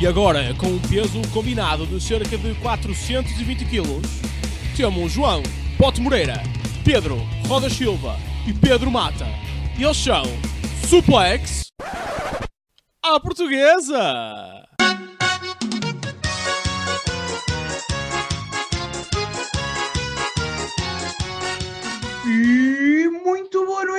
[0.00, 4.00] E agora, com um peso combinado de cerca de 420 kg,
[4.74, 5.42] temos João
[5.76, 6.42] Pote Moreira,
[6.82, 8.16] Pedro Roda Silva
[8.46, 9.26] e Pedro Mata.
[9.78, 10.22] Eles são
[10.88, 11.66] Suplex
[13.04, 14.69] à Portuguesa!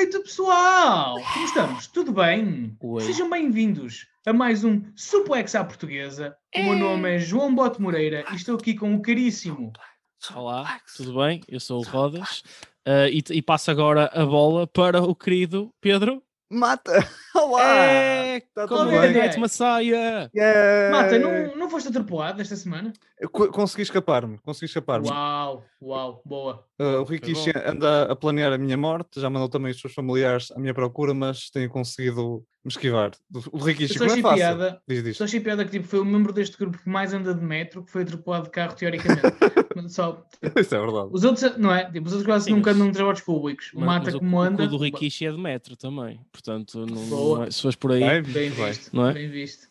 [0.02, 1.22] Noite, pessoal!
[1.34, 1.86] Como estamos?
[1.86, 2.76] Tudo bem?
[2.82, 3.02] Oi.
[3.04, 6.36] Sejam bem-vindos a mais um Suplex à Portuguesa.
[6.56, 9.72] O meu nome é João Bote Moreira e estou aqui com o caríssimo.
[10.34, 11.42] Olá, tudo bem?
[11.48, 12.42] Eu sou o Rodas
[12.88, 16.24] uh, e, e passo agora a bola para o querido Pedro.
[16.52, 16.92] Mata!
[17.34, 17.64] Olá!
[17.64, 19.22] É, Tá tudo é bem?
[19.22, 20.30] Night Messiah?
[20.36, 20.92] Yeah!
[20.92, 22.92] Mata, não, não foste atropelado esta semana?
[23.18, 25.08] Eu co- consegui escapar-me, consegui escapar-me.
[25.08, 26.66] Uau, uau, boa.
[26.78, 29.94] Uh, o Rikishi Foi anda a planear a minha morte, já mandou também os seus
[29.94, 33.12] familiares à minha procura, mas tenho conseguido me esquivar.
[33.54, 34.38] O Rikishi, só como é fácil?
[34.38, 34.82] piada.
[34.86, 35.18] Diz, diz.
[35.18, 37.86] Só achei piada que tipo, foi o membro deste grupo que mais anda de metro
[37.86, 39.22] que foi atropelado de carro, teoricamente.
[39.88, 41.10] Só, Isso é verdade.
[41.12, 41.86] os outros, não é?
[41.92, 43.72] Tipo, os outros quase Sim, nunca andam em transportes públicos.
[43.74, 44.64] O Mas- Mata mas o, como o anda.
[44.64, 46.20] cu do Rikishi é de metro também.
[46.32, 47.06] Portanto, não,
[47.36, 48.00] não é- se fores por aí.
[48.00, 48.68] Bem, Bem bem.
[48.72, 49.14] visto, Não é?
[49.14, 49.68] bem visto.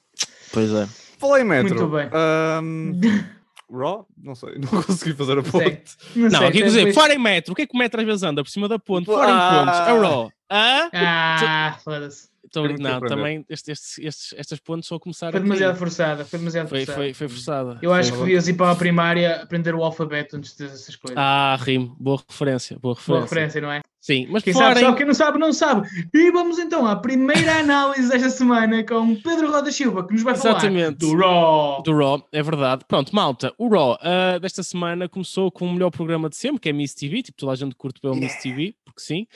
[0.52, 0.86] Pois é.
[1.18, 1.74] Falei em metro.
[1.74, 2.08] Muito bem.
[2.12, 3.00] Ahm,
[3.72, 4.04] Raw?
[4.20, 5.50] Não sei, não consegui fazer a sei.
[5.52, 5.96] ponte.
[6.16, 7.78] Não, sei, aqui quer até dizer, depois- fora em metro, o que é que o
[7.78, 8.42] metro às vezes anda?
[8.42, 9.64] Por cima da ponte, fora em Ah.
[9.64, 10.32] pontes, é raw.
[10.50, 10.90] Hã?
[10.92, 12.29] Ah, foda-se.
[12.52, 16.38] Que não, também estes, estes, estes- estas pontes só começaram Foi a demasiado forçada, foi
[16.40, 16.98] demasiado Foi, forçada.
[16.98, 17.78] foi, foi forçada.
[17.80, 21.16] Eu acho Foi- que devias ir para a primária aprender o alfabeto antes dessas coisas.
[21.16, 21.96] Ah, rimo.
[22.00, 22.78] Boa referência.
[22.78, 23.12] Boa referência.
[23.12, 23.80] Boa referência, não é?
[24.00, 25.88] Sim, mas Quem fora sabe sabe, quem não sabe não sabe.
[26.14, 30.34] E vamos então à primeira análise desta semana com Pedro Roda Silva, que nos vai
[30.34, 30.96] falar Exatamente.
[30.96, 31.82] do Raw.
[31.82, 32.82] do Raw, é verdade.
[32.88, 36.68] Pronto, malta, o Raw ah, desta semana começou com o melhor programa de sempre, que
[36.70, 39.26] é Miss TV, tipo, toda a gente curte pelo Miss TV, porque sim.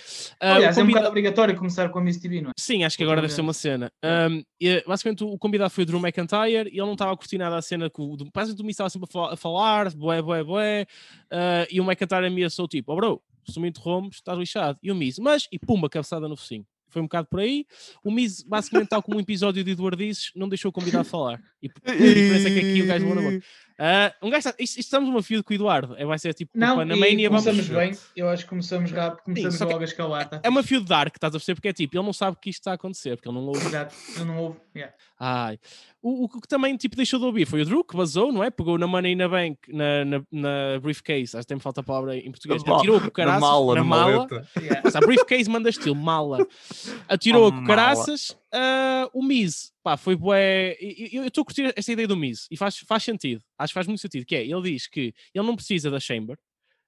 [0.41, 2.53] Ah, Aliás, é um bocado obrigatório começar com a Miss TV, não é?
[2.59, 3.93] Sim, acho que agora deve ser uma cena.
[4.03, 7.37] Um, e, basicamente, o convidado foi o Drew McIntyre e ele não estava a curtir
[7.37, 8.17] nada a cena que o.
[8.33, 10.87] Parece que o Miss estava sempre a falar, falar bué, bué, bué.
[11.31, 13.23] uh, e o McIntyre ameaçou tipo: oh, bro,
[13.53, 14.79] se me interrompes, estás lixado.
[14.83, 16.67] E o Miz, mas, e pumba, cabeçada no focinho.
[16.89, 17.67] Foi um bocado por aí.
[18.05, 21.41] O Miz, basicamente, tal como o episódio de Eduardices, não deixou o convidado falar.
[21.61, 23.45] E a diferença é que aqui o gajo levou na boca.
[23.79, 25.97] Ah, um gajo, está- isto, isto estamos uma fio com o Eduardo.
[25.99, 27.45] É, vai ser tipo, Não, na Mania, vamos.
[27.45, 27.99] começamos bem.
[28.15, 30.29] Eu acho que começamos rápido, começamos que- logo a escalar.
[30.29, 30.41] Tá?
[30.45, 31.57] É uma fio de dark, estás a perceber?
[31.57, 33.67] Porque é tipo, ele não sabe que isto está a acontecer, porque ele não ouve
[33.67, 34.61] Exato, eu não ouvo.
[34.77, 34.95] Yeah.
[35.19, 35.59] Ai.
[36.01, 38.51] O, o que também tipo, deixou de ouvir foi o Drew, que vazou, não é?
[38.51, 42.17] Pegou na Money na Bank, na, na, na briefcase, acho que tem falta a palavra
[42.17, 42.63] em português.
[42.63, 44.29] Na Atirou Na caraças mala, na na mala.
[44.57, 44.83] Yeah.
[44.85, 46.47] Mas a briefcase manda estilo, mala.
[47.09, 47.67] Atirou A com mala.
[47.67, 48.37] caraças.
[48.53, 50.77] ah, o Miz, pá, foi bué.
[51.13, 53.43] Eu estou a curtir esta ideia do Miz e faz, faz sentido.
[53.59, 54.25] Acho que faz muito sentido.
[54.27, 56.37] Que é, ele diz que ele não precisa da Chamber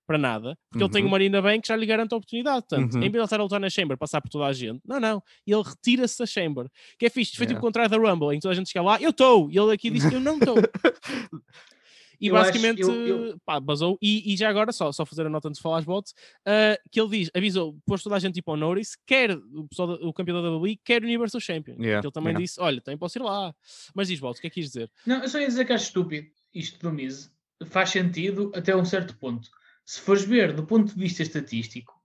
[0.07, 1.09] para nada, porque ele tem Uhum.
[1.09, 2.65] uma Marina Bank que já lhe garante a oportunidade.
[2.69, 2.99] Portanto, Uhum.
[2.99, 5.01] em vez de ele estar a lutar na Chamber, passar por toda a gente, não,
[5.01, 6.69] não, ele retira-se da Chamber.
[6.99, 7.59] Que é fixe, foi tipo Yeah.
[7.59, 9.73] o contrário da Rumble, em que toda a gente chega lá, eu estou, e ele
[9.73, 10.55] aqui diz, eu não estou.
[12.21, 13.99] E Eu acho- basicamente, eu- eu- pá, basou.
[14.01, 16.79] E, e já agora, só, só fazer a nota antes de falar as bots, ah,
[16.91, 20.07] que ele diz, avisou, pôs toda a gente tipo ao notice, quer o, pessoal da-
[20.07, 21.75] o campeão da WWE, quer o Universal Champion.
[21.79, 22.43] Yeah, Que ele também yeah.
[22.45, 23.55] disse, olha, também posso ir lá.
[23.95, 24.91] Mas diz, bots, o que é que quis dizer?
[25.07, 27.31] Não, eu só ia dizer que acho estúpido isto do Miz.
[27.67, 29.49] Faz sentido até um certo ponto.
[29.85, 31.96] Se fores ver do ponto de vista estatístico,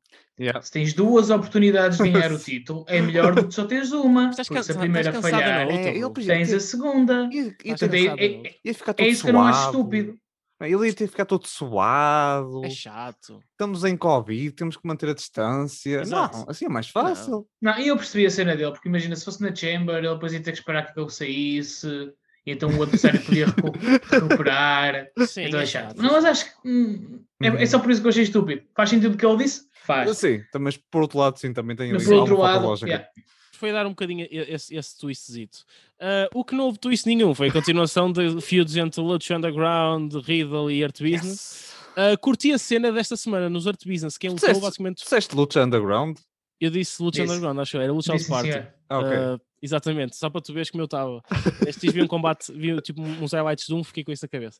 [0.42, 0.62] Yeah.
[0.62, 4.30] se tens duas oportunidades de ganhar o título, é melhor do que só teres uma.
[4.32, 7.30] Estás Porque se a primeira falhar, na outra, É, tens ter- a segunda.
[7.30, 9.78] ter- Portanto, é- é- ficar todo É isso que eu não acho suado.
[9.78, 10.18] estúpido.
[10.64, 12.64] Ele ia ter que ficar todo suado.
[12.64, 13.40] É chato.
[13.52, 16.02] Estamos em Covid, temos que manter a distância.
[16.02, 16.38] Exato.
[16.38, 17.48] Não, assim é mais fácil.
[17.62, 20.34] Não, e eu percebi a cena dele, porque imagina, se fosse na Chamber, ele depois
[20.34, 21.88] ia ter que esperar que ele saísse,
[22.46, 23.72] e então o adversário podia recu-
[24.12, 25.08] recuperar.
[25.28, 25.84] Sim, então é é chato.
[25.96, 26.02] chato.
[26.02, 28.62] Não, mas acho que hum, é, é só por isso que eu achei estúpido.
[28.76, 29.64] Faz sentido o que ele disse?
[29.86, 30.18] Faz.
[30.18, 32.88] Sim, tam- mas por outro lado, sim, também tem Mas ali outro lado, lógica.
[32.90, 33.08] yeah.
[33.54, 35.60] foi dar um bocadinho esse, esse twistzito.
[36.00, 40.14] Ah, o que não houve twist nenhum foi a continuação de feuds entre Lucha Underground,
[40.16, 41.74] Riddle e Art Business.
[41.96, 45.04] Ah, curti a cena desta semana nos Art Business, quem lutou Disseste- basicamente.
[45.04, 46.18] Disseste luta underground?
[46.62, 47.34] Eu disse Lucha Disse.
[47.34, 48.68] Underground, acho que era Lucha House Disse, Party.
[48.88, 49.12] Ah, ok.
[49.12, 51.24] Ah, exatamente, só para tu veres como eu estava.
[51.66, 54.60] Este vi um combate, vi tipo uns highlights de um, fiquei com isso na cabeça.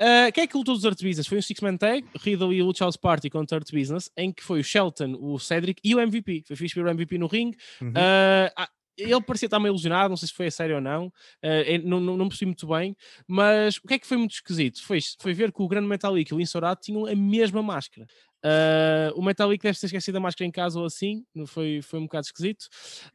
[0.00, 1.26] Ah, quem é que lutou dos Art Business?
[1.26, 4.60] Foi um Six-Man Tag, Riddle e Lucha House Party contra Art Business, em que foi
[4.60, 6.44] o Shelton, o Cedric e o MVP.
[6.46, 7.58] Foi fixe ver o MVP no ringue.
[7.82, 7.92] Uhum.
[7.94, 11.12] Ah, ele parecia estar meio ilusionado, não sei se foi a sério ou não,
[11.42, 14.82] eh, não, não, não percebi muito bem, mas o que é que foi muito esquisito?
[14.84, 18.06] Foi, foi ver que o Grande Metal e o Insorato tinham a mesma máscara.
[18.44, 22.02] Uh, o Metalik deve ter esquecido a máscara em casa ou assim, foi, foi um
[22.02, 22.66] bocado esquisito.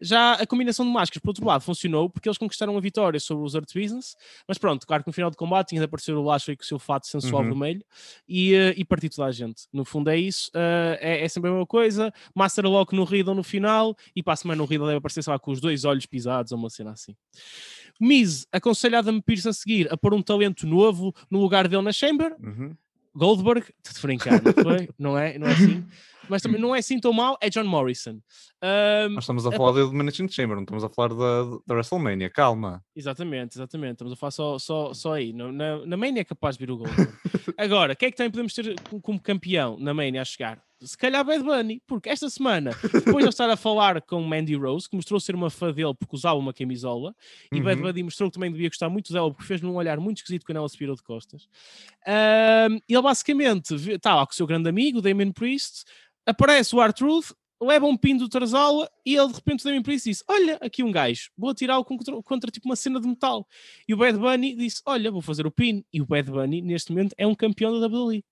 [0.02, 3.46] Já a combinação de máscaras, por outro lado, funcionou porque eles conquistaram a vitória sobre
[3.46, 4.16] os Earth Business,
[4.48, 6.66] mas pronto, claro que no final do combate tinha de aparecer o Lashley com o
[6.66, 7.50] seu fato sensual Uhum.
[7.50, 7.86] vermelho
[8.28, 9.68] e, uh, e partir toda a gente.
[9.72, 12.12] No fundo é isso, uh, é, é sempre a mesma coisa.
[12.34, 15.38] Master Lock no Riddle no final e para a semana no Riddle deve aparecer, lá,
[15.38, 17.16] com os dois olhos pisados ou uma cena assim.
[18.00, 21.92] Miz aconselha Adam Pearce a seguir a pôr um talento novo no lugar dele na
[21.92, 22.36] Chamber.
[22.42, 22.76] Uhum.
[23.20, 24.90] Goldberg, de brincar, não foi?
[24.98, 25.38] não é?
[25.38, 25.86] Não é assim?
[26.30, 28.20] Mas também não é assim tão mal, é John Morrison.
[28.64, 31.74] Um, Nós estamos a é falar de Elimination Chamber, não estamos a falar da, da
[31.74, 32.84] WrestleMania, calma.
[32.96, 33.94] Exatamente, exatamente.
[33.94, 35.34] Estamos a falar só, só, só aí.
[35.34, 37.12] No- Na, na Mania é capaz de vir o Goldberg.
[37.58, 40.62] Agora, quem é que também podemos ter co- como campeão na Mania a chegar?
[40.82, 44.56] Se calhar Bad Bunny, porque esta semana, depois de eu estar a falar com Mandy
[44.56, 47.14] Rose, que mostrou ser uma fã dele porque usava uma camisola,
[47.52, 47.88] e Bad Uhum.
[47.88, 50.58] Bunny mostrou que também devia gostar muito dela porque fez-me um olhar muito esquisito quando
[50.58, 51.50] ela se virou de costas.
[52.08, 55.84] Ahm, ele basicamente está lá com o seu grande amigo, Damien Priest,
[56.26, 60.10] aparece o R-Truth, leva um pin do Tarzola e ele de repente o Damien Priest
[60.10, 63.46] disse: Olha, aqui um gajo, vou atirá-lo contra, contra tipo uma cena de metal.
[63.86, 65.84] E o Bad Bunny disse: Olha, vou fazer o pin.
[65.92, 68.24] E o Bad Bunny, neste momento, é um campeão da WWE.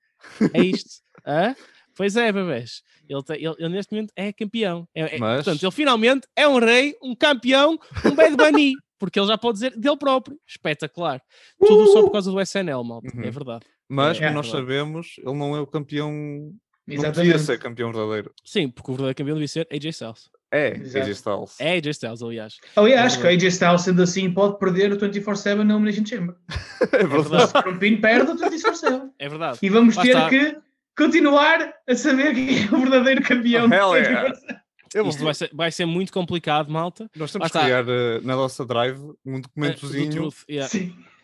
[0.54, 1.02] É isto.
[1.28, 1.54] Hã?
[1.98, 2.84] Pois é, bebés.
[3.10, 4.88] Ele, tem- ele- ele neste momento é campeão.
[4.94, 8.74] É- é- Mas- Portanto, ele finalmente é um rei, um campeão, um Bad Bunny.
[9.00, 10.40] Porque ele já pode dizer dele próprio.
[10.48, 11.22] Espetacular.
[11.60, 13.08] Tudo só por causa do SNL, malta.
[13.14, 13.32] É Uhum.
[13.32, 13.66] verdade.
[13.88, 14.64] Mas, É, como é nós verdade.
[14.68, 16.12] sabemos, ele não é o campeão.
[16.12, 17.40] Não podia Exatamente.
[17.40, 18.32] ser campeão verdadeiro.
[18.46, 20.30] Sim, porque o verdadeiro campeão devia ser AJ Styles.
[20.52, 20.98] É, Exato.
[21.06, 21.56] AJ Styles.
[21.60, 22.58] É AJ Styles, aliás.
[22.76, 26.06] Aliás, É acho que a AJ Styles, sendo assim, pode perder o 24-7 na Elimination
[26.06, 26.36] Chamber.
[26.94, 27.46] É verdade.
[27.48, 29.10] Se for um pin, perde o 24-7.
[29.20, 29.60] É verdade.
[29.62, 30.30] E vamos Lá ter está.
[30.30, 30.58] que
[30.98, 33.66] continuar a saber quem é o verdadeiro campeão.
[33.70, 34.30] Oh, yeah.
[34.30, 34.60] 24/7.
[34.96, 37.10] Eu vou- Isto vai ser, vai ser muito complicado, malta.
[37.16, 40.70] Nós temos que criar eh, na nossa drive um do documentozinho Truth, yeah.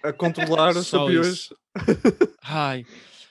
[0.04, 1.50] A controlar os campeões.
[2.44, 2.86] Ai.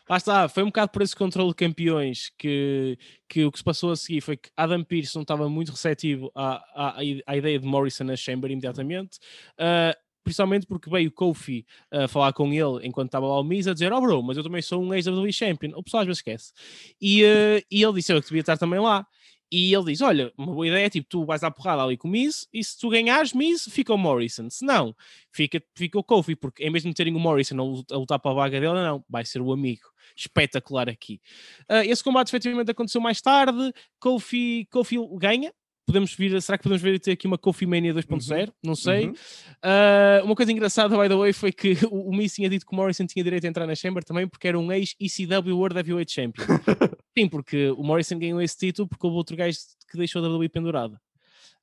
[0.08, 2.98] Lá está, foi um bocado por esse controle de campeões que,
[3.28, 6.30] que o que se passou a seguir foi que Adam Pearce não estava muito receptivo
[6.34, 6.96] à, à,
[7.26, 9.18] à ideia de Morrison na Chamber imediatamente,
[9.58, 13.66] ah, principalmente porque veio o Kofi a falar com ele enquanto estava lá o Miz
[13.66, 15.72] a dizer: Oh, bro, mas eu também sou um ex-WWE Champion.
[15.76, 16.52] O pessoal às vezes esquece.
[17.00, 19.06] E, ah, e ele disse: Eu que devia estar também lá.
[19.50, 22.10] E ele diz: Olha, uma boa ideia tipo, tu vais dar porrada ali com o
[22.10, 24.48] Miz, e se tu ganhares Miz, fica o Morrison.
[24.48, 24.96] Se não,
[25.30, 28.30] fica, fica o Kofi, porque em vez de o Morrison a lut- a lutar para
[28.30, 29.82] a vaga dele, não, vai ser o amigo.
[30.16, 31.20] Espetacular aqui.
[31.68, 33.72] Ah, esse combate efetivamente aconteceu mais tarde.
[34.00, 35.52] Kofi, Kofi ganha.
[35.84, 38.52] Podemos vir, será que podemos ver ter aqui uma Kofi Mania 2.0?
[38.62, 39.08] Não sei.
[39.08, 39.14] Uhum.
[39.62, 42.72] Ah, uma coisa engraçada, by the way, foi que o, o Miz tinha dito que
[42.72, 46.12] o Morrison tinha direito a entrar na Chamber também porque era um ex-ECW World Heavyweight
[46.12, 46.44] Champion.
[47.18, 49.58] Sim, porque o Morrison ganhou esse título porque houve outro gajo
[49.90, 51.00] que deixou a WWE pendurada.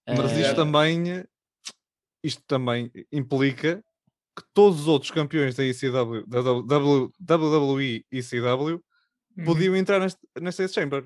[0.08, 1.24] Mas Ah, isto também,
[2.24, 3.84] isto também implica
[4.38, 8.82] que todos os outros campeões da ECW, da W- WWE ECW,
[9.38, 9.46] Uhum.
[9.46, 11.06] podiam entrar neste, nesta Chamber.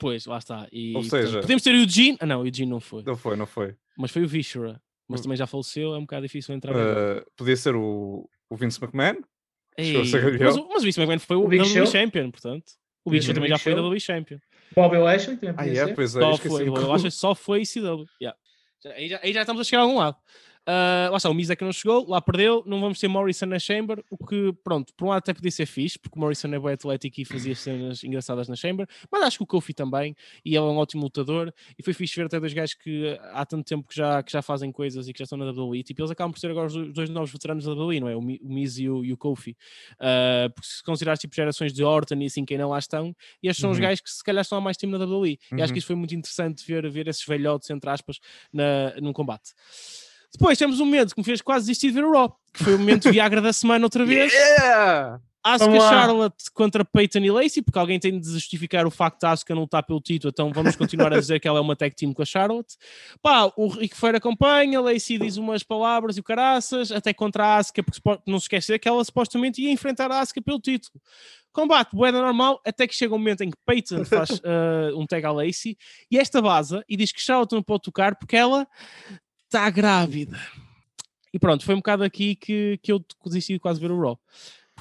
[0.00, 0.66] Pois, lá está.
[0.72, 2.16] E, Ou portanto, seja- podemos ter o Eugene.
[2.20, 3.02] Ah, não, o Eugene não foi.
[3.04, 3.76] Não foi, não foi.
[3.96, 4.80] Mas foi o Vishra.
[5.08, 5.22] Mas Hum.
[5.24, 6.72] também já faleceu, é um bocado difícil entrar.
[6.74, 9.16] Uh, podia ser o, o Vince McMahon.
[9.76, 11.86] Ei, ser mas, o- mas o Vince McMahon foi o, O Big WWE Show?
[11.86, 12.64] Champion, portanto.
[13.04, 13.26] O Big Uhum.
[13.26, 13.82] Show também já foi Show.
[13.82, 14.38] WWE Champion.
[14.74, 16.20] Bobby Lashley também Ah, podia é, pois é.
[16.20, 18.04] Só foi, acho que só foi CW.
[18.22, 18.38] Yeah.
[18.96, 20.16] Aí, já, aí já estamos a chegar a algum lado.
[20.66, 23.46] Ah, lá está, o Miz é que não chegou, lá perdeu, não vamos ter Morrison
[23.46, 26.58] na Chamber, o que, pronto, por um lado até podia ser fixe, porque Morrison é
[26.60, 30.14] bem atlético e fazia cenas engraçadas na Chamber, mas acho que o Kofi também,
[30.44, 33.44] e ele é um ótimo lutador, e foi fixe ver até dois gajos que há
[33.46, 36.00] tanto tempo que já, que já fazem coisas e que já estão na WWE, tipo,
[36.02, 38.14] eles acabam por ser agora os dois- novos veteranos da WWE, não é?
[38.14, 39.56] O, Mi- o Miz e o, e o Kofi.
[39.98, 43.48] Ah, porque se considerares tipo gerações de Orton e assim quem não lá estão, e
[43.48, 43.82] estes são os Uhum.
[43.82, 45.30] gajos que se calhar estão há mais tempo na WWE.
[45.32, 45.72] E acho Uhum.
[45.72, 48.20] que isso foi muito interessante ver, ver esses velhotes, entre aspas,
[48.52, 49.50] na, num combate.
[50.32, 52.74] Depois temos um momento que me fez quase desistir de ver o Raw, que foi
[52.74, 54.32] o momento Viagra da semana outra vez.
[54.32, 55.20] Yeah!
[55.42, 55.90] Asuka Vamos lá.
[55.90, 59.62] Charlotte contra Peyton e Lacey, porque alguém tem de justificar o facto de Asuka não
[59.62, 62.20] lutar pelo título, então vamos continuar a dizer que ela é uma tag team com
[62.20, 62.76] a Charlotte.
[63.22, 67.56] Pá, o Rico Feira acompanha, Lacey diz umas palavras e o caraças, até contra a
[67.56, 71.00] Asuka, porque não se esquecer que ela supostamente ia enfrentar a Asuka pelo título.
[71.52, 75.24] Combate, boeda normal, até que chega um momento em que Peyton faz ah, um tag
[75.24, 75.76] à Lacey
[76.10, 78.68] e esta vaza e diz que Charlotte não pode tocar porque ela
[79.50, 80.38] está grávida.
[81.34, 84.18] E pronto, foi um bocado aqui que, que eu desisti de quase ver o Raw.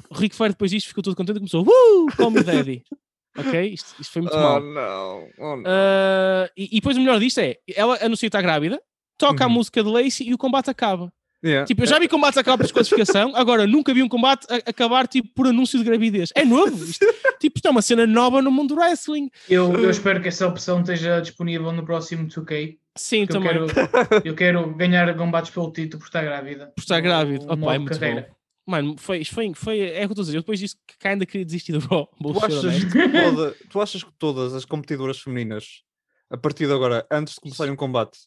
[0.10, 2.84] O Rico Feira depois disto ficou todo contente e começou Uh, call me daddy.
[3.38, 3.68] ok?
[3.74, 4.62] Isto, isto foi muito Oh mal.
[4.62, 5.64] não, oh não.
[5.66, 8.82] Ah, e, e depois o melhor disto é, ela anuncia que está grávida,
[9.18, 9.54] toca a Uhum.
[9.54, 11.12] música de Lacey e o combate acaba.
[11.44, 11.66] Yeah.
[11.66, 15.08] Tipo, eu já vi combates acabar por desqualificação, agora nunca vi um combate a- acabar
[15.08, 16.32] tipo, por anúncio de gravidez.
[16.36, 16.84] É novo.
[16.84, 17.06] Isto,
[17.40, 19.30] tipo, isto é uma cena nova no mundo do wrestling.
[19.50, 22.78] Eu, eu espero que essa opção esteja disponível no próximo 2K.
[22.98, 23.68] Sim, porque Eu também.
[23.88, 26.74] quero, eu quero ganhar combates pelo título por estar grávida.
[26.76, 27.46] Por estar grávida.
[27.46, 28.28] No Opa, é muito carreira.
[28.30, 28.36] bom.
[28.72, 30.38] Mano, foi, foi, foi, é o que eu estou a dizer.
[30.38, 32.08] Eu depois disse que ainda queria desistir do Raw.
[32.22, 35.84] Tu achas, que toda- tu achas que todas as competidoras femininas,
[36.30, 38.20] a partir de agora, antes de começarem um combate,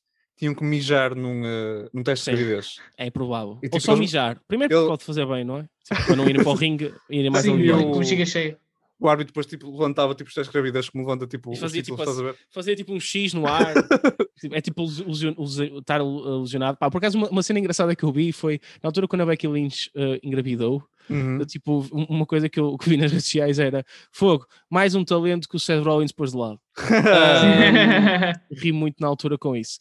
[0.43, 2.33] tinham que mijar num, eh, num teste Sim.
[2.33, 2.81] de gravidez?
[2.97, 3.53] É provável.
[3.63, 4.41] E Ou tipo, só eles- mijar.
[4.49, 5.69] Primeiro ele- pode fazer bem, não é?
[5.85, 8.59] Tipo, para não irem para o ringue, irem mais Sim, eu- com bexiga cheia.
[8.99, 11.59] O árbitro depois tipo, levantava tipo, os testes de gravidez, como levanta tipo, E os
[11.61, 12.39] fazia, títulos, tipo, estás a ver?
[12.51, 13.73] Fazer tipo um X no ar.
[14.43, 16.77] Tipo, é tipo lesion- lesion- estar lesionado.
[16.77, 19.27] Pá, por acaso, uma, uma cena engraçada que eu vi foi na altura quando a
[19.27, 20.83] Becky Lynch eh, engravidou.
[21.11, 21.39] Uhum.
[21.47, 25.05] Tipo, um- uma coisa que eu, que vi nas redes sociais era fogo, mais um
[25.05, 26.59] talento que o Seth Rollins pôs de lado.
[26.83, 29.79] Ah, ri muito na altura com isso.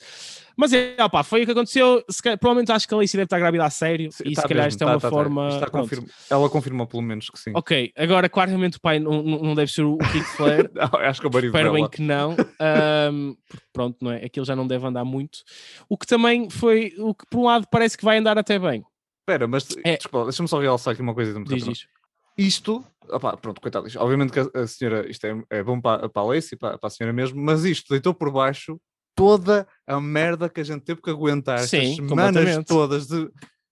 [0.58, 2.04] Mas é, opá, foi o que aconteceu.
[2.10, 4.12] Se calhar- provavelmente acho que a Lacey deve estar grávida a sério.
[4.12, 5.16] Sim, e tá se calhar mesmo, isto é tá, uma tá, tá.
[5.16, 5.50] forma.
[5.60, 5.72] Pronto.
[5.72, 7.52] confirma- Ela confirmou pelo menos que sim.
[7.56, 10.70] Ok, agora claramente o pai não, não deve ser o Ric Flair.
[10.76, 12.36] Não, acho que é o marido Espero bem que não.
[12.36, 12.52] porque
[13.74, 14.26] pronto, não é?
[14.26, 15.40] Aquilo já não deve andar muito.
[15.90, 18.84] O que também foi, o que por um lado parece que vai andar até bem.
[19.22, 19.98] Espera, mas É.
[19.98, 21.32] desculpa, deixa-me só realçar aqui uma coisa.
[21.44, 21.74] Diz rápido.
[22.38, 22.84] isto.
[23.10, 26.22] Opá, pronto, coitado, isto- obviamente que a, a senhora, isto é, é bom para, para
[26.22, 28.80] a Lacey, para, para a senhora mesmo, mas isto deitou por baixo
[29.16, 33.26] toda a merda que a gente teve que aguentar Sim, estas semanas todas de,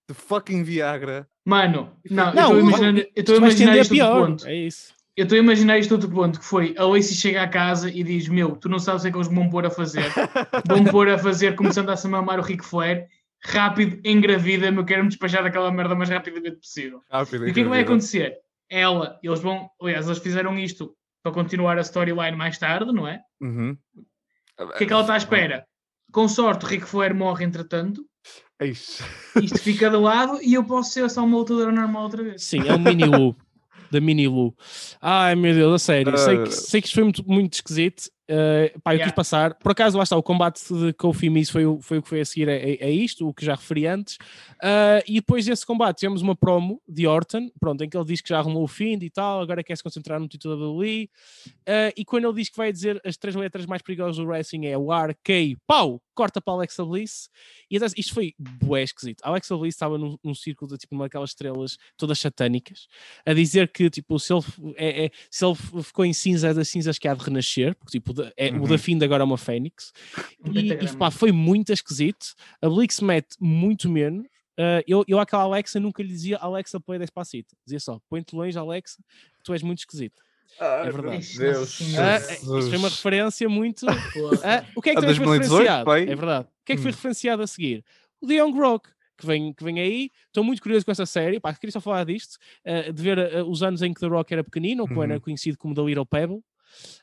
[0.08, 1.26] de fucking Viagra.
[1.46, 2.60] Mano, não, Não, eu
[3.16, 4.28] estou a imaginar, a Isto pior.
[4.28, 4.46] ponto.
[4.46, 4.94] É isso.
[5.18, 8.04] Eu estou a imaginar isto outro ponto, que foi a Lacey chega à casa e
[8.04, 10.06] diz, meu, tu não sabes o que é que eles me vão pôr a fazer.
[10.68, 13.08] Vão pôr a fazer, começando a se mamar o Ric Flair,
[13.44, 17.02] rápido, engravida-me, eu quero-me despachar daquela merda o mais rapidamente possível.
[17.10, 18.36] Rápido, E o que é que vai acontecer?
[18.70, 23.20] Ela, eles vão, aliás, eles fizeram isto para continuar a storyline mais tarde, não é?
[23.42, 23.78] Uhum.
[24.60, 25.66] O que é que ela está à espera?
[26.12, 28.04] Com sorte, o Ric Flair morre entretanto,
[28.60, 29.00] Eish.
[29.42, 32.44] isto fica de lado e eu posso ser só uma lutadora normal outra vez.
[32.44, 33.36] Sim, é o Mini Lu.
[33.92, 34.56] da Mini Lu.
[35.02, 36.18] Ai meu Deus, a sério.
[36.18, 36.52] sei, que, Ah.
[36.52, 38.04] sei que isto foi muito, muito esquisito.
[38.30, 39.06] Uh, pá, eu Yeah.
[39.06, 39.56] quis passar.
[39.56, 42.22] Por acaso, lá está, o combate de Kofi Miz foi, o- foi o que foi
[42.22, 44.16] a seguir a, a- a isto, o que já referi antes.
[44.62, 48.22] Uh, e depois desse combate tivemos uma promo de Orton, pronto, em que ele diz
[48.22, 51.10] que já arrumou o fim e tal, agora quer se concentrar no título da WWE.
[51.68, 54.68] Uh, e quando ele diz que vai dizer as três letras mais perigosas do wrestling
[54.68, 57.30] é o R, K, pau, corta para Alexa Bliss.
[57.72, 59.22] E até- isto foi bué esquisito.
[59.24, 62.88] A Alexa Bliss estava num, num círculo de tipo uma daquelas estrelas todas satânicas,
[63.26, 64.44] a dizer que tipo, se ele,
[64.76, 67.98] é, é- se ele ficou em cinza, é das cinzas que há de renascer, porque
[68.00, 68.68] tipo, da- é, o Uhum.
[68.68, 69.92] da fim de agora é uma fênix.
[70.54, 72.34] E, e pá, foi muito esquisito.
[72.62, 74.26] A Blix mete muito menos.
[74.58, 77.56] Uh, eu, eu àquela Alexa nunca lhe dizia Alexa play Despacito.
[77.66, 79.02] Dizia só, põe-te longe Alexa,
[79.44, 80.22] tu és muito esquisito.
[80.60, 81.08] Ai, verdade.
[81.10, 81.80] meu Ixi, Deus.
[81.98, 83.86] Ah, isto foi uma referência muito.
[84.44, 85.86] Ah, o que é que também foi 2018, referenciado?
[85.86, 86.02] pai.
[86.04, 86.46] É verdade.
[86.48, 86.94] O que é que foi Hum.
[86.96, 87.86] referenciado a seguir?
[88.22, 90.10] O The Young Rock, que vem, que vem aí.
[90.28, 91.40] Estou muito curioso com essa série.
[91.40, 94.34] Pá, queria só falar disto, ah, de ver ah, os anos em que The Rock
[94.34, 95.04] era pequenino, ou que Uhum.
[95.04, 96.42] era conhecido como The Little Pebble.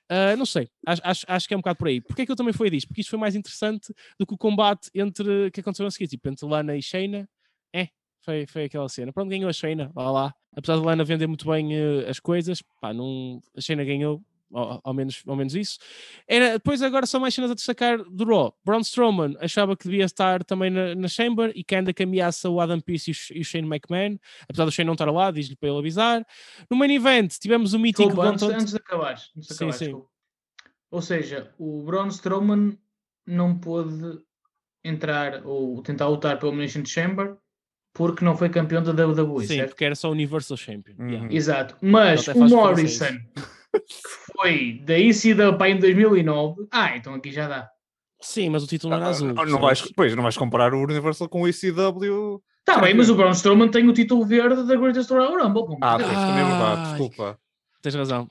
[0.08, 2.00] Ah, não sei, acho, acho, acho que é um bocado por aí.
[2.00, 2.88] Porquê é que eu também foi disto?
[2.88, 6.28] Porque isto foi mais interessante do que o combate entre que aconteceu a seguir, tipo,
[6.28, 7.28] entre Lana e Shayna.
[7.74, 7.88] É,
[8.20, 9.12] foi, foi aquela cena.
[9.12, 10.34] Pronto, ganhou a Shayna, vá lá.
[10.54, 14.22] Apesar de Lana vender muito bem eh, as coisas, pá, não, a Shayna ganhou,
[14.52, 15.78] ao, ao menos, ao menos isso.
[16.28, 18.56] Era, depois agora são mais cenas a destacar do Raw.
[18.64, 22.48] Braun Strowman achava que devia estar também na, na Chamber e que ainda que ameaça
[22.48, 25.10] o Adam Pearce e o, Sh- e o Shane McMahon, apesar do Shane não estar
[25.10, 26.26] lá, diz-lhe para ele avisar.
[26.70, 29.30] No main event tivemos o mítico Desculpa, antes, antes de acabares.
[29.36, 30.02] Antes de Sim, acabares, sim.
[30.90, 32.78] Ou seja, o Braun Strowman
[33.26, 34.20] não pôde
[34.84, 37.36] entrar ou tentar lutar pelo Elimination Chamber
[37.92, 39.70] porque não foi campeão da WWE, Sim, certo?
[39.70, 40.94] porque era só Universal Champion.
[40.98, 41.26] yeah.
[41.26, 41.32] Uhum.
[41.32, 41.76] Exato.
[41.80, 43.18] Mas o Morrison,
[44.36, 47.68] foi da para em 2009, ah, então aqui já dá.
[48.20, 49.28] Sim, mas o título não era Ah, azul.
[49.36, 49.92] ah, não vais, percebes?
[49.94, 52.42] pois, não vais comparar o Universal com o ECW.
[52.64, 55.76] Tá bem, mas o Braun Strowman tem o título verde da Greatest Royal Rumble.
[55.82, 56.88] Ah, de pois, também é verdade, Ai.
[56.88, 57.38] desculpa.
[57.82, 58.28] Tens razão.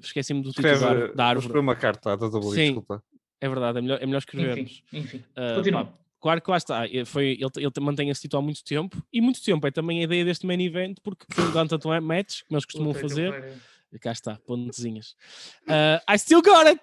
[0.00, 1.58] Esqueci-me do título Escreve, da, da árvore.
[1.58, 2.64] uma carta à WWE, Sim.
[2.66, 3.02] desculpa.
[3.40, 4.82] É verdade, é melhor, é melhor escrevermos.
[4.92, 5.24] enfim, enfim.
[5.36, 5.84] Ah, Continua.
[5.84, 8.96] pá, claro que lá está, eh, foi, ele, ele mantém esse título há muito tempo
[9.12, 12.40] e muito tempo é também a ideia deste main event porque foi um Gauntlet Match,
[12.48, 13.52] como eles costumam que fazer.
[13.94, 15.14] E cá está, pontezinhas.
[15.68, 16.80] Uh, I still got it!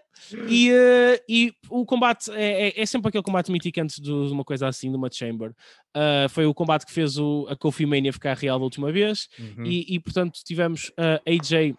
[0.48, 4.46] E, uh, e o combate é, é- é sempre aquele combate mítico antes de uma
[4.46, 5.50] coisa assim, de uma Chamber.
[5.96, 9.28] Uh, foi o combate que fez o, a Kofi Mania ficar real da última vez.
[9.38, 9.66] Uhum.
[9.66, 11.76] E, e, portanto tivemos uh, AJ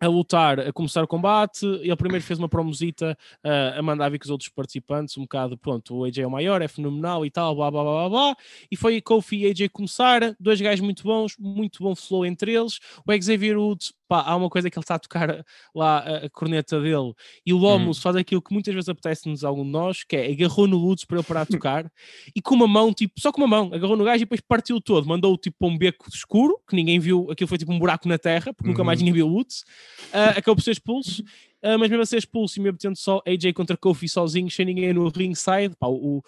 [0.00, 1.64] a lutar, a começar o combate.
[1.64, 5.56] Ele primeiro fez uma promosita uh, a mandar vir com os outros participantes, um bocado,
[5.56, 8.36] pronto, o AJ é o maior, é fenomenal e tal, blá blá blá blá blá.
[8.70, 12.78] E foi Kofi e AJ começar, dois gajos muito bons, muito bom flow entre eles.
[13.06, 15.44] O Xavier Woods, pá, há uma coisa que ele está a tocar
[15.74, 17.12] lá, a, a corneta dele,
[17.44, 20.30] e o Lomus faz aquilo que muitas vezes apetece-nos a algum de nós, que é
[20.32, 21.90] agarrou no Woods para ele parar de tocar,
[22.34, 24.80] e com uma mão, tipo, só com uma mão, agarrou no gajo e depois partiu
[24.80, 28.08] todo, mandou-o tipo para um beco escuro, que ninguém viu, aquilo foi tipo um buraco
[28.08, 29.06] na terra, porque nunca mais Uhum.
[29.06, 29.64] ninguém viu o Woods,
[30.12, 31.22] Ah, acabou por ser expulso,
[31.62, 34.64] ah, mas mesmo a ser expulso e mesmo tendo só AJ contra Kofi sozinho, sem
[34.66, 36.22] ninguém no ringside, pá, o,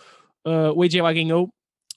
[0.44, 1.48] ah, o AJ lá ganhou.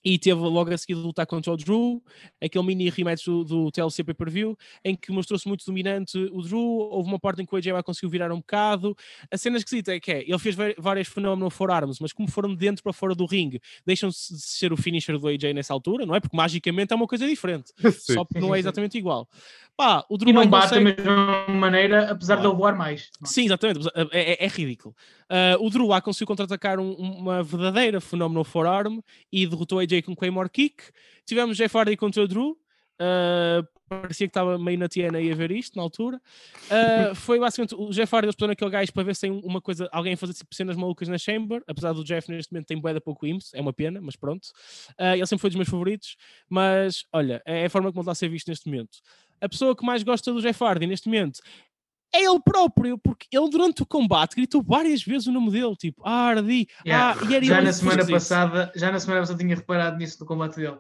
[0.03, 2.01] E teve logo a seguir de lutar contra o Drew,
[2.41, 7.09] aquele mini rematch do, do TLC Pay-Per-View, em que mostrou-se muito dominante o Drew, houve
[7.09, 8.95] uma parte em que o AJ conseguiu virar um bocado,
[9.29, 12.55] a cena esquisita é que é, ele fez várias fenómenos forearms, mas como foram de
[12.55, 16.15] dentro para fora do ringue, deixam-se de ser o finisher do AJ nessa altura, não
[16.15, 16.19] é?
[16.19, 19.27] Porque magicamente é uma coisa diferente, só porque não é exatamente igual.
[19.75, 20.93] Pá, o Drew e não bate consegue...
[20.93, 23.09] da mesma maneira, apesar de ele voar mais.
[23.23, 24.95] Sim, exatamente, é, é, é ridículo.
[25.31, 28.99] Uh, o Drew lá conseguiu contra-atacar um, uma verdadeira fenómeno forearm
[29.31, 30.83] e derrotou a AJ com Claymore Kick.
[31.25, 32.51] Tivemos Jeff Hardy contra o Drew.
[32.51, 36.21] Uh, parecia que estava meio na Tiana a ver isto na altura.
[36.65, 39.59] Uh, foi basicamente o Jeff Hardy, eles puseram aquele gajo para ver se tem uma
[39.59, 43.01] coisa, alguém fazer tipo, cenas malucas na Chamber, apesar do Jeff neste momento tem boeda
[43.01, 44.45] pouco ímpeto, é uma pena, mas pronto.
[44.91, 46.15] Uh, ele sempre foi dos meus favoritos,
[46.47, 48.99] mas olha, é a forma como ele está a ser visto neste momento.
[49.41, 51.41] A pessoa que mais gosta do Jeff Hardy neste momento
[52.13, 56.01] é ele próprio, porque ele durante o combate gritou várias vezes o nome dele, tipo,
[56.05, 57.17] ah, Hardy, yeah.
[57.19, 60.25] ah, e era já na semana passada, já na semana passada tinha reparado nisso no
[60.25, 60.77] combate dele.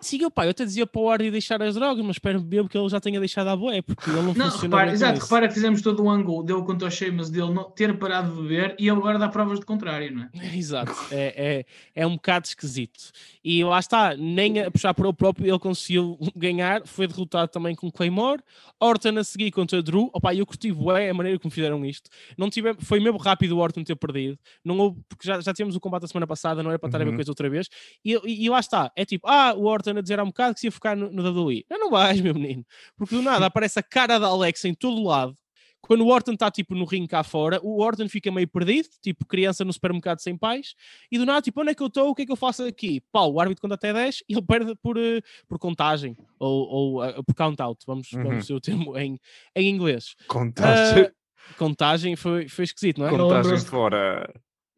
[0.00, 2.68] Sim, eu, pá, eu até dizia para o Ardy deixar as drogas, mas espero mesmo
[2.68, 4.76] que ele já tenha deixado a boé, porque ele não, não funciona.
[4.76, 7.98] Repara, exato, repara que fizemos todo um ângulo dele contra o Sheamus dele não, ter
[7.98, 10.30] parado de beber e ele agora dá provas de contrário, não é?
[10.56, 11.64] Exato, é,
[11.94, 13.10] é, é um bocado esquisito.
[13.42, 17.74] E lá está, nem a puxar para o próprio ele conseguiu ganhar, foi derrotado também
[17.74, 18.42] com Claymore.
[18.80, 22.08] Orton a seguir contra Drew, opá, eu curti bué a maneira como fizeram isto.
[22.36, 25.74] Não tive, foi mesmo rápido o Orton ter perdido, não houve, porque já, já tivemos
[25.74, 27.02] o combate a semana passada, não era para estar uhum.
[27.02, 27.16] a ver uhum.
[27.16, 27.68] coisa outra vez.
[28.04, 30.54] E, e, e lá está, é tipo, ah, o Orton a dizer há um bocado
[30.54, 31.64] que se ia focar no, no WWE.
[31.70, 32.64] Não, não vais, meu menino.
[32.96, 35.36] Porque do nada aparece a cara da Alex em todo lado.
[35.80, 39.24] Quando o Orton está tipo no ringue cá fora, o Orton fica meio perdido, tipo
[39.24, 40.74] criança no supermercado sem pais,
[41.10, 42.10] e do nada, tipo, onde é que eu estou?
[42.10, 43.00] O que é que eu faço aqui?
[43.12, 47.04] Pau, o árbitro conta até 10 e ele perde por, uh, por contagem, ou, ou
[47.04, 48.22] uh, por count-out, vamos, uhum.
[48.24, 49.18] vamos o termo em,
[49.54, 50.14] em inglês.
[50.26, 51.04] Contagem.
[51.04, 51.12] Uh,
[51.56, 53.10] contagem foi, foi esquisito, não é?
[53.10, 54.28] Contagem fora.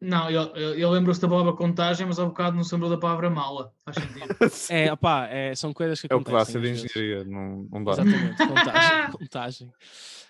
[0.01, 2.89] Não, eu, eu, eu lembro-se da palavra contagem, mas há um bocado não se lembrou
[2.89, 3.71] da palavra mala.
[3.85, 4.35] Faz sentido.
[4.71, 6.33] é, opá, é, são coisas que acontecem.
[6.33, 7.91] É o classe de engenharia, não, não dá.
[7.91, 9.71] Exatamente, contagem, contagem.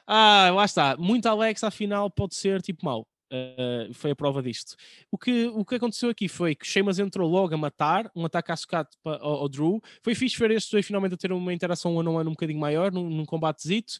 [0.05, 0.97] Ah, lá está.
[0.97, 3.07] Muito Alex, afinal, pode ser tipo mau.
[3.31, 4.75] Uh, foi a prova disto.
[5.09, 8.51] O que, o que aconteceu aqui foi que Sheamus entrou logo a matar, um ataque
[8.51, 9.79] à sucata ao, ao, Drew.
[10.03, 12.59] Foi fixe ver estes dois finalmente a ter uma interação ano a ano um bocadinho
[12.59, 13.93] maior, num, num combatezito.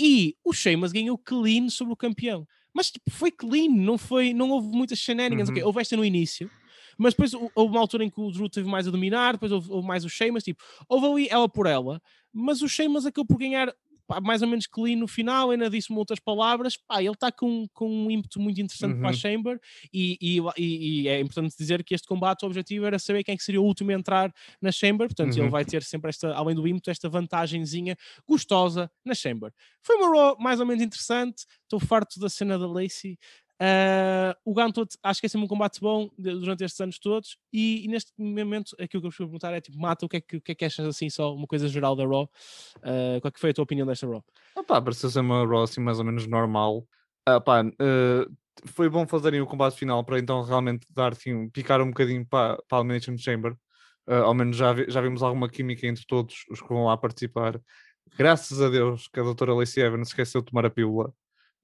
[0.00, 2.48] E o Sheamus ganhou clean sobre o campeão.
[2.74, 5.48] Mas tipo, foi clean, não, foi, não houve muitas shenanigans.
[5.48, 5.54] Uhum.
[5.54, 6.50] Okay, houve esta no início,
[6.96, 9.70] mas depois houve uma altura em que o Drew teve mais a dominar, depois houve,
[9.70, 12.00] houve mais o Sheamus, tipo, houve ali ela por ela,
[12.32, 13.74] mas o Sheamus acabou por ganhar
[14.10, 17.68] pá, mais ou menos clean no final, ainda disse-me outras palavras, pá, ele está com,
[17.72, 18.98] com um ímpeto muito interessante uhum.
[18.98, 19.16] para a uhum.
[19.16, 19.60] Chamber
[19.94, 23.36] e, e, e, é importante dizer que este combate, o objetivo era saber quem é
[23.36, 25.42] que seria o último a entrar na Chamber, portanto uhum.
[25.42, 27.96] ele vai ter sempre esta, além do ímpeto, esta vantagenzinha
[28.26, 29.52] gostosa na Chamber.
[29.80, 33.16] Foi uma Raw mais ou menos interessante, estou farto da cena da Lacey,
[33.60, 37.84] Uh, o Gauntlet acho que é sempre um combate bom durante estes anos todos e,
[37.84, 40.40] e, neste momento aquilo que eu vos perguntar é tipo, Mata, o que é que,
[40.40, 42.24] que, é que achas assim, só uma coisa geral da Raw?
[42.78, 44.24] Uh, qual é que foi a tua opinião desta Raw?
[44.56, 46.86] Opa, pareceu ser uma Raw assim mais ou menos normal.
[47.28, 51.88] Opa, uh, foi bom fazerem o combate final para então realmente dar assim, picar um
[51.88, 53.52] bocadinho para, para a Elimination Chamber.
[54.08, 56.96] Uh, ao menos já, vi, já vimos alguma química entre todos os que vão lá
[56.96, 57.60] participar.
[58.16, 61.12] Graças a Deus que a doutora Lacey Evans esqueceu de tomar a pílula.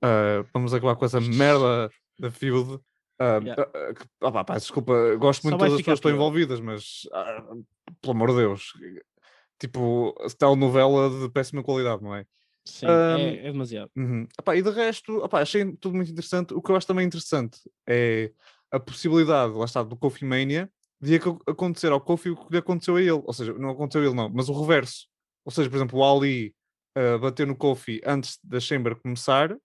[0.04, 2.74] Uh, vamos acabar com essa merda da Field.
[3.18, 3.62] Uh, yeah.
[4.22, 7.02] uh, uh, pá, desculpa, gosto muito de todas as pessoas que estão envolvidas, mas
[8.00, 8.72] pelo amor de Deus,
[9.58, 12.24] tipo, telenovela de péssima qualidade, não é?
[12.64, 13.90] Sim, é, é, demasiado.
[13.96, 14.56] -huh.
[14.56, 16.52] e de resto, achei tudo muito interessante.
[16.52, 18.32] O que eu acho também interessante é
[18.72, 20.68] a possibilidade, lá está, do Kofi Mania
[21.00, 23.22] de acontecer ao Kofi o que lhe aconteceu a ele.
[23.24, 25.06] Ou seja, não aconteceu a ele, não, mas o reverso.
[25.44, 26.54] Ou seja, por exemplo, o Ali
[26.96, 29.56] uh, bateu no Kofi antes da Chamber começar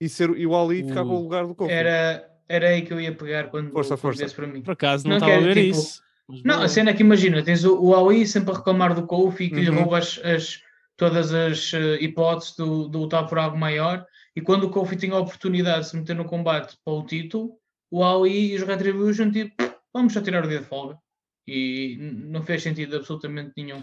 [0.00, 1.72] e, ser, e o Ali uh, ficava no lugar do Kofi.
[1.72, 4.28] Era, era aí que eu ia pegar quando força, força.
[4.28, 4.62] para mim.
[4.62, 6.02] Por acaso não, estava a ver tipo, isso.
[6.44, 9.48] Não, a cena é que imagina, tens o, o Ali sempre a reclamar do Kofi
[9.48, 9.62] que uhum.
[9.62, 10.60] lhe rouba as, as,
[10.96, 14.04] todas as uh, hipóteses do, do lutar por algo maior
[14.38, 17.58] e quando o Kofi tinha a oportunidade de se meter no combate para o título,
[17.90, 19.54] o Ali e os Retribution tipo,
[19.92, 20.96] vamos só tirar o dia de folga.
[21.44, 23.82] E não fez sentido absolutamente nenhum.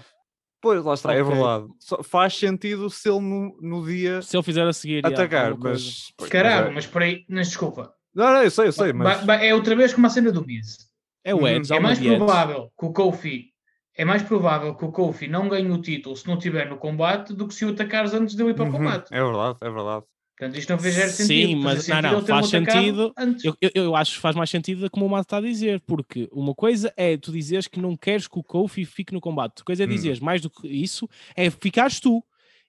[0.66, 1.32] Pois, lá está, é okay.
[1.32, 1.68] é verdade.
[1.80, 4.24] Só faz sentido se ele no, no dia.
[4.24, 5.06] Se ele fizer a seguir.
[5.06, 6.12] Atacar, já, mas.
[6.28, 7.94] Caramba, mas por aí, mas desculpa.
[8.16, 8.92] Não, não, eu sei, eu sei.
[8.92, 9.28] Mas...
[9.44, 10.78] É outra vez como a cena do Miz.
[11.24, 11.72] É o Edge.
[11.72, 13.52] É mais provável que o Kofi.
[13.96, 17.32] É mais provável que o Kofi não ganhe o título se não estiver no combate
[17.32, 18.74] do que se o atacares antes de ele ir para o uhum.
[18.74, 19.14] combate.
[19.14, 20.06] É verdade, é verdade.
[20.38, 21.28] Portanto, isto não fez sentido.
[21.28, 23.14] Sim, mas não, não, faz sentido.
[23.42, 26.28] Eu, eu, eu, acho que faz mais sentido como o Mato está a dizer, porque
[26.32, 29.66] uma coisa é tu dizeres que não queres que o Kofi fique no combate, outra
[29.66, 29.90] coisa é hum.
[29.90, 30.26] dizeres hum.
[30.26, 32.24] mais do que isso, é ficares tu.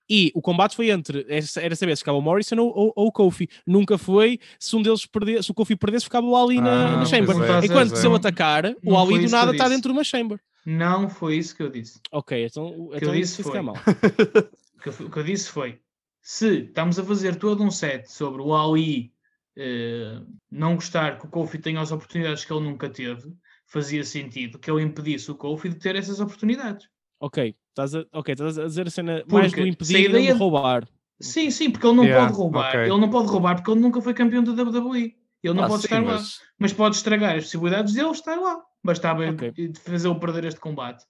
[0.08, 3.12] E o combate foi entre, era saber se ficava o Morrison ou, ou, ou, o
[3.12, 3.48] Kofi.
[3.66, 6.96] Nunca foi se um deles perdesse, se o Kofi perdesse, ficava o Ali na, ah,
[6.98, 7.34] na Chamber.
[7.34, 10.38] É, Enquanto é, se ele atacar, o Ali do nada está dentro de uma Chamber.
[10.64, 11.98] Não foi isso que eu disse.
[12.12, 13.62] Ok, então, que então eu disse isso fica foi.
[13.62, 13.74] mal.
[14.82, 15.80] Que, eu, o que eu disse foi:
[16.28, 19.12] se estamos a fazer todo um set sobre o Ali
[19.56, 23.32] eh, não gostar que o Kofi tenha as oportunidades que ele nunca teve,
[23.64, 26.88] fazia sentido que ele impedisse o Kofi de ter essas oportunidades.
[27.20, 30.38] Ok, estás a, ok, estás a dizer a cena mais do impedir e ideia- de
[30.38, 30.88] roubar.
[31.20, 32.68] Sim, sim, porque ele não Yeah, pode roubar.
[32.70, 32.80] ok.
[32.80, 35.14] Ele não pode roubar porque ele nunca foi campeão da WWE.
[35.44, 36.12] Ele não Ah, pode sim, estar lá.
[36.14, 38.60] mas- Mas pode estragar as possibilidades dele estar lá.
[38.82, 39.52] Bastava Ok.
[39.84, 41.04] fazê-lo perder este combate.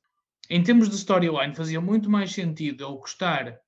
[0.50, 3.58] Em termos de storyline, fazia muito mais sentido ele custar,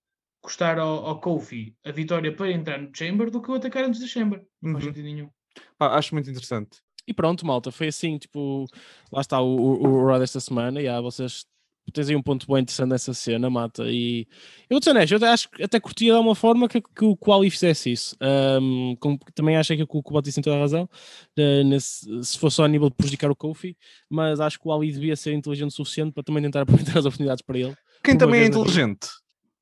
[0.48, 4.00] custar ao, ao Kofi a vitória para entrar no Chamber do que o atacar antes
[4.00, 4.42] da Chamber.
[4.62, 4.90] Não faz Uhum.
[4.90, 5.28] sentido nenhum.
[5.76, 6.78] Pá, acho muito interessante.
[7.06, 8.64] E pronto, malta, foi assim, tipo,
[9.12, 11.44] lá está o, o, o Raw desta semana, e ah, vocês
[11.92, 14.26] tens aí um ponto bem interessante nessa cena, mata, e
[14.68, 17.16] eu vou ser honesto, eu acho que até curtia de uma forma que, que o
[17.16, 20.88] Quali fizesse isso, Ahm, com- também acho que o Kubat tem toda a razão,
[21.36, 23.74] eh, nesse- se fosse só a nível de prejudicar o Kofi,
[24.08, 26.60] mas acho que o Ali devia ser inteligente o suficiente para também tentar
[26.92, 29.08] aproveitar as oportunidades para ele, Quem também é inteligente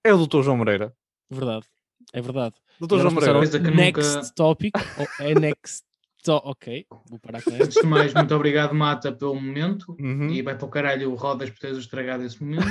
[0.09, 0.43] é o Dr.
[0.43, 0.93] João Moreira.
[1.31, 1.67] verdade,
[2.13, 2.55] é verdade.
[2.81, 2.99] Dr.
[2.99, 3.35] João Moreira.
[3.39, 4.75] Coisa que next nunca- topic,
[5.21, 5.83] é next,
[6.23, 7.51] to ok, vou parar com.
[7.51, 9.97] Antes de mais, muito obrigado, Mata, pelo momento.
[9.99, 10.29] Uhum.
[10.31, 12.67] E vai para o caralho o Rodas por teres estragado esse momento.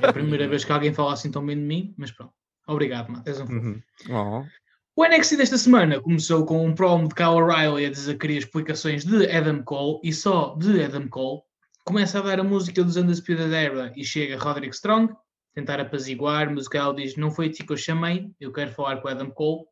[0.00, 2.32] É a primeira vez que alguém fala assim tão bem de mim, mas pronto.
[2.66, 3.28] Obrigado, Mata.
[3.30, 3.58] És um fofo.
[3.58, 3.80] Uhum.
[4.10, 4.44] Oh.
[4.96, 8.38] O NXT desta semana começou com um promo de Kyle O'Reilly a dizer que queria
[8.38, 11.40] explicações de Adam Cole e só de Adam Cole.
[11.86, 15.14] Começa a dar a música dos Undisputed Era e chega Roderick Strong,
[15.54, 18.72] tentar apaziguar, mas o Kyle diz: Não foi a ti que eu chamei, eu quero
[18.72, 19.64] falar com o Adam Cole.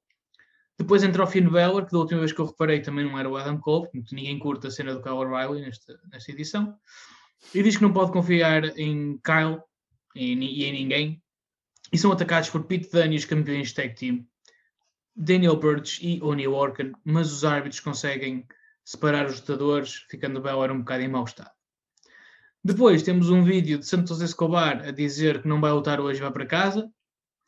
[0.79, 3.29] Depois entra o Finn Balor, que da última vez que eu reparei também não era
[3.29, 6.77] o Adam Cole, portanto ninguém curta a cena do Kyle O'Reilly nesta, nesta edição.
[7.55, 9.61] E diz que não pode confiar em Kyle
[10.15, 11.23] e, e em ninguém.
[11.93, 14.27] E são atacados por Pete Dunne e os campeões tag team.
[15.17, 18.47] Daniel Burch e Oni Lorcan, mas os árbitros conseguem
[18.85, 21.58] separar os lutadores, ficando Balor um bocado em mau estado.
[22.69, 26.31] Depois temos um vídeo de Santos Escobar a dizer que não vai lutar hoje, vai
[26.31, 26.91] para casa.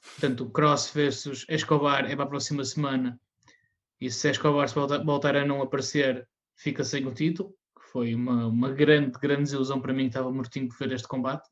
[0.03, 3.21] Portanto, o Cross versus Escobar é para a próxima semana.
[4.01, 7.51] E se Escobar se volta- voltar a não aparecer, fica sem o título.
[7.77, 11.07] Que foi uma, uma grande, grande desilusão para mim, que estava mortinho por ver este
[11.07, 11.47] combate.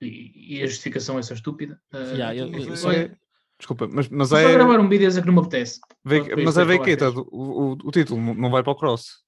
[0.00, 1.80] E, e a justificação é só estúpida.
[1.92, 3.16] Ah, Yeah, eu- eu- é-
[3.58, 4.42] Desculpa, mas, mas é.
[4.44, 5.80] só gravar um vídeo a dizer que não me apetece.
[6.04, 7.26] depois mas é depois falar Veiketa, deles.
[7.32, 9.24] o, o, o título não vai para o Cross.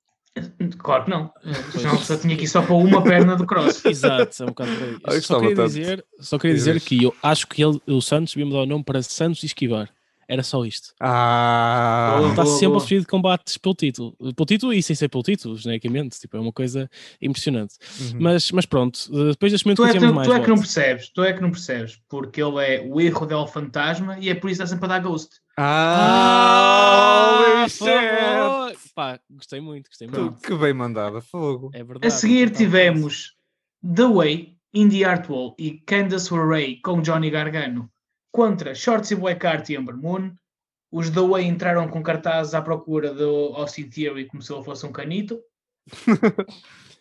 [0.79, 1.33] Claro que não.
[1.73, 3.85] Senão só tinha aqui só para uma perna do cross.
[3.87, 4.71] Exato, é um bocado.
[5.05, 8.33] Ah, Só queria dizer, só queria Diz dizer que eu acho que ele, o Santos
[8.33, 9.89] devia mudar o nome para Santos Esquivar.
[10.31, 10.95] Era só isto.
[11.01, 12.79] Ah, Boa, está boa, sempre boa.
[12.79, 14.17] a fugir de combates pelo título.
[14.17, 16.21] Pelo título e sem ser pelo título, genericamente.
[16.21, 16.89] Tipo, é uma coisa
[17.21, 17.75] impressionante.
[18.01, 18.21] Uhum.
[18.21, 20.49] Mas, mas pronto, eh, depois deste momento Tu é, temos tu, mais tu é que
[20.49, 24.29] não percebes, tu é que não percebes, porque ele é o erro del fantasma e
[24.29, 25.41] é por isso que está sempre a dar ghost.
[25.57, 28.73] Ah, favor!
[28.95, 30.41] Pá, gostei muito, gostei muito.
[30.41, 31.71] Que bem mandada, fogo.
[31.75, 32.07] É verdade.
[32.07, 33.35] A seguir estava tivemos
[33.83, 37.91] The Way, Indy Hartwell e Candace LeRae com Johnny Gargano
[38.33, 40.33] contra Shorty Blackheart e Ember Moon.
[40.93, 44.85] Os The Way entraram com cartazes à procura do Austin Theory como se ele fosse
[44.87, 45.41] um canito.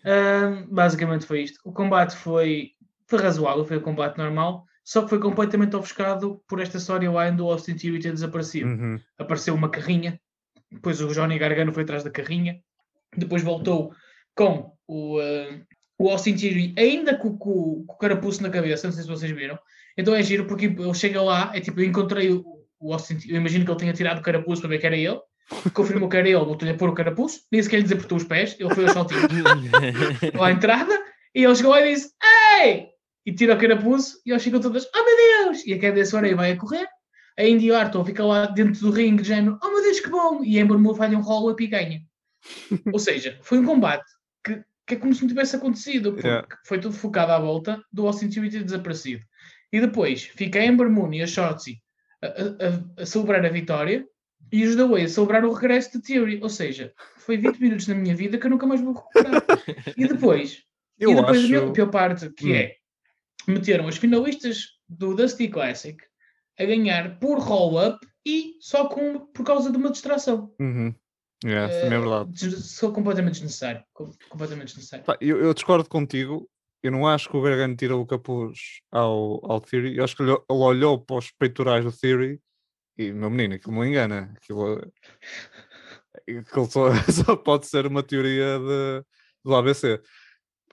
[0.06, 1.60] Ahm, basicamente foi isto.
[1.64, 2.72] O combate foi,
[3.08, 7.50] foi razoável, foi um combate normal, só que foi completamente ofuscado por esta storyline do
[7.50, 9.00] Austin Theory ter desaparecido Uhum.
[9.18, 10.20] apareceu uma carrinha,
[10.72, 12.62] depois o Johnny Gargano foi atrás da carrinha,
[13.18, 13.94] depois voltou
[14.36, 15.62] com o, eh,
[16.00, 19.32] o Austin Theory, ainda com, com- com o carapuço na cabeça, não sei se vocês
[19.32, 19.60] viram.
[19.98, 22.46] Então é giro porque ele chega lá, é tipo, eu encontrei o,
[22.80, 25.20] o Austin eu imagino que ele tenha tirado o carapuço para ver que era ele,
[25.74, 28.56] confirmou que era ele, voltou-lhe a pôr o carapuço, nem sequer lhe desapertou os pés,
[28.58, 29.22] ele foi ao saltinho
[30.40, 30.98] lá à entrada,
[31.36, 32.14] e ele chegou lá e disse,
[32.64, 32.88] Ei!
[33.26, 35.66] E tira o carapuço, e eles ficam todas, oh meu Deus!
[35.66, 36.88] E a Candice Orey vai a correr,
[37.38, 40.44] a Indy Harton fica lá dentro do ringue, de género, oh meu Deus, que bom!
[40.46, 42.02] E a Ember Moon faz um rolo up e ganha.
[42.94, 44.06] Ou seja, foi um combate
[44.46, 46.48] que, que é como se não tivesse acontecido, porque Yeah.
[46.66, 49.24] foi tudo focado à volta do Austin Theory ter desaparecido.
[49.72, 51.80] E depois fica a Ember Moon e a Shotzi
[52.22, 54.06] a, a- a- celebrar a vitória
[54.52, 56.40] e os Way a celebrar o regresso de Theory.
[56.42, 59.44] Ou seja, foi 20 minutos na minha vida que eu nunca mais vou recuperar.
[59.96, 60.64] e depois,
[60.98, 61.56] Eu e depois acho.
[61.58, 62.56] a pior parte, que Hum.
[62.56, 62.76] é,
[63.48, 65.98] meteram os finalistas do Dusty Classic
[66.60, 70.52] a ganhar por roll-up e só com, por causa de uma distração.
[70.60, 70.94] Uhum.
[71.44, 72.62] Yeah, também é Eh, verdade.
[72.62, 73.84] Sou completamente desnecessário.
[73.94, 75.06] Com- Completamente desnecessário.
[75.06, 76.50] Pá, eu, eu discordo contigo.
[76.84, 79.98] Eu não acho que o Gargano tirou o capuz ao, ao Theory.
[79.98, 82.40] Eu acho que ele, ele olhou para os peitorais do Theory
[82.98, 84.34] e, meu menino, aquilo não engana.
[84.38, 84.82] Aquilo,
[86.28, 89.04] aquilo só, só pode ser uma teoria de,
[89.44, 90.02] do ABC.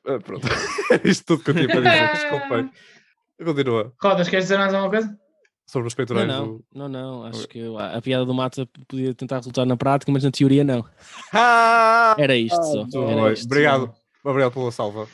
[0.07, 0.47] Ah, pronto.
[0.89, 2.09] É isto tudo que eu tinha para dizer.
[2.13, 2.71] Desculpem.
[3.45, 3.93] Continua.
[4.01, 5.19] Rodas, queres dizer mais alguma coisa?
[5.67, 6.65] Sobre os Não, peitorais não, do.
[6.73, 7.25] não, não.
[7.25, 10.63] Acho que a, a piada do Mata podia tentar resultar na prática, mas na teoria
[10.63, 10.85] não.
[11.33, 12.15] Ah!
[12.19, 12.87] Era isto só.
[13.09, 13.47] Era isto.
[13.47, 13.93] Obrigado.
[14.23, 15.09] Obrigado pela salva.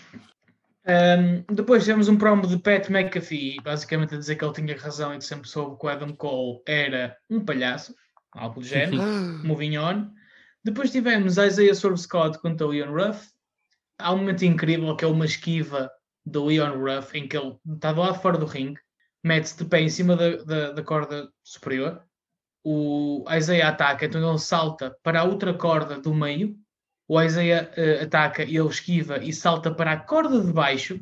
[0.84, 5.14] Um, depois tivemos um promo de Pat McAfee, basicamente a dizer que ele tinha razão
[5.14, 7.94] e que sempre soube que o Adam Cole era um palhaço,
[8.32, 9.00] algo do género,
[9.46, 10.10] moving on.
[10.64, 13.28] Depois tivemos Isaiah Swerve Scott contra o Leon Ruff.
[13.98, 15.90] Há um momento incrível que é uma esquiva
[16.26, 18.80] do Leon Ruff em que ele está do lado fora do ringue,
[19.22, 22.02] mete-se de pé em cima da, da, da corda superior.
[22.64, 26.56] O Isaiah ataca, então ele salta para a outra corda do meio
[27.12, 30.98] o Isaiah uh, ataca e ele esquiva e salta para a corda de baixo,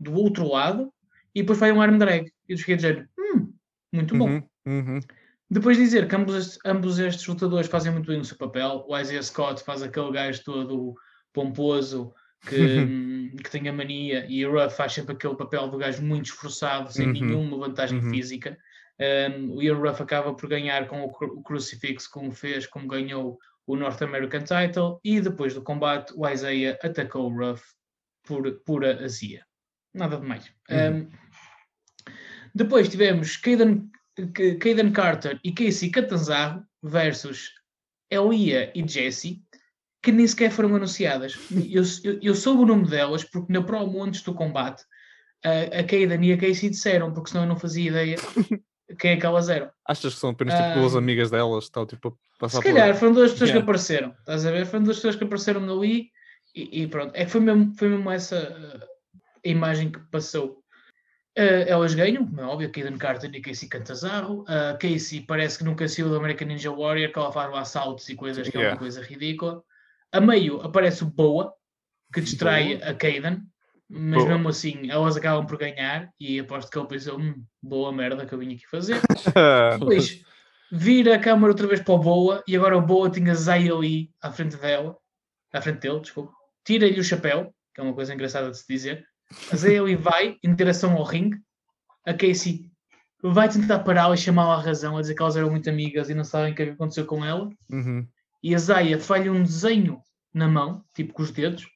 [0.00, 0.92] do outro lado,
[1.32, 2.26] e depois vai um arm drag.
[2.48, 3.52] E eu fiquei dizendo, hum,
[3.92, 4.28] muito bom.
[4.28, 5.00] Uhum, uhum.
[5.48, 8.98] Depois de dizer que ambos, ambos estes lutadores fazem muito bem o seu papel, o
[8.98, 10.94] Isaiah Scott faz aquele gajo todo
[11.32, 12.12] pomposo
[12.48, 16.02] que, hum, que tem a mania, e o Ruff faz sempre aquele papel do gajo
[16.02, 17.12] muito esforçado, sem Uhum.
[17.12, 18.10] nenhuma vantagem Uhum.
[18.10, 18.56] física.
[19.00, 22.86] Um, o Ian Ruff acaba por ganhar com o, cru- o Crucifix, como fez, como
[22.86, 27.64] ganhou o North American Title, e depois do combate, o Isaiah atacou o Ruff
[28.22, 29.44] por pura azia.
[29.92, 30.46] Nada de mais.
[30.70, 31.00] Uhum.
[31.02, 31.08] Um,
[32.54, 33.90] depois tivemos Caden,
[34.60, 37.50] Caden Carter e Casey Catanzaro versus
[38.10, 39.42] Elia e Jesse,
[40.04, 41.36] que nem sequer foram anunciadas.
[41.70, 44.82] Eu, eu, eu soube o nome delas porque na promo antes do combate
[45.44, 48.16] a, a e a Casey disseram, porque senão eu não fazia ideia
[48.98, 49.70] quem é que elas eram.
[49.88, 50.98] Achas que são apenas tipo duas Ah.
[50.98, 51.64] amigas delas?
[51.64, 53.60] Estão tipo a passar Se por- calhar foram duas pessoas Yeah.
[53.64, 54.66] que apareceram, estás a ver?
[54.66, 56.10] Foram duas pessoas que apareceram Wii
[56.54, 57.12] e, e pronto.
[57.14, 58.84] É que foi mesmo, foi mesmo essa uh,
[59.44, 60.62] a imagem que passou.
[61.36, 64.44] Uh, elas ganham, como é óbvio, Kaden Carter e Casey Cantazarro.
[64.46, 68.08] A Casey parece que nunca saiu do American Ninja Warrior, que ela faz lá saltos
[68.08, 68.74] e coisas que é Yeah.
[68.74, 69.62] uma coisa ridícula.
[70.14, 71.52] A meio aparece o Boa,
[72.12, 73.42] que distrai a Kaden,
[73.90, 74.34] mas Boa.
[74.34, 78.32] mesmo assim elas acabam por ganhar e aposto que ele pensou, hum, boa merda que
[78.32, 79.00] eu vim aqui fazer.
[79.80, 80.22] Depois
[80.70, 84.12] vira a câmara outra vez para o Boa e agora o Boa tinha Zaya Lee
[84.22, 84.96] à frente dela,
[85.52, 86.32] à frente dele, desculpa.
[86.64, 89.04] Tira-lhe o chapéu, que é uma coisa engraçada de se dizer.
[89.50, 91.38] A Zaya Lee vai em direção ao ringue.
[92.06, 92.70] A Casey
[93.20, 96.14] vai tentar pará-la e chamá-la à razão, a dizer que elas eram muito amigas e
[96.14, 97.50] não sabem o que é que aconteceu com ela.
[97.68, 98.06] Uhum.
[98.44, 100.02] E a Zaya falha um desenho
[100.34, 101.66] na mão, tipo com os dedos,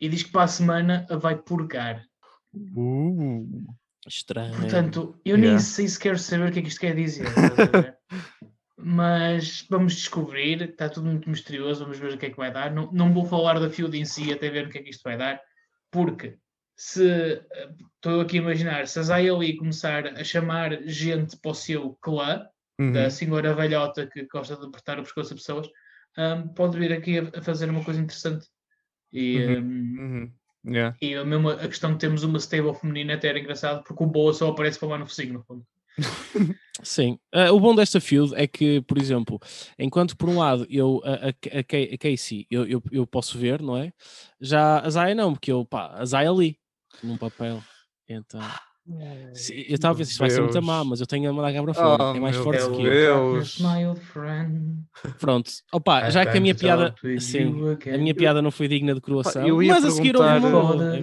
[0.00, 2.04] e diz que para a semana a vai purgar.
[2.76, 3.64] Uh.
[4.06, 4.56] Estranho.
[4.56, 5.60] Portanto, eu nem Yeah.
[5.64, 7.26] sei se quero saber o que é que isto quer dizer.
[8.76, 12.74] Mas vamos descobrir, está tudo muito misterioso, vamos ver o que é que vai dar.
[12.74, 15.02] Não, não vou falar da field em si até ver o que é que isto
[15.04, 15.40] vai dar,
[15.92, 16.36] porque
[16.76, 17.40] se
[17.94, 21.94] estou aqui a imaginar, se a Zaya Lee começar a chamar gente para o seu
[22.00, 22.44] clã,
[22.76, 22.90] Uhum.
[22.90, 25.68] da senhora velhota que gosta de apertar o pescoço a pessoas,
[26.18, 28.46] hum, pode vir aqui a, a fazer uma coisa interessante.
[29.12, 29.60] E, Uhum.
[29.60, 29.98] hum,
[30.64, 30.72] Uhum.
[30.74, 30.96] Yeah.
[31.00, 34.06] e a, mesma, a questão de termos uma stable feminina até era engraçado, porque o
[34.06, 35.66] Boa só aparece para lá no focinho, no fundo.
[36.82, 37.18] Sim.
[37.32, 39.38] Ah, o bom desta field é que, por exemplo,
[39.78, 43.38] enquanto por um lado eu, a, a, a Ca- a Casey eu, eu, eu posso
[43.38, 43.92] ver, não é?
[44.40, 46.58] Já a Zaya não, porque eu, pá, a Zaya ali,
[47.02, 47.62] num papel.
[48.08, 48.40] Então,
[48.86, 51.48] eu estava a ver se isto vai ser muito má, mas eu tenho a mandar
[51.48, 52.76] a cabra fora, Oh, é mais forte Deus.
[52.76, 53.40] que eu.
[55.18, 57.54] Pronto, opa, já que a minha piada, sim,
[57.92, 60.48] a minha piada não foi digna de coroação, eu ia mas a seguir houve perguntar,
[60.48, 61.02] uma é.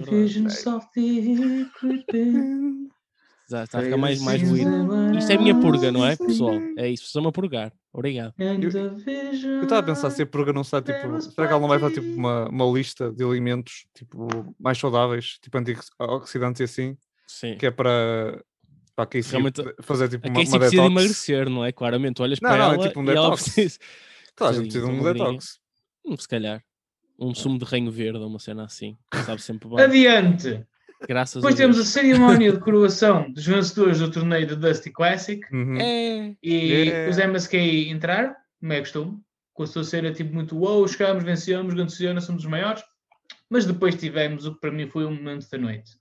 [3.50, 4.70] Já está a ficar mais, mais ruído.
[5.18, 6.54] Isto é a minha purga, não é, pessoal?
[6.78, 7.72] É isso, estão-me a purgar.
[7.92, 8.32] Obrigado.
[8.38, 11.20] Eu estava a pensar se a purga não está tipo.
[11.20, 14.26] Será que ela não vai fazer tipo uma, uma lista de alimentos tipo,
[14.58, 16.96] mais saudáveis, tipo antioxidantes e assim,
[17.40, 17.56] Sim.
[17.56, 18.42] que é para,
[18.94, 20.74] para Casey Realmente, fazer tipo uma, uma detox.
[20.74, 21.72] emagrecer, não é?
[21.72, 23.42] Claramente, olhas Não, para não, é ela tipo um e ela detox.
[23.44, 23.78] precisa...
[24.40, 25.58] A gente precisa de um detox.
[26.04, 26.62] Hum, se calhar.
[27.18, 28.96] Um sumo de reino verde, ou uma cena assim.
[29.26, 29.80] Sabe sempre bem.
[29.80, 30.64] Adiante!
[31.08, 35.40] Graças Depois a temos a cerimónia de coroação dos vencedores do torneio do Dusty Classic.
[35.52, 35.76] Uhum.
[35.78, 36.34] É...
[36.42, 37.10] E Yeah.
[37.10, 39.18] os MSK entraram, como é costume,
[39.52, 42.82] com a sua cena tipo muito wow, chegámos, vencemos, grande Luciana, somos os maiores.
[43.50, 45.92] Mas depois tivemos o que para mim foi um momento da noite.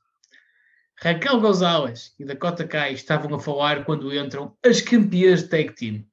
[1.03, 6.05] Raquel Gonzalez e Dakota Kai estavam a falar quando entram as campeãs de tag team.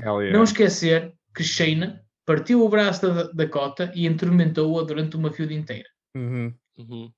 [0.00, 0.36] Hell yeah.
[0.36, 5.88] Não esquecer que Shayna partiu o braço da Dakota e atormentou-a durante uma feud inteira.
[6.16, 6.52] Uhum.
[6.76, 7.12] Uhum.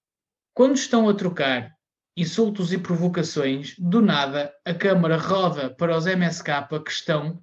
[0.54, 1.72] Quando estão a trocar
[2.16, 7.42] insultos e provocações, do nada a câmara roda para os MSK que estão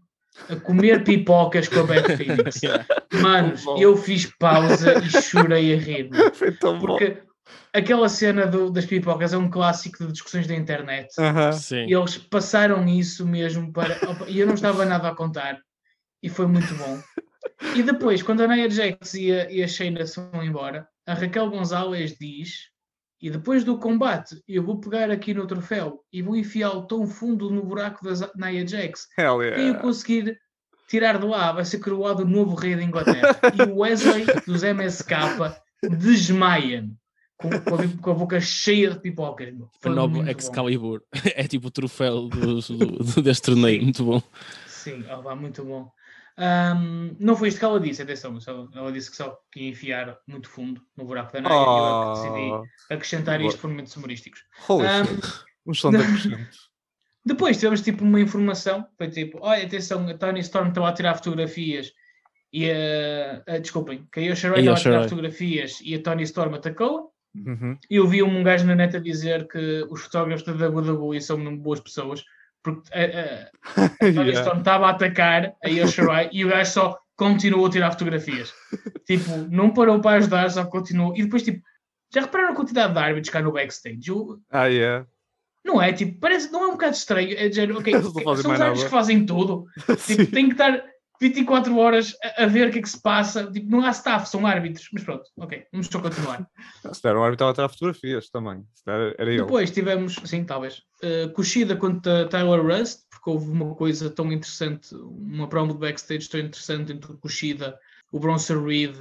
[0.50, 2.62] a comer pipocas com a Beth Phoenix.
[2.64, 2.86] Yeah.
[3.22, 6.10] Manos, eu fiz pausa e chorei a rir.
[6.34, 6.98] Foi tão bom.
[7.78, 11.14] Aquela cena do- das pipocas é um clássico de discussões da internet.
[11.54, 11.86] Sim.
[11.86, 13.96] E eles passaram isso mesmo para.
[14.28, 15.60] E eu não estava nada a contar.
[16.24, 17.00] E foi muito bom.
[17.76, 21.14] E depois, quando a Nia Jax e a, e a Shayna se vão embora, a
[21.14, 22.70] Raquel Gonzalez diz:
[23.22, 27.52] E depois do combate, eu vou pegar aqui no troféu e vou enfiá-lo tão fundo
[27.52, 29.80] no buraco da Nia Jax Hell yeah.
[29.80, 30.40] conseguir
[30.88, 33.40] tirar do ar vai ser coroado o novo rei da Inglaterra.
[33.54, 35.14] E o Wesley dos MSK
[36.00, 36.90] desmaia
[37.38, 39.48] com, com a, com a boca cheia de pipocas.
[39.50, 40.32] A Foi nova muito bom.
[40.32, 41.04] Excalibur.
[41.36, 43.84] É tipo o troféu do, do- do- deste torneio.
[43.84, 44.22] Muito bom.
[44.68, 45.90] Sim, oh, vá, muito bom.
[46.40, 49.70] Ahm, não foi isto que ela disse, atenção, só- ela disse que só que ia
[49.70, 53.96] enfiar muito fundo no buraco da neve e eu decidi Oh, acrescentar isto por momentos
[53.96, 54.42] humorísticos.
[54.70, 55.28] holy Ahm, shit.
[55.66, 56.50] Um excelente acrescento.
[57.26, 61.16] Depois tivemos tipo uma informação, foi tipo, olha, atenção, a Tony Storm estava a tirar
[61.16, 61.92] fotografias
[62.54, 66.02] e a, a- desculpem, que a Yosha Rai A estava a tirar fotografias e a
[66.02, 67.12] Tony Storm atacou
[67.46, 67.78] Uhum.
[67.90, 71.58] e eu vi um gajo na net a dizer que os fotógrafos da WWE são
[71.58, 72.24] boas pessoas
[72.64, 74.58] porque a, a, a Tony Yeah.
[74.58, 78.54] Estava a atacar a Yosha Rai e o gajo só continuou a tirar fotografias.
[79.06, 81.16] tipo, não parou para ajudar, só continuou.
[81.16, 81.62] E depois, tipo,
[82.14, 84.08] já repararam a quantidade de árbitros cá no backstage?
[84.10, 85.06] Eu- Ah, yeah.
[85.66, 85.92] não é?
[85.94, 87.36] Tipo, parece, não é um bocado estranho.
[87.38, 89.66] É dizer, ok, Eles não ok, fazem são os mais árbitros que fazem tudo.
[90.06, 90.84] Tipo, tem que estar
[91.20, 93.50] 24 horas a, a ver o que é que se passa.
[93.52, 94.88] Tipo, não há staff, são árbitros.
[94.92, 96.48] Mas pronto, ok, vamos só continuar.
[96.92, 98.64] Se der um árbitro estava a tirar fotografias também.
[98.86, 99.42] Der, era ele.
[99.42, 104.94] Depois tivemos, sim, talvez, uh, Kushida contra Tyler Rust, porque houve uma coisa tão interessante,
[104.96, 107.78] uma promo de backstage tão interessante entre o Kushida,
[108.12, 108.96] o Bronson Reed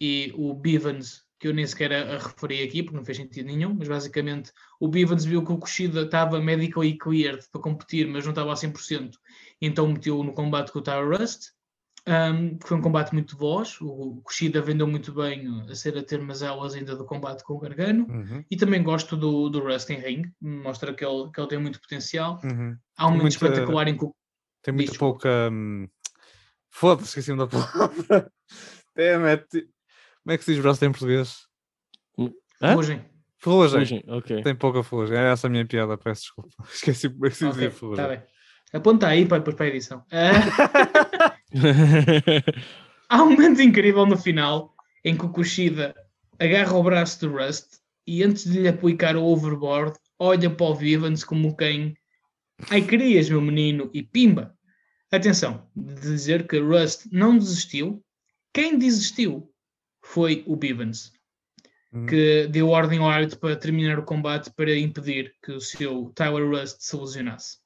[0.00, 3.46] e o Bivens, que eu nem sequer a, a referi aqui, porque não fez sentido
[3.46, 8.24] nenhum, mas basicamente o Bivens viu que o Kushida estava medically cleared para competir, mas
[8.24, 9.12] não estava a 100%,
[9.60, 11.50] então meteu no combate com o Tyler Rust.
[12.06, 16.02] Um, que foi um combate muito veloz, o Kushida vendeu muito bem a ser a
[16.02, 18.06] ter umas aulas ainda do combate com o Gargano.
[18.08, 18.42] Uhum.
[18.50, 21.78] E também gosto do, do Rust em Ring, mostra que ele, que ele tem muito
[21.78, 22.40] potencial.
[22.42, 22.74] Uhum.
[22.96, 24.14] Há um momento espetacular em que o-
[24.62, 24.98] Tem muita Diz.
[24.98, 25.50] pouca.
[25.52, 25.86] hum,
[26.70, 28.32] Foda-se, esqueci-me da palavra.
[28.96, 29.46] Damn it.
[30.22, 31.46] Como é que se diz braço em português?
[32.18, 32.30] Hã?
[32.70, 33.04] Ferrugem.
[33.38, 33.80] Ferrugem.
[33.80, 34.42] Fugem, ok.
[34.42, 35.16] Tem pouca ferrugem.
[35.18, 36.50] É essa a minha piada, peço desculpa.
[36.72, 38.08] Esqueci como é que se Ok, dizia tá ferrugem.
[38.08, 38.22] bem.
[38.72, 40.04] Aponta aí para depois para a edição.
[41.50, 45.94] Ah, há um momento incrível no final em que o Kushida
[46.38, 50.74] agarra o braço do Rust e antes de lhe aplicar o overboard, olha para o
[50.74, 51.96] Vivans como quem
[52.68, 54.54] ai querias, meu menino, e pimba.
[55.10, 58.04] Atenção, de dizer que Rust não desistiu.
[58.52, 59.50] Quem desistiu
[60.02, 61.12] foi o Bivens,
[61.90, 62.04] Uhum.
[62.04, 66.46] que deu ordem ao árbitro para terminar o combate para impedir que o seu Tyler
[66.46, 67.56] Rust se lesionasse.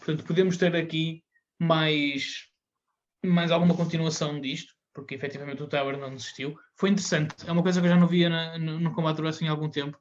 [0.00, 1.22] Portanto, podemos ter aqui
[1.58, 2.46] mais,
[3.24, 6.56] mais alguma continuação disto, porque efetivamente o Tyler não desistiu.
[6.76, 9.22] Foi interessante, é uma coisa que eu já não via na- no, no combate do
[9.22, 9.98] wrestling há algum tempo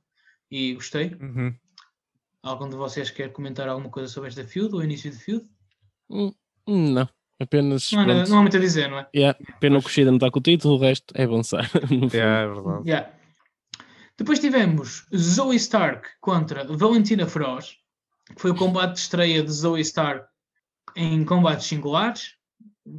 [0.50, 1.16] e gostei.
[1.20, 1.54] Uhum.
[2.42, 5.46] Algum de vocês quer comentar alguma coisa sobre esta feud, o início de feud?
[6.10, 6.34] Hum,
[6.66, 7.08] Não,
[7.40, 7.92] apenas.
[7.92, 8.30] Não, pronto.
[8.30, 9.10] não há muito a dizer, não é?
[9.14, 11.70] Yeah, pena o Kushida não está com o título, o resto é avançar.
[12.14, 12.90] Yeah, é verdade.
[12.90, 13.14] Yeah.
[14.18, 17.79] Depois tivemos Zoe Stark contra Valentina que
[18.38, 20.28] foi o combate de estreia de Zoe Stark
[20.96, 22.36] em combates singulares.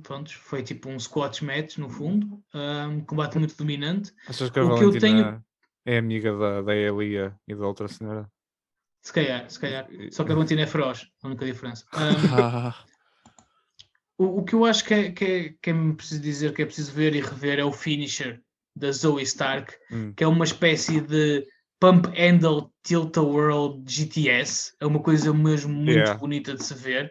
[0.03, 2.43] Pronto, foi tipo um squash match no fundo,
[2.91, 4.13] um combate muito dominante.
[4.29, 5.45] Achas que a O que eu Valentina
[5.85, 8.31] é amiga da, da Elia e da outra senhora?
[9.03, 9.89] Se calhar, se calhar.
[10.13, 11.87] Só que a Valentina é feroz, a única diferença.
[11.95, 12.73] Um,
[14.25, 16.67] o, o que eu acho que é, que, é, que é preciso dizer, que é
[16.67, 18.41] preciso ver e rever, é o finisher
[18.77, 20.13] da Zoe Stark, Hum.
[20.15, 21.47] que é uma espécie de
[21.81, 24.75] Pump Handle Tilt a World GTS.
[24.81, 26.15] É uma coisa mesmo muito Yeah.
[26.19, 27.11] bonita de se ver.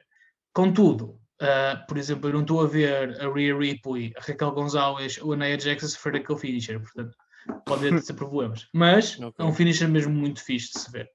[0.53, 5.17] Contudo, ah, por exemplo, eu não estou a ver a Rhea Ripley, a Raquel Gonzalez
[5.21, 7.15] ou a Nia Jax a sofrer aquele finisher, portanto,
[7.65, 8.67] pode ser problemas.
[8.73, 9.33] Mas Ok.
[9.39, 11.09] é um finisher mesmo muito fixe de se ver.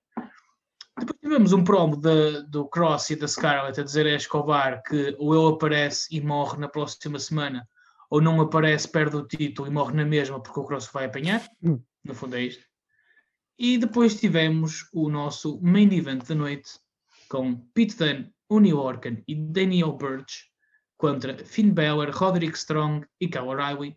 [0.99, 5.15] Depois tivemos um promo da- do Cross e da Scarlett a dizer a Escobar que
[5.19, 7.69] ou ele aparece e morre na próxima semana,
[8.11, 11.45] ou não aparece, perde o título e morre na mesma porque o Cross vai apanhar.
[11.63, 11.81] Hum.
[12.05, 12.65] No fundo é isto.
[13.59, 16.71] E depois tivemos o nosso main event da noite
[17.29, 20.45] com Pete Dunne, Uni Orkan e Daniel Burch
[20.97, 23.97] contra Finn Balor, Roderick Strong e Kyle O'Reilly.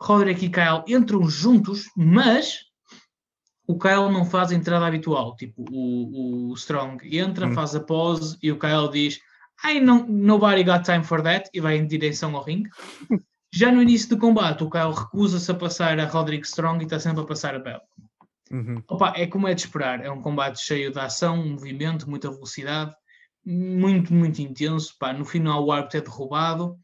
[0.00, 2.60] Roderick e Kyle entram juntos, mas
[3.66, 5.34] o Kyle não faz a entrada habitual.
[5.36, 7.54] Tipo, o, o Strong entra, Hum.
[7.54, 9.18] faz a pose e o Kyle diz
[9.64, 12.68] I não, nobody got time for that e vai em direção ao ringue.
[13.52, 17.00] Já no início do combate, o Kyle recusa-se a passar a Roderick Strong e está
[17.00, 17.80] sempre a passar a Bell.
[18.50, 18.82] Uhum.
[18.88, 20.04] Opa, é como é de esperar.
[20.04, 22.94] É um combate cheio de ação, movimento, muita velocidade,
[23.44, 24.94] muito, muito intenso.
[24.98, 26.76] Pá, no final, o árbitro é derrubado.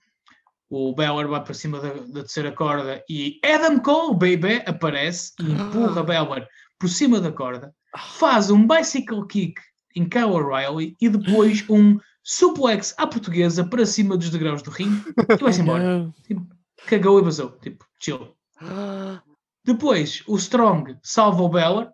[0.68, 5.52] O Beller vai para cima da, da terceira corda e Adam Cole, baby, aparece e
[5.52, 6.48] empurra Beller
[6.78, 7.74] por cima da corda.
[7.96, 9.60] Faz um bicycle kick
[9.94, 15.12] em Kyle O'Reilly e depois um suplex à portuguesa para cima dos degraus do ringue
[15.28, 15.82] e vai-se embora.
[16.30, 16.46] não.
[16.86, 17.50] Cagou e basou.
[17.60, 18.34] Tipo, chill.
[19.64, 21.88] Depois, o Strong salva o Beller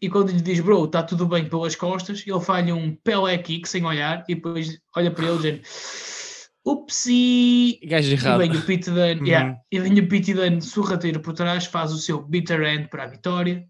[0.00, 3.68] e quando lhe diz, bro, está tudo bem pelas costas, ele falha um Pelé kick
[3.68, 7.80] sem olhar e depois olha para ele e diz, upsi!
[7.84, 8.38] Gajo E errado.
[8.38, 9.26] vem o Pete Dunne, Uhum.
[9.26, 13.04] yeah, e vem o Pete Dunne sorrateiro por trás, faz o seu bitter end para
[13.04, 13.66] a vitória.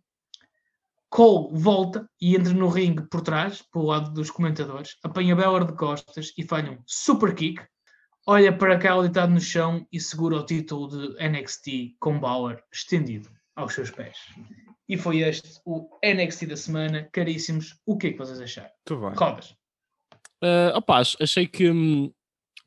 [1.10, 5.72] Cole volta e entra no ringue por trás, pelo lado dos comentadores, apanha Beller de
[5.74, 7.62] costas e falha um super kick,
[8.26, 13.30] olha para cá deitado no chão e segura o título de NXT com Bauer estendido
[13.58, 14.16] aos seus pés.
[14.88, 17.08] E foi este o NXT da semana.
[17.12, 18.70] Caríssimos, o que é que vocês acharam?
[18.88, 19.18] Muito bem.
[19.18, 19.50] Rodas.
[20.40, 22.12] Uh, achei que hum,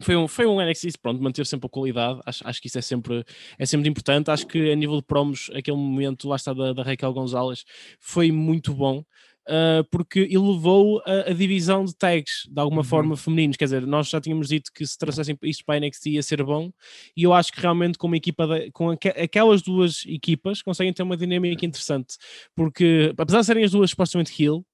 [0.02, 2.82] foi um, foi um NXT, pronto, manter sempre a qualidade, acho, acho que isso é
[2.82, 3.24] sempre,
[3.58, 6.84] é sempre importante, acho que a nível de promos, aquele momento, lá está, da, da
[6.84, 7.64] Raquel Gonzalez,
[8.00, 9.06] foi muito bom,
[9.48, 12.88] uh, porque elevou a, a divisão de tags, de alguma Uhum.
[12.88, 16.08] forma, femininos, quer dizer, nós já tínhamos dito que se trouxessem isto para a NXT
[16.12, 16.72] ia ser bom,
[17.16, 20.94] e eu acho que realmente com uma equipa, de- com aque- aquelas duas equipas, conseguem
[20.94, 22.16] ter uma dinâmica interessante,
[22.56, 24.66] porque apesar de serem as duas supostamente heel,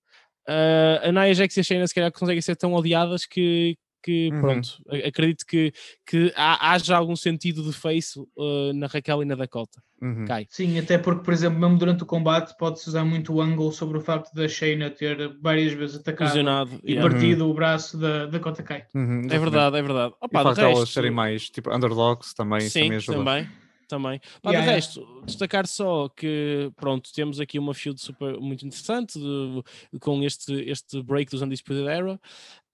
[0.49, 3.75] Uh, a Nia Jax e a Shayna se calhar conseguem ser tão odiadas que,
[4.07, 4.39] que Uhum.
[4.39, 4.69] pronto,
[5.05, 5.73] acredito que,
[6.05, 9.81] que há, haja algum sentido de face uh, na Raquel e na Dakota.
[10.01, 10.23] Uhum.
[10.25, 10.45] Cai.
[10.49, 13.97] Sim, até porque, por exemplo, mesmo durante o combate pode-se usar muito o ângulo sobre
[13.97, 16.37] o facto da Shayna ter várias vezes atacado
[16.83, 17.09] e yeah.
[17.09, 18.85] partido o braço da, da Kota Kai.
[18.95, 20.13] Uhum, É verdade, é verdade.
[20.21, 22.97] E Opa, o de facto de elas resto, serem mais tipo underdogs também, Sim, também
[22.97, 23.17] ajuda.
[23.17, 23.49] também.
[23.89, 24.19] Também.
[24.41, 24.75] Pá, Yeah, de yeah.
[24.75, 29.63] resto, destacar só que pronto, temos aqui uma feud super muito interessante de-
[30.01, 32.19] com este, este break dos Undisputed Era.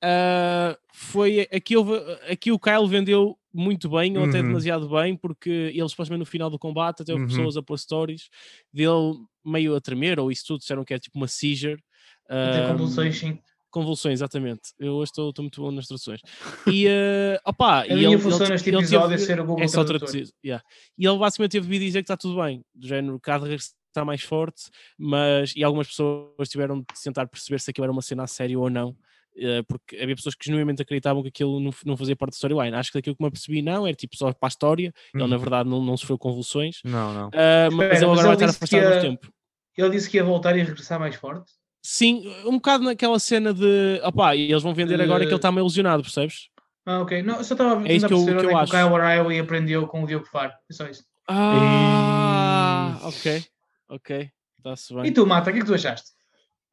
[0.03, 1.93] Ah, foi aqui, houve,
[2.29, 4.47] aqui o Kyle vendeu muito bem, ou até Uhum.
[4.47, 7.29] demasiado bem, porque ele supostamente no final do combate até houve Uhum.
[7.29, 8.27] pessoas a pôr stories
[8.73, 11.81] dele meio a tremer, ou isso tudo, disseram que é tipo uma seizure.
[12.27, 13.39] Até Ah, convulsões, sim.
[13.69, 14.61] Convulsões, exatamente.
[14.77, 16.21] Eu hoje estou estou muito bom nas traduções.
[16.67, 19.39] E, uh, opa, A e minha ele- função ele- neste ele episódio teve- é ser
[19.39, 20.29] o Google é só traduzir.
[20.45, 20.63] yeah.
[20.97, 24.21] E ele basicamente teve de dizer que está tudo bem, do género, de está mais
[24.21, 24.63] forte,
[24.97, 28.59] mas e algumas pessoas tiveram de tentar perceber se aquilo era uma cena a sério
[28.61, 28.95] ou não.
[29.37, 32.75] Eh, Porque havia pessoas que genuinamente acreditavam que aquilo não, não fazia parte da storyline.
[32.75, 34.93] Acho que daquilo que me apercebi, não, era tipo só para a história.
[35.13, 35.41] Ele, na Uhum.
[35.41, 36.79] verdade, não, não sofreu convulsões.
[36.83, 37.29] Não, não.
[37.33, 39.33] Ah, mas Espera, ele mas agora vai estar afastado ia- muito tempo.
[39.77, 41.51] Ele disse que ia voltar e regressar mais forte.
[41.85, 45.51] Sim, um bocado naquela cena de opá, e eles vão vender agora que ele está
[45.51, 46.49] meio lesionado, percebes?
[46.85, 47.21] Ah, ok.
[47.23, 48.59] Não, eu só estava a É isso que eu- perceber que onde eu é que
[48.59, 48.71] o acho.
[48.71, 50.51] Kyle O'Reilly aprendeu com o Diogo Faro.
[50.69, 51.03] É só isso.
[51.27, 53.43] Ah, ok,
[53.89, 55.13] ok, está-se E bem.
[55.13, 56.11] tu, Mata, o que é que tu achaste?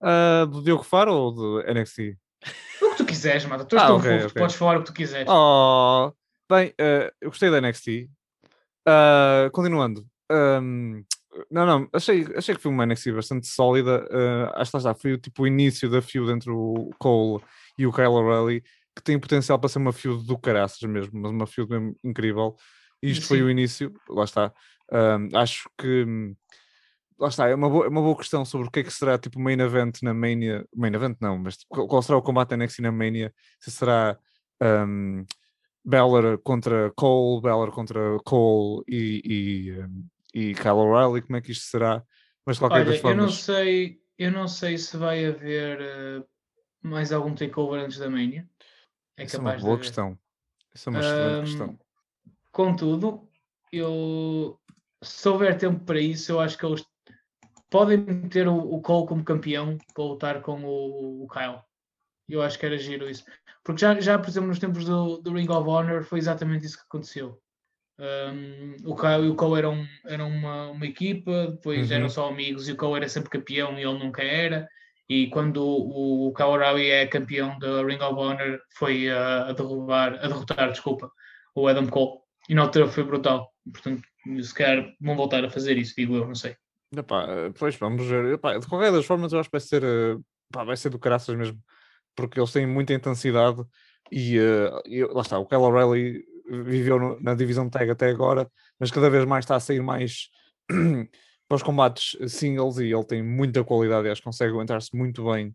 [0.00, 2.16] Ah, do Diogo Faro ou do NXT?
[2.82, 3.64] O que tu quiseres, Mata.
[3.64, 4.43] Tu és Ah, tão ok, fofo, tu ok.
[4.43, 5.28] podes falar o que tu quiseres.
[5.30, 6.12] Oh,
[6.51, 8.09] bem, eh, eu gostei da NXT.
[8.86, 10.07] Ah, continuando.
[10.30, 11.03] ahm,
[11.51, 14.07] não, não, achei, achei que foi uma NXT bastante sólida.
[14.11, 17.43] ah, acho que está, foi o tipo o início da feud entre o Cole
[17.78, 18.62] e o Kyle O'Reilly,
[18.97, 22.57] que tem potencial para ser uma feud do caraças mesmo, mas uma feud mesmo incrível.
[23.03, 23.45] E isto foi Sim.
[23.45, 24.53] o início, lá está.
[24.93, 26.34] Ahm, acho que hum,
[27.21, 29.18] lá está, é uma, boa, é uma boa questão sobre o que é que será
[29.18, 30.66] tipo main event na Mania.
[30.75, 33.33] Main event não, mas tipo, qual- será o combate NXT na Mania?
[33.61, 34.18] Se será
[34.62, 35.25] um,
[35.85, 41.53] Balor contra Cole, Balor contra Cole e, e, um, e Kyle O'Reilly, como é que
[41.53, 42.03] isto será?
[42.47, 43.35] Mas de qualquer Olha, das eu não formas.
[43.35, 46.25] sei, eu não sei se vai haver eh,
[46.83, 48.49] mais algum takeover antes da Mania.
[49.16, 50.18] É Isso é uma capaz boa questão.
[50.75, 51.79] Isso é uma excelente Ahm, questão.
[52.53, 53.29] Contudo,
[53.73, 54.59] eu
[55.03, 56.85] se houver tempo para isso, eu acho que eles
[57.71, 61.61] podem meter o, o Cole como campeão para lutar com o, o Kyle.
[62.29, 63.25] Eu acho que era giro isso.
[63.64, 66.77] Porque já, já por exemplo, nos tempos do, do Ring of Honor foi exatamente isso
[66.77, 67.41] que aconteceu.
[67.99, 71.97] Um, o Kyle e o Cole eram, eram uma, uma equipa, depois Uhum.
[71.97, 74.66] eram só amigos e o Cole era sempre campeão e ele nunca era.
[75.09, 80.14] E quando o, o Kyle é campeão da Ring of Honor, foi a, a derrubar,
[80.14, 81.11] a derrotar, desculpa,
[81.55, 82.21] o Adam Cole.
[82.49, 83.53] E na altura foi brutal.
[83.71, 84.03] Portanto,
[84.43, 86.57] se calhar vão voltar a fazer isso, digo eu, não sei.
[86.97, 88.34] Epá, eh, pois vamos ver.
[88.34, 90.16] Epá, de qualquer das formas, eu acho que vai ser, eh,
[90.51, 91.59] pá, vai ser do caraças mesmo,
[92.16, 93.62] porque eles têm muita intensidade
[94.11, 95.38] e, eh, e lá está.
[95.38, 96.24] O Kyle O'Reilly
[96.64, 100.28] viveu no- na divisão tag até agora, mas cada vez mais está a sair mais
[101.49, 105.55] para os combates singles e ele tem muita qualidade acho que consegue aguentar-se muito bem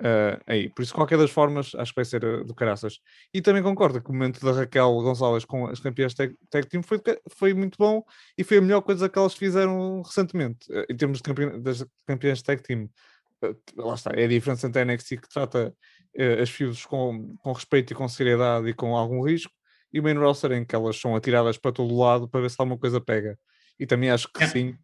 [0.00, 0.68] eh, aí.
[0.68, 2.98] Por isso, de qualquer das formas, acho que vai ser eh, do caraças.
[3.34, 6.82] E também concordo que o momento da Raquel Gonçalves com as campeãs tag, tag team
[6.82, 7.00] foi,
[7.36, 8.02] foi muito bom
[8.36, 11.84] e foi a melhor coisa que elas fizeram recentemente, eh, em termos de campeã, das
[12.06, 12.88] campeãs tag team.
[13.42, 15.74] Eh, Lá está, é a diferença entre a NXT que trata
[16.42, 19.52] as feuds com, com respeito e com seriedade e com algum risco,
[19.92, 22.56] e o main roster em que elas são atiradas para todo lado para ver se
[22.58, 23.38] alguma coisa pega.
[23.78, 24.48] E também acho que É.
[24.48, 24.74] sim,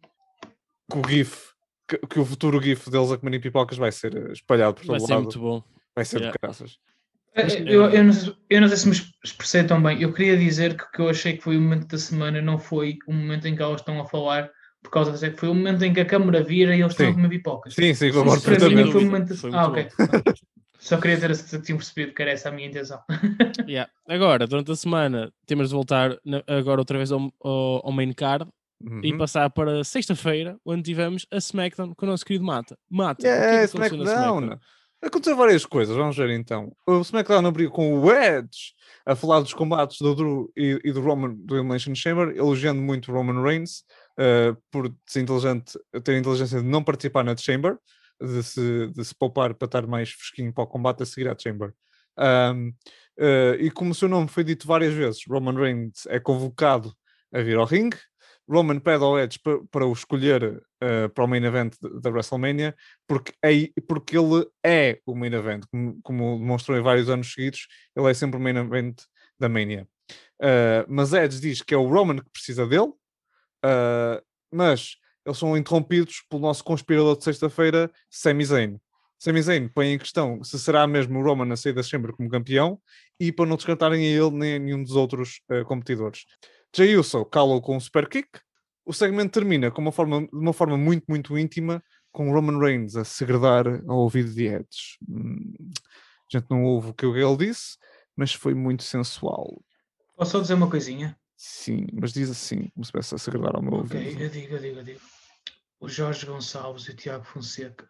[0.89, 1.49] que o GIF,
[1.87, 4.97] que, que o futuro GIF deles a comerem pipocas vai ser eh, espalhado por Vai
[4.99, 5.63] todo ser lado, muito bom.
[5.95, 6.37] vai ser Yeah.
[6.41, 6.47] de.
[6.57, 6.77] Mas,
[7.37, 10.01] Eh, Eu, eh, eu, não sei, eu não sei se me expressei tão bem.
[10.01, 12.57] Eu queria dizer que o que eu achei que foi o momento da semana não
[12.57, 14.49] foi o momento em que elas estão a falar,
[14.81, 16.93] por causa disso, é que foi o momento em que a câmara vira e eles
[16.93, 17.15] estão a Sim.
[17.15, 17.73] comer pipocas.
[17.73, 18.91] Sim, sim, concordo para mim perfeitamente.
[18.93, 19.35] foi o momento.
[19.35, 20.33] foi Ah, muito ok.
[20.79, 22.99] Só queria ter se tinham percebido que era essa a minha intenção.
[23.67, 23.91] Yeah.
[24.07, 26.17] Agora, durante a semana, temos de voltar
[26.47, 28.47] agora outra vez ao, ao, ao main card.
[29.01, 29.17] E Uhum.
[29.17, 32.77] passar para sexta-feira, onde tivemos a SmackDown com o nosso querido Mata.
[32.89, 34.59] Mata, o que é Yeah, que na SmackDown.
[35.01, 36.75] Aconteceu várias coisas, vamos ver então.
[36.87, 38.73] O SmackDown abriu com o Edge
[39.05, 43.11] a falar dos combates do Drew e, e do Roman do Elimination Chamber, elogiando muito
[43.11, 43.83] Roman Reigns
[44.17, 47.77] eh, por ser inteligente, ter a inteligência de não participar na Chamber,
[48.19, 51.35] de se, de se poupar para estar mais fresquinho para o combate a seguir à
[51.37, 51.71] Chamber.
[52.17, 52.71] Ahm,
[53.19, 56.91] eh, e como o seu nome foi dito várias vezes, Roman Reigns é convocado
[57.31, 57.97] a vir ao ringue.
[58.47, 62.75] Roman pede ao Edge pa- para o escolher eh, para o main event da WrestleMania,
[63.07, 67.67] porque, é, porque ele é o main event, como, como demonstrou em vários anos seguidos,
[67.95, 69.01] ele é sempre o main event
[69.39, 69.87] da Mania.
[70.41, 72.89] Uh, mas Edge diz que é o Roman que precisa dele,
[73.65, 74.21] uh,
[74.51, 78.77] mas eles são interrompidos pelo nosso conspirador de sexta-feira, Sami Zayn.
[79.17, 82.29] Sami Zayn põe em questão se será mesmo o Roman a sair da Chamber como
[82.29, 82.79] campeão
[83.19, 86.25] e para não descartarem a ele nem a nenhum dos outros uh, competidores.
[86.75, 88.27] Jey Uso cala com um super kick.
[88.85, 92.95] O segmento termina com uma forma, de uma forma muito, muito íntima, com Roman Reigns
[92.95, 94.97] a segredar ao ouvido de Edge.
[95.07, 95.53] Hum,
[96.31, 97.77] a gente não ouve o que ele disse,
[98.15, 99.61] mas foi muito sensual.
[100.15, 101.17] Posso só dizer uma coisinha?
[101.37, 104.21] Sim, mas diz assim, como se estivesse a segredar ao meu Ok, ouvido.
[104.23, 105.01] eu digo, eu digo, eu digo.
[105.79, 107.87] O Jorge Gonçalves e o Tiago Fonseca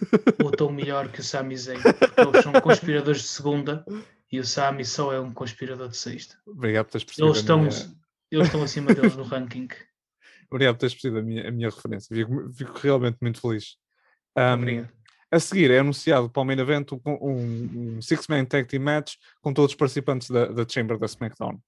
[0.40, 3.84] lutam melhor que o Sami Zayn, porque eles são conspiradores de segunda
[4.30, 6.36] e o Sami só é um conspirador de sexta.
[6.46, 7.28] Obrigado por teres percebido.
[7.28, 8.01] Eles estão, minha-
[8.34, 9.68] eles estão acima deles no ranking.
[10.50, 12.14] Obrigado por teres percebido a minha, a minha referência.
[12.14, 13.76] Fico, fico realmente muito feliz.
[14.36, 14.90] Um, Obrigado.
[15.30, 19.14] A seguir é anunciado para o main event um, um, um six-man tag team match
[19.40, 21.58] com todos os participantes da, da Chamber da SmackDown.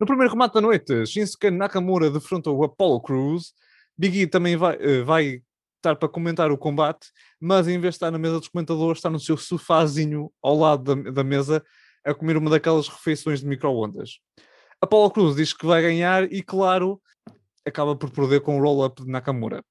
[0.00, 3.52] No primeiro combate da noite, Shinsuke Nakamura defronta o Apollo Crews.
[3.96, 5.42] Big E também vai, eh, vai
[5.76, 7.08] estar para comentar o combate,
[7.40, 10.94] mas em vez de estar na mesa dos comentadores, está no seu sofazinho ao lado
[10.94, 11.62] da, da mesa
[12.04, 14.18] a comer uma daquelas refeições de micro-ondas.
[14.80, 17.00] Apollo Crews diz que vai ganhar e, claro,
[17.66, 19.62] acaba por perder com o roll-up de Nakamura.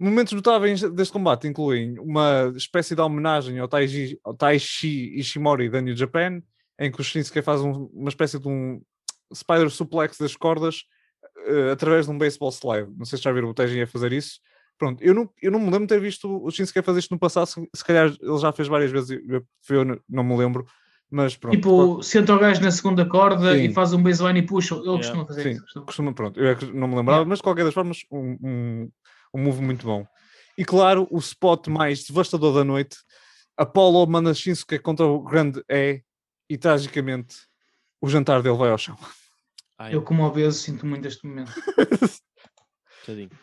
[0.00, 5.80] Momentos notáveis deste combate incluem uma espécie de homenagem ao Taiji, ao Taishi Ishimori da
[5.80, 6.40] New Japan,
[6.78, 8.80] em que o Shinsuke faz um- uma espécie de um
[9.34, 10.84] spider suplex das cordas
[11.46, 12.92] eh, através de um baseball slide.
[12.96, 14.38] Não sei se já viram o Taiji a fazer isso.
[14.78, 17.18] Pronto, eu não, eu não me lembro de ter visto o Shinsuke fazer isto no
[17.18, 20.64] passado, se, se calhar ele já fez várias vezes, eu, eu não me lembro,
[21.10, 21.56] mas pronto.
[21.56, 23.64] Tipo, senta o gajo na segunda corda Sim.
[23.64, 24.74] e faz um baseline e puxa.
[24.74, 24.98] Ele Yeah.
[25.02, 25.62] costuma fazer Sim, isso.
[25.62, 25.86] costuma.
[25.86, 27.28] costuma, pronto, eu é não me lembrava, Yeah.
[27.28, 28.90] mas de qualquer das formas, um, um,
[29.34, 30.06] um move muito bom.
[30.56, 32.96] E claro, o spot mais devastador da noite,
[33.56, 36.02] Apollo manda Shinsuke contra o grande E
[36.50, 37.36] e tragicamente
[38.00, 38.96] o jantar dele vai ao chão.
[39.78, 41.52] Ai, Eu, como obeso, sinto muito este momento.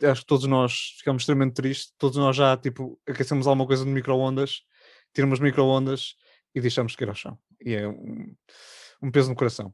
[0.03, 3.91] Acho que todos nós ficamos extremamente tristes, todos nós já tipo aquecemos alguma coisa no
[3.91, 4.61] micro-ondas,
[5.13, 6.15] tiramos micro-ondas
[6.53, 7.37] e deixamos cair ao chão.
[7.65, 8.33] E é um,
[9.01, 9.73] um peso no coração.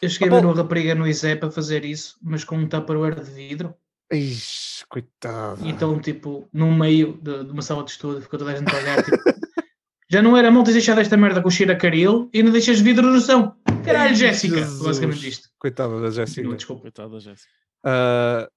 [0.00, 2.68] Eu cheguei Ah, a ver uma rapariga no ISE para fazer isso, mas com um
[2.68, 3.74] tupperware de vidro.
[4.12, 5.64] Ixi, coitado.
[5.64, 8.70] E então, tipo, no meio de, de uma sala de estudo, ficou toda a gente
[8.70, 9.16] a olhar, tipo,
[10.10, 12.80] já não era mal teres deixado esta merda com cheiro a caril e ainda deixas
[12.80, 13.56] vidro no chão.
[13.84, 14.60] Caralho, Jéssica!
[14.84, 15.48] Basicamente isto.
[15.58, 16.46] Coitada da Jéssica.
[16.46, 16.82] Não, desculpa.
[16.82, 17.48] Coitada da Jéssica.
[17.84, 18.48] Ah,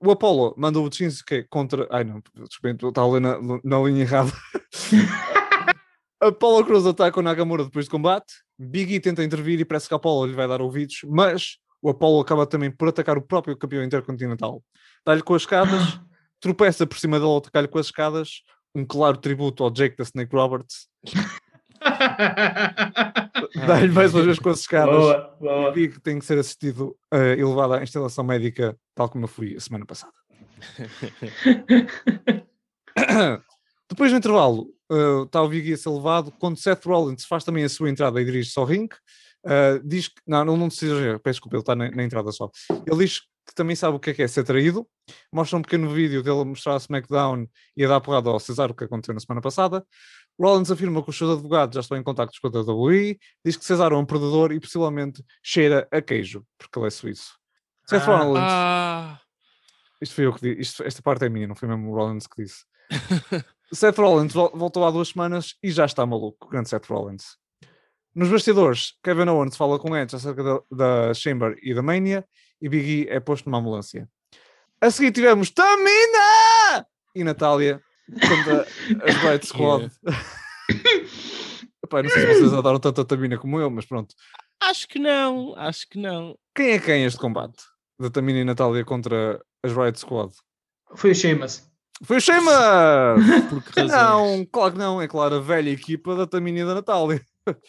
[0.00, 1.86] o Apollo mandou o Shinsuke contra.
[1.90, 4.32] Ai não, desculpem, estava a ler na, na linha errada.
[6.24, 8.32] Apollo Cruz ataca o Nakamura depois do combate.
[8.58, 12.20] Big E tenta intervir e parece que Apollo lhe vai dar ouvidos, mas o Apollo
[12.20, 14.62] acaba também por atacar o próprio campeão intercontinental.
[15.04, 16.00] Dá-lhe com as escadas,
[16.40, 18.42] tropeça por cima dele ao atacar-lhe com as escadas.
[18.74, 20.88] Um claro tributo ao Jake da Snake Roberts.
[23.66, 24.96] Dá-lhe mais uma vez com as escadas.
[24.96, 25.72] boa, boa.
[25.72, 29.54] Big tem que ser assistido uh, e levado à instalação médica, tal como eu fui
[29.54, 30.12] a semana passada.
[33.88, 36.32] Depois do intervalo, uh, está o E a ser levado.
[36.38, 38.96] Quando Seth Rollins faz também a sua entrada e dirige-se ao ringue,
[39.46, 40.14] uh, diz que.
[40.26, 42.50] Não, não, não precisa, peço desculpa, ele está na, na entrada só.
[42.86, 44.86] Ele diz que também sabe o que é, que é ser traído.
[45.32, 48.72] Mostra um pequeno vídeo dele a mostrar a SmackDown e a dar porrada ao Cesaro,
[48.72, 49.84] o que aconteceu na semana passada.
[50.40, 53.64] Rollins afirma que os seus advogados já estão em contacto com a WWE, diz que
[53.66, 57.34] Cesaro é um predador e possivelmente cheira a queijo, porque ele é suíço.
[57.86, 58.16] Seth Ah.
[58.16, 59.20] Rollins, Ah,
[60.00, 62.26] isto foi eu que disse, isto- esta parte é minha, não foi mesmo o Rollins
[62.26, 62.64] que disse.
[63.74, 67.36] Seth Rollins vol- voltou há duas semanas e já está maluco, o grande Seth Rollins.
[68.14, 70.60] Nos bastidores, Kevin Owens fala com Edge acerca da,
[71.08, 72.24] da Chamber e da Mania
[72.60, 74.08] e Big E é posto numa ambulância.
[74.80, 77.82] A seguir tivemos Tamina e Natália
[78.28, 78.66] contra
[79.08, 79.90] as Bright Squad.
[81.84, 84.14] Epá, não sei se vocês adoram tanto a Tamina como eu, mas pronto.
[84.62, 86.36] acho que não, acho que não.
[86.54, 87.62] Quem é quem este combate?
[87.98, 90.32] Da Tamina e Natália contra as Riot Squad?
[90.94, 91.68] Foi o Sheamus.
[92.02, 92.20] Foi o
[93.76, 93.92] razões?
[93.92, 95.00] Não, claro que não.
[95.00, 97.20] É claro, a velha equipa da Tamina e da Natália.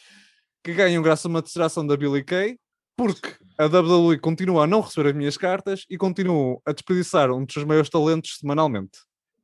[0.63, 2.57] Que ganham graças a uma distração da Billy Kay,
[2.97, 7.45] porque a WWE continua a não receber as minhas cartas e continuam a desperdiçar um
[7.45, 8.97] dos seus maiores talentos semanalmente.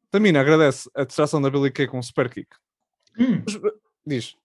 [0.09, 2.47] Tamina agradece a distração da Billy Kay com um super kick.
[3.19, 3.55] Hum, Mas,
[4.03, 4.35] Diz.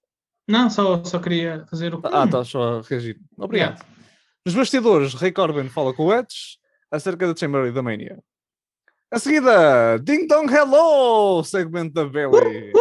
[0.46, 2.00] Não, só, só queria fazer o.
[2.04, 3.18] Ah, está só a reagir.
[3.38, 3.80] Obrigado.
[3.80, 3.96] obrigado.
[4.44, 6.58] Nos bastidores, Ray Corbin fala com o Edge
[6.90, 8.22] acerca da Chamber e da Mania.
[9.10, 12.72] A seguida, Ding Dong Hello, segmento da Bailey.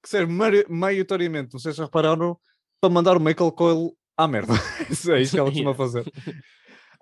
[0.00, 0.32] Que serve
[0.68, 2.36] maioritariamente, não sei se já repararam,
[2.80, 4.52] para mandar o Michael Cole à merda.
[4.88, 6.06] Isso é isso que ela costuma fazer.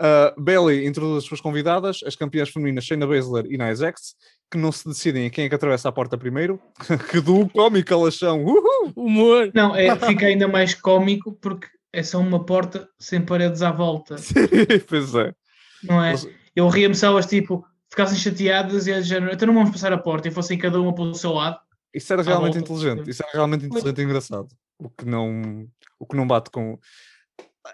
[0.00, 4.14] Uh, Bailey introduz as suas convidadas, as campeãs femininas Shayna Baszler e Nia Jax,
[4.50, 6.58] que não se decidem em quem é que atravessa a porta primeiro.
[7.10, 8.42] que do cómico elas são.
[8.42, 8.92] Uhul!
[8.96, 9.50] Humor.
[9.54, 14.16] Não, é, fica ainda mais cómico porque é só uma porta sem paredes à volta,
[14.88, 15.34] pois é.
[15.82, 16.14] não é?
[16.56, 20.28] Eu ria-me elas tipo ficassem chateadas e a género, então não vamos passar a porta
[20.28, 21.58] e fossem cada uma pelo seu lado.
[21.92, 23.04] Isso era realmente volta, inteligente.
[23.04, 23.10] sim.
[23.10, 24.48] Isso era realmente inteligente e engraçado.
[24.78, 25.66] O que não,
[25.98, 26.78] o que não bate com.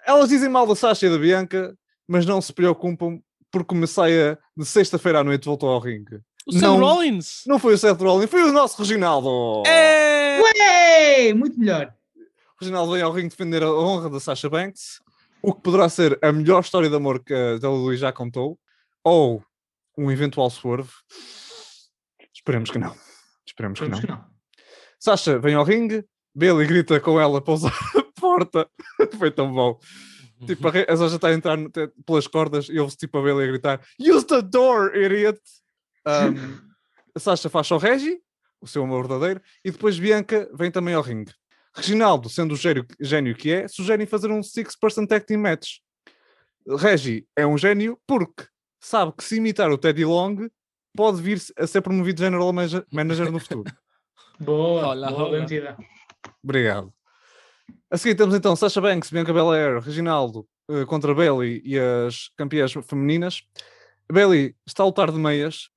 [0.07, 1.77] Elas dizem mal da Sasha e da Bianca,
[2.09, 6.21] mas não se preocupam porque o Messiah de sexta-feira à noite voltou ao ringue.
[6.47, 6.79] O Seth Não.
[6.79, 7.43] Rollins.
[7.47, 9.63] Não foi o Seth Rollins, foi o nosso Reginaldo.
[9.67, 10.41] É.
[11.19, 11.93] Ei, muito melhor.
[12.17, 15.01] O Reginaldo veio ao ringue defender a honra da Sasha Banks,
[15.43, 18.59] o que poderá ser a melhor história de amor que a WWE já contou,
[19.05, 19.43] ou
[19.97, 20.91] um eventual swerve.
[22.35, 22.95] Esperemos que não.
[23.47, 23.99] Esperemos que não.
[23.99, 24.37] Esperemos que não.
[24.99, 28.69] Sasha vem ao ringue, Bailey grita com ela para usar a porta.
[29.19, 29.79] Foi tão bom.
[30.47, 31.59] Tipo, a Sasha está a entrar
[32.05, 35.41] pelas cordas e ouve-se tipo a Bailey a gritar Use the door, idiot!
[36.07, 36.61] Um,
[37.15, 38.21] a Sasha faz ao Regi,
[38.61, 41.33] o seu amor verdadeiro, e depois Bianca vem também ao ringue.
[41.75, 45.79] Reginaldo, sendo o gênio, gênio que é, sugere fazer um six-person tag team match.
[46.79, 48.47] Regi é um gênio porque
[48.81, 50.49] sabe que se imitar o Teddy Long
[50.97, 53.65] pode vir a ser promovido General Manager- no futuro.
[54.39, 55.39] Boa, Olá, boa olá.
[55.41, 55.77] mentira.
[56.45, 56.93] Obrigado.
[57.91, 62.73] A seguir temos então Sasha Banks, Bianca Belair, Reginaldo eh, contra Bailey e as campeãs
[62.87, 63.43] femininas.
[64.13, 65.71] Bailey está a lutar de meias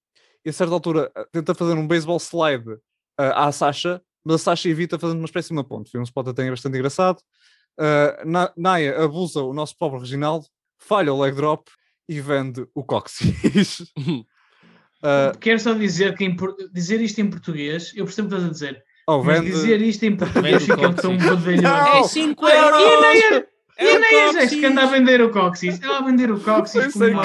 [0.43, 2.70] e a certa altura eh, tenta fazer um baseball slide
[3.18, 5.89] eh, à Sasha, mas a Sasha evita fazendo uma espécie de uma ponte.
[5.89, 7.22] Foi um spot até bastante engraçado.
[8.26, 10.45] Na- Naya abusa o nosso pobre Reginaldo,
[10.78, 11.72] falha o leg drop
[12.10, 13.84] e vende o cóccix.
[15.03, 16.28] Eh, Quero só dizer que
[16.74, 19.51] dizer isto em português, eu percebo o que estás a dizer, oh, mas vende...
[19.51, 21.14] dizer isto em português fica tão.
[21.14, 21.99] Não!
[21.99, 23.01] É 5 E euros.
[23.01, 23.45] nem a-
[23.78, 24.34] É e nem.
[24.34, 25.80] Jéssica anda a vender o cóccix.
[25.82, 27.24] Ela a vender o cóccix sem uma.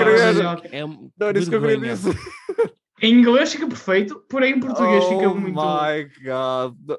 [0.70, 2.14] É um Não era isso que eu queria dizer.
[3.02, 5.60] Em inglês fica perfeito, porém em português oh fica muito.
[5.60, 6.98] my god.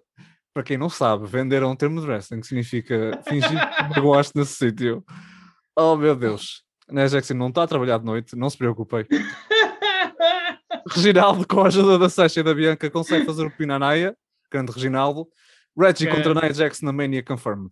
[0.54, 3.50] Para quem não sabe, vender é um termo de wrestling que significa fingir
[3.94, 5.04] que gosto nesse sítio.
[5.76, 6.65] Oh meu Deus.
[6.92, 9.06] Né, Jackson não está a trabalhar de noite, não se preocupem.
[10.88, 14.16] Reginaldo, com a ajuda da Sasha e da Bianca, consegue fazer o pin à Naya.
[14.52, 15.28] Grande Reginaldo.
[15.78, 16.16] Reggie Ok.
[16.16, 17.72] contra Nia Jackson na Mania confirmed.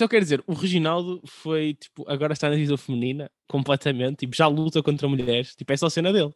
[0.00, 4.46] Eu quero dizer, o Reginaldo foi tipo, agora está na divisão feminina completamente, tipo, já
[4.46, 6.32] luta contra mulheres, tipo, é só a cena dele.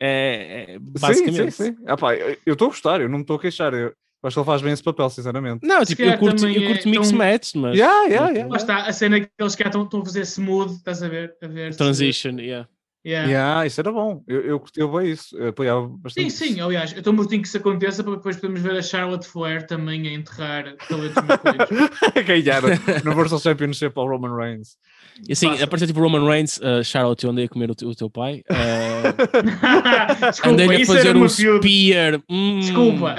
[0.00, 1.52] É, é, basicamente.
[1.52, 1.84] Sim, sim, sim.
[1.86, 3.74] Ah, pá, eu estou a gostar, eu não me estou a queixar.
[3.74, 3.94] Eu
[4.26, 5.66] acho que ele faz bem esse papel, sinceramente.
[5.66, 8.50] Não, tipo, eu curto, eu curto é mix tão- match, mas Yeah, yeah, yeah.
[8.50, 11.34] Lá está, a cena que eles cá estão, a fazer smooth, estás a ver?
[11.42, 12.68] A ver se- transition, yeah.
[13.06, 13.28] Yeah.
[13.30, 14.24] Yeah, isso era bom.
[14.26, 15.36] Eu, eu bem isso.
[15.36, 16.30] Eu apoiava Sim, bastante.
[16.30, 19.66] sim, aliás, eu estou mortinho que isso aconteça para depois podermos ver a Charlotte Flair
[19.66, 21.22] também a enterrar talentos
[22.26, 22.62] ganhar
[23.04, 24.78] no Universal Championship ao Roman Reigns.
[25.28, 25.64] E assim, Passa.
[25.64, 28.42] apareceu tipo Roman Reigns, uh, Charlotte, eu andei a comer o, teu- o teu pai.
[28.50, 32.20] Uh, Desculpa, andei a isso era fazer um spear.
[32.28, 33.16] hum, Desculpa,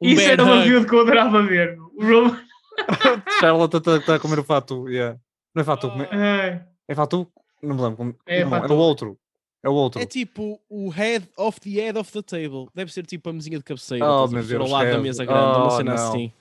[0.00, 1.78] um isso era uma feud que eu adorava ver.
[1.78, 2.40] O Roman.
[3.40, 4.88] Charlotte está a comer o Fatu.
[4.88, 5.18] Yeah.
[5.54, 6.64] Não é Fatu, como é?
[6.88, 7.26] É Fatu?
[7.62, 7.96] Não me lembro.
[7.96, 9.18] como- É não, é o outro.
[9.62, 10.00] É o outro.
[10.00, 12.68] É tipo o head of the head of the table.
[12.74, 14.04] Deve ser tipo a mesinha de cabeceira.
[14.10, 15.02] Oh, estás a meu Deus, ao lado da head.
[15.02, 16.08] mesa grande, uma Oh, cena não.
[16.08, 16.32] assim.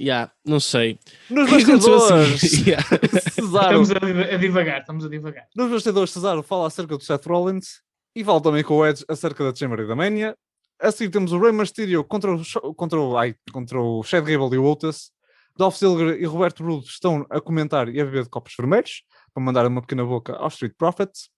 [0.00, 0.98] Yeah, não sei.
[1.28, 2.68] Nos bastidores, seguir?
[2.78, 2.86] Yeah.
[3.32, 5.46] Cesaro, estamos a divagar, estamos a divagar.
[5.56, 7.82] nos bastidores, Cesaro fala acerca do Seth Rollins
[8.16, 10.34] e fala também com o Edge acerca da Chamber e da Mania.
[10.82, 14.56] A seguir temos o Rey Mysterio contra o, contra o, ai, contra o Chad Gable
[14.56, 15.12] e o Otis.
[15.56, 19.44] Dolph Ziggler e Roberto Rude estão a comentar e a beber de copos vermelhos para
[19.44, 21.28] mandar uma pequena boca aos Street Profits.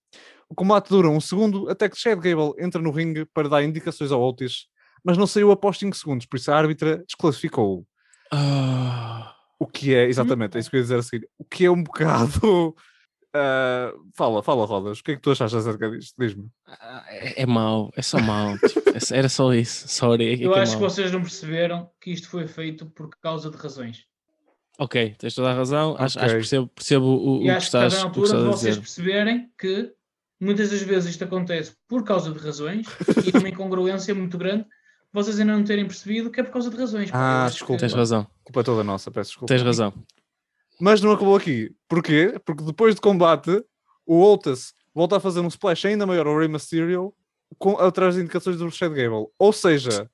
[0.48, 4.10] O combate dura um segundo até que Chad Gable entra no ringue para dar indicações
[4.12, 4.66] ao Otis,
[5.04, 7.86] mas não saiu após 5 segundos, por isso a árbitra desclassificou-o.
[8.32, 11.28] Ah, O que é, exatamente, é isso que eu ia dizer a seguir.
[11.36, 12.74] O que é um bocado.
[13.34, 15.00] Ah, fala, fala, Rodas.
[15.00, 16.14] O que é que tu achaste acerca disto?
[16.18, 16.48] Diz-me.
[17.08, 18.56] é, é mau, é só mau.
[18.66, 19.88] tipo, é- era só isso.
[19.88, 20.32] Sorry.
[20.32, 20.90] É que Eu é acho que mau.
[20.90, 24.04] vocês não perceberam que isto foi feito por causa de razões.
[24.78, 25.94] Ok, tens toda a razão.
[25.98, 28.12] Acho, acho que percebo, percebo o, o E que acho que está estás, na o
[28.12, 29.92] que altura estás de a vocês perceberem que
[30.40, 32.86] muitas das vezes isto acontece por causa de razões
[33.24, 34.64] e uma incongruência muito grande.
[35.12, 37.08] Vocês ainda não terem percebido que é por causa de razões.
[37.12, 37.74] Ah, acho desculpa.
[37.78, 39.54] que- Tens razão, Culpa toda nossa, peço desculpa.
[39.54, 39.92] tens razão.
[40.80, 41.74] Mas não acabou aqui.
[41.88, 42.34] Porquê?
[42.44, 43.64] Porque depois de combate,
[44.06, 47.14] o Otis volta a fazer um splash ainda maior ao Rey Mysterio
[47.58, 49.28] com, atrás de indicações do Chad Gable.
[49.38, 50.10] Ou seja,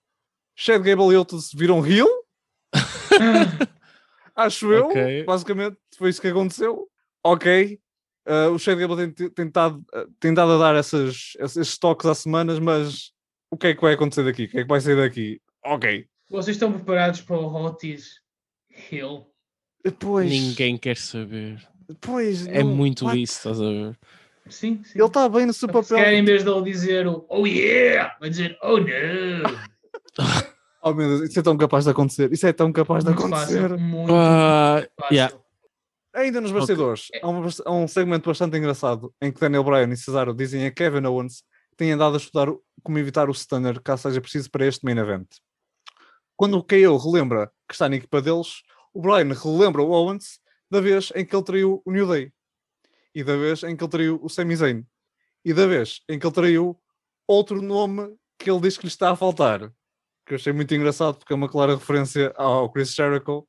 [0.55, 2.09] Chad Gable e Otis viram heel?
[4.37, 4.87] Acho eu.
[4.87, 5.25] Ok.
[5.25, 6.89] Basicamente, foi isso que aconteceu.
[7.25, 7.79] Ok.
[8.27, 12.15] Uh, o Chad Gable tem, tentado, uh, tem dado a dar essas, esses toques há
[12.15, 13.13] semanas, mas
[13.51, 14.45] o que é que vai acontecer daqui?
[14.45, 15.41] O que é que vai sair daqui?
[15.65, 16.07] Ok.
[16.31, 18.21] Vocês estão preparados para o Otis
[18.91, 19.30] Hill?
[19.99, 21.61] Pois, Ninguém quer saber.
[22.01, 23.21] pois, É não- muito what?
[23.21, 23.99] isso, estás a ver?
[24.49, 24.99] Sim, sim.
[24.99, 25.97] Ele está bem no seu Se papel.
[25.97, 28.87] calhar, em vez de ele dizer o Oh yeah, vai dizer Oh no.
[30.83, 32.33] Oh meu Deus, isso é tão capaz de acontecer.
[32.33, 33.69] Isso é tão capaz de Muito acontecer.
[33.69, 33.79] fácil.
[33.79, 35.15] Muito Ah, fácil.
[35.15, 35.37] yeah.
[36.15, 39.93] Ainda nos bastidores, há, uma bast- há um segmento bastante engraçado em que Daniel Bryan
[39.93, 42.49] e Cesaro dizem a Kevin Owens que têm andado a estudar
[42.83, 45.29] como evitar o stunner caso seja preciso para este main event.
[46.35, 48.63] Quando o KO relembra que está na equipa deles,
[48.93, 52.33] o Bryan relembra o Owens da vez em que ele traiu o New Day
[53.15, 54.85] e da vez em que ele traiu o Sami Zayn
[55.45, 56.77] e da vez em que ele traiu
[57.27, 59.71] outro nome que ele diz que lhe está a faltar.
[60.27, 63.47] Que eu achei muito engraçado porque é uma clara referência ao Chris Jericho,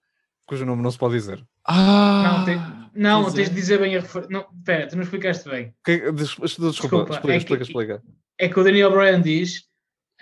[0.48, 1.46] cujo nome não se pode dizer.
[1.66, 3.50] Ah, Não, tem- Não, tens é.
[3.50, 4.32] de dizer bem a referência.
[4.32, 5.74] Não, pera, tu não explicaste bem.
[5.86, 8.04] Que- des- Desculpa, Desculpa, explica, é explica, que- explica.
[8.40, 9.70] É que o Daniel Bryan diz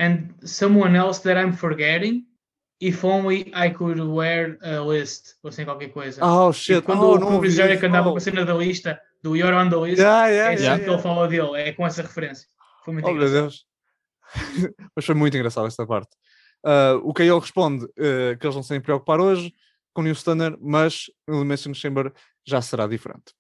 [0.01, 2.25] And someone else that I'm forgetting
[2.81, 6.23] If only I could wear a list Ou assim qualquer coisa.
[6.25, 8.11] Oh E shit, quando oh, o Chris Jericho andava Oh.
[8.11, 10.83] com a cena da lista Do You're on the list Yeah, É yeah, assim yeah,
[10.83, 12.47] que ele fala dele É com essa referência
[12.85, 13.65] Foi muito Oh meu engraçado Deus.
[14.95, 16.09] Mas foi muito engraçado esta parte.
[16.65, 19.51] Ah, o KO responde eh, que eles não se têm preocupar hoje
[19.93, 22.13] com o New Stunner, mas o Elimination Chamber
[22.45, 23.33] já será diferente.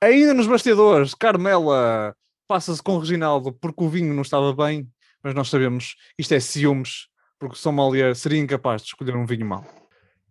[0.00, 2.14] Ainda nos bastidores, Carmela
[2.46, 4.88] passa-se com o Reginaldo porque o vinho não estava bem,
[5.22, 7.08] mas nós sabemos isto é ciúmes,
[7.42, 9.64] porque o sommelier seria incapaz de escolher um vinho mau.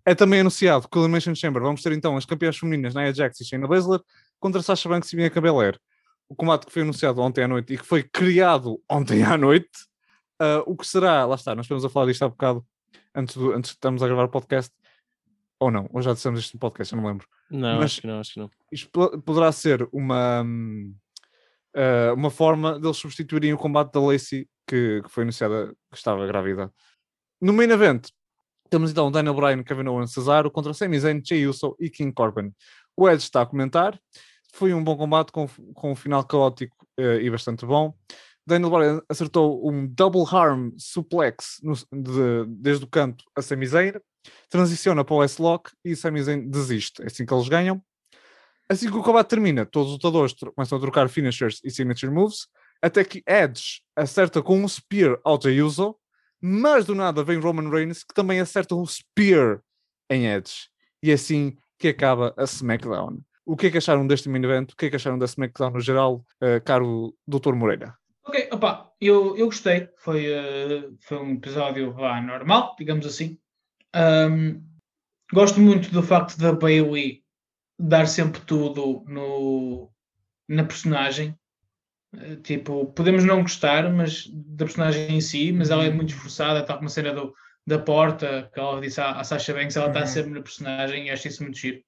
[0.06, 3.42] É também anunciado que o Elimination Chamber vamos ter então as campeãs femininas Nia Jax
[3.42, 4.00] e Shayna Baszler
[4.40, 5.78] contra Sasha Banks e Bianca Belair.
[6.30, 9.70] O combate que foi anunciado ontem à noite e que foi criado ontem à noite.
[10.40, 12.66] ah, o que será, lá está, nós estamos a falar disto há bocado,
[13.14, 14.72] antes, do, antes de estarmos a gravar o podcast,
[15.60, 17.28] ou não, ou já dissemos isto no podcast, eu não lembro.
[17.52, 18.50] não, mas- acho que não, acho que não.
[18.72, 20.44] Isto po- poderá ser uma,
[21.76, 26.26] ah, uma forma deles substituírem o combate da Lacey, que, que foi anunciada que estava
[26.26, 26.72] grávida.
[27.42, 28.08] No main event,
[28.70, 32.54] temos então Daniel Bryan, Kevin Owens, Cesaro contra Sami Zayn, Jey Uso e King Corbin.
[32.96, 34.00] O Edge está a comentar.
[34.54, 37.94] Foi um bom combate com, com um final caótico eh, e bastante bom.
[38.46, 43.94] Daniel Bryan acertou um double arm suplex no- de- desde o canto a Sami Zayn,
[44.50, 47.02] transiciona para o S-Lock e Sami Zayn desiste.
[47.02, 47.82] É assim que eles ganham.
[48.70, 52.48] Assim que o combate termina, todos os lutadores começam a trocar finishers e signature moves,
[52.82, 55.96] até que Edge acerta com um spear ao Jey Uso,
[56.42, 59.62] mas do nada vem Roman Reigns que também acerta um spear
[60.10, 60.70] em Edge.
[61.04, 63.20] E é assim que acaba a SmackDown.
[63.46, 64.72] O que é que acharam deste main event?
[64.72, 67.54] O que é que acharam da SmackDown no geral, eh, caro Dr.
[67.54, 67.96] Moreira?
[68.24, 69.90] Ok, opa, eu, eu gostei.
[69.98, 73.40] Foi, eh, foi um episódio vá, normal, digamos assim.
[73.94, 74.62] Ahm,
[75.34, 77.24] gosto muito do facto da Bailey
[77.80, 79.92] dar sempre tudo no,
[80.48, 81.36] na personagem.
[82.18, 86.60] Eh, Tipo, podemos não gostar mas, da personagem em si, mas ela é muito esforçada,
[86.60, 87.34] está com uma cena do,
[87.66, 90.08] da porta, que ela disse à, à Sasha Banks, ela está Uhum.
[90.08, 91.82] sempre na personagem e acho isso muito giro.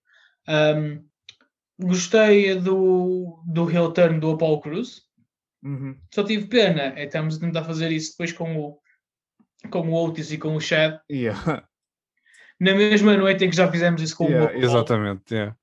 [0.48, 1.00] Ahm,
[1.80, 5.02] gostei do, do heel turn do Apollo Cruz.
[6.14, 8.80] Só tive pena, é estamos a tentar fazer isso depois com o,
[9.70, 11.66] com o Otis e com o Chad, Yeah,
[12.60, 14.64] na mesma noite em que já fizemos isso com yeah, o Apollo.
[14.66, 15.34] exatamente.
[15.34, 15.56] yeah.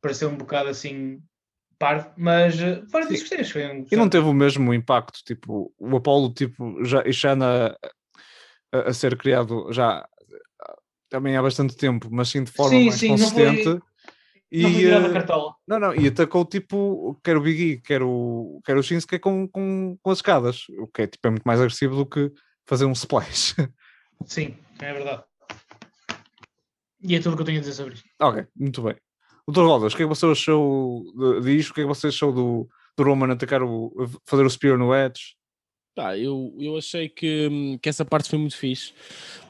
[0.00, 1.22] Pareceu um bocado assim
[1.84, 3.44] parvo, mas eh, fora disso gostei.
[3.44, 7.76] Foi E não teve o mesmo impacto, tipo, o Apollo tipo, já, já na-
[8.72, 9.98] a, a ser criado já
[10.62, 10.76] ah,
[11.10, 13.68] também há bastante tempo, mas sim de forma Sim, mais sim, consistente.
[13.68, 13.82] não foi
[14.50, 15.54] e, eh, cartola.
[15.68, 19.46] não, não, e atacou tipo, quer o Big E, quer o, quer o Shinsuke com,
[19.46, 22.32] com, com as escadas, o que é, tipo, é muito mais agressivo do que
[22.66, 23.54] fazer um splash.
[24.24, 25.22] Sim, é verdade.
[27.02, 28.08] E é tudo o que eu tenho a dizer sobre isto.
[28.20, 28.96] ok, muito bem.
[29.46, 31.04] Doutor Rodas, o que é que você achou
[31.42, 31.70] disto?
[31.70, 33.92] O que é que você achou do, do Roman atacar o,
[34.24, 35.36] fazer o Spear no Edge?
[35.94, 38.92] Pá, eu, eu achei que, que essa parte foi muito fixe,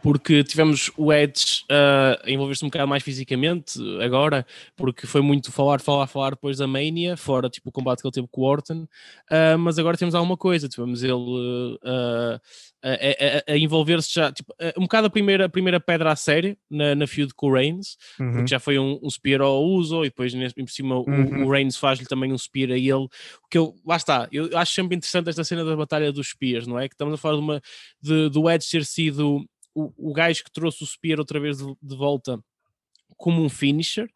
[0.05, 4.47] porque tivemos o Edge ah, a envolver-se um bocado mais fisicamente agora,
[4.77, 8.13] porque foi muito falar, falar, falar depois da Mania, fora tipo o combate que ele
[8.13, 8.87] teve com o Orton,
[9.31, 12.39] ah, mas agora temos alguma coisa, tivemos ele ah,
[12.83, 16.59] a, a- a- envolver-se já, tipo, um bocado a primeira, a primeira pedra à série
[16.71, 18.33] na, na feud com o Reigns, Uhum.
[18.33, 21.47] porque já foi um, um spear ao uso e depois por cima o- Uhum.
[21.47, 23.09] o, Reigns faz-lhe também um spear a ele o
[23.51, 26.79] que eu, lá está, eu acho sempre interessante esta cena da batalha dos spears, não
[26.79, 26.87] é?
[26.89, 27.63] Que estamos a falar de uma,
[28.03, 31.77] de, do Edge ter sido o, o gajo que trouxe o spear outra vez de,
[31.83, 32.43] de volta
[33.17, 34.09] como um finisher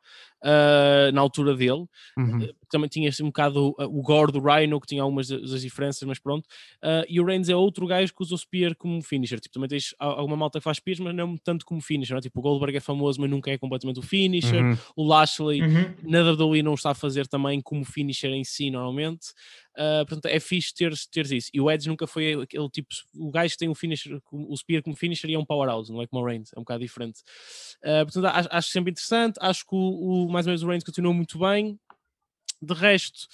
[0.43, 1.85] uh, na altura dele.
[2.17, 2.49] Uhum.
[2.71, 6.03] Também tinha um bocado o, o gore do Rhino, que tinha algumas das das diferenças,
[6.07, 6.45] mas pronto.
[6.83, 9.41] Uh, e o Reigns é outro gajo que usa o Spear como finisher.
[9.41, 12.15] Tipo, também tens al- alguma malta que faz Spears, mas não tanto como finisher.
[12.15, 12.23] Não é?
[12.23, 14.63] Tipo, o Goldberg é famoso, mas nunca é completamente o finisher.
[14.63, 14.77] Uhum.
[14.97, 15.95] O Lashley Uhum.
[16.03, 19.29] na WWE não está a fazer também como finisher em si normalmente.
[19.77, 21.51] Uh, portanto, é fixe teres, teres isso.
[21.55, 24.83] E o Edge nunca foi aquele tipo, o gajo que tem o finisher, o Spear
[24.83, 27.21] como finisher e é um powerhouse, não é como o Reigns, é um bocado diferente.
[27.85, 29.37] Uh, portanto, acho, acho sempre interessante.
[29.41, 31.79] Acho que o, o- mais ou menos o Reigns continuou muito bem.
[32.61, 33.29] De resto,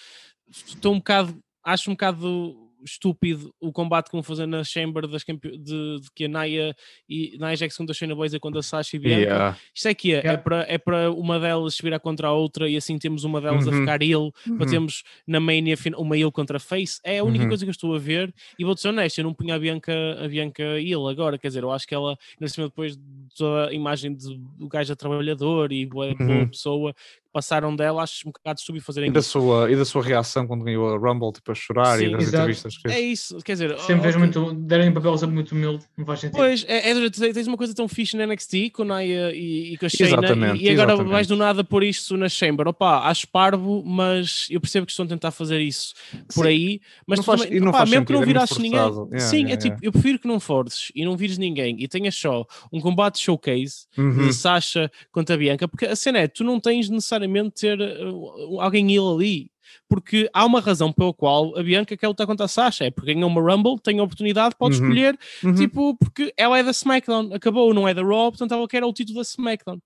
[0.49, 5.25] estou um bocado, acho um bocado estúpido o combate que vão fazer na Chamber das
[5.25, 5.57] campe...
[5.59, 6.75] de, de que a Naya
[7.09, 9.21] e Naya Jax contra a Shayna Baszler contra a Sasha e Bianca.
[9.23, 9.59] Yeah.
[9.75, 10.43] Isto é que é, é Yeah.
[10.43, 13.67] para é para uma delas se virar contra a outra e assim temos uma delas
[13.67, 13.79] a Uhum.
[13.81, 14.67] ficar heel, para Uhum.
[14.67, 17.01] termos na Mania uma heel contra a face.
[17.05, 17.49] É a única Uhum.
[17.49, 19.93] coisa que eu estou a ver e vou-te ser honesto, eu não punha a Bianca,
[20.23, 23.03] a Bianca heel agora, quer dizer, eu acho que ela, ainda cima depois de
[23.37, 26.49] toda a imagem de- do gajo a trabalhador e boa, boa Uhum.
[26.49, 26.95] pessoa
[27.35, 29.31] passaram dela, acho um bocado estúpido fazerem E da, isso.
[29.31, 32.05] sua, e da sua reação quando ganhou a Rumble, tipo a chorar Sim.
[32.07, 32.37] e das Exato.
[32.37, 32.95] entrevistas que fez.
[32.95, 34.19] É isso, quer dizer, Sempre ok.
[34.19, 34.41] muito.
[34.41, 36.37] Um papel sempre muito humilde, não faz sentido.
[36.37, 39.75] Pois, é, é, tens- tens uma coisa tão fixe na NXT com a Naya e,
[39.75, 41.13] e com a Shayna Exatamente, e, e agora exatamente.
[41.13, 42.69] vais do nada pôr isto na Chamber.
[42.69, 45.93] Opa, acho parvo, mas eu percebo que estão a tentar fazer isso
[46.35, 46.81] por Sim, aí.
[47.07, 48.81] Mas não tu faz- também, e não opá, faz mesmo que não sentido, é ninguém.
[48.81, 51.89] Yeah, Sim, yeah, é tipo, eu prefiro que não forces e não vires ninguém e
[51.89, 54.27] tenhas só um combate showcase Uhum.
[54.29, 57.81] de Sasha contra a Bianca, porque a cena é, tu não tens necessariamente de ter
[57.81, 59.51] uh, alguém ele ali.
[59.89, 63.15] Porque há uma razão pela qual a Bianca quer lutar contra a Sasha, é porque
[63.15, 64.83] ganhou uma Rumble, tem a oportunidade, pode Uhum.
[64.83, 65.55] escolher Uhum.
[65.55, 68.93] Tipo, porque ela é da SmackDown, acabou, não é da Raw, portanto ela quer o
[68.93, 69.79] título da SmackDown.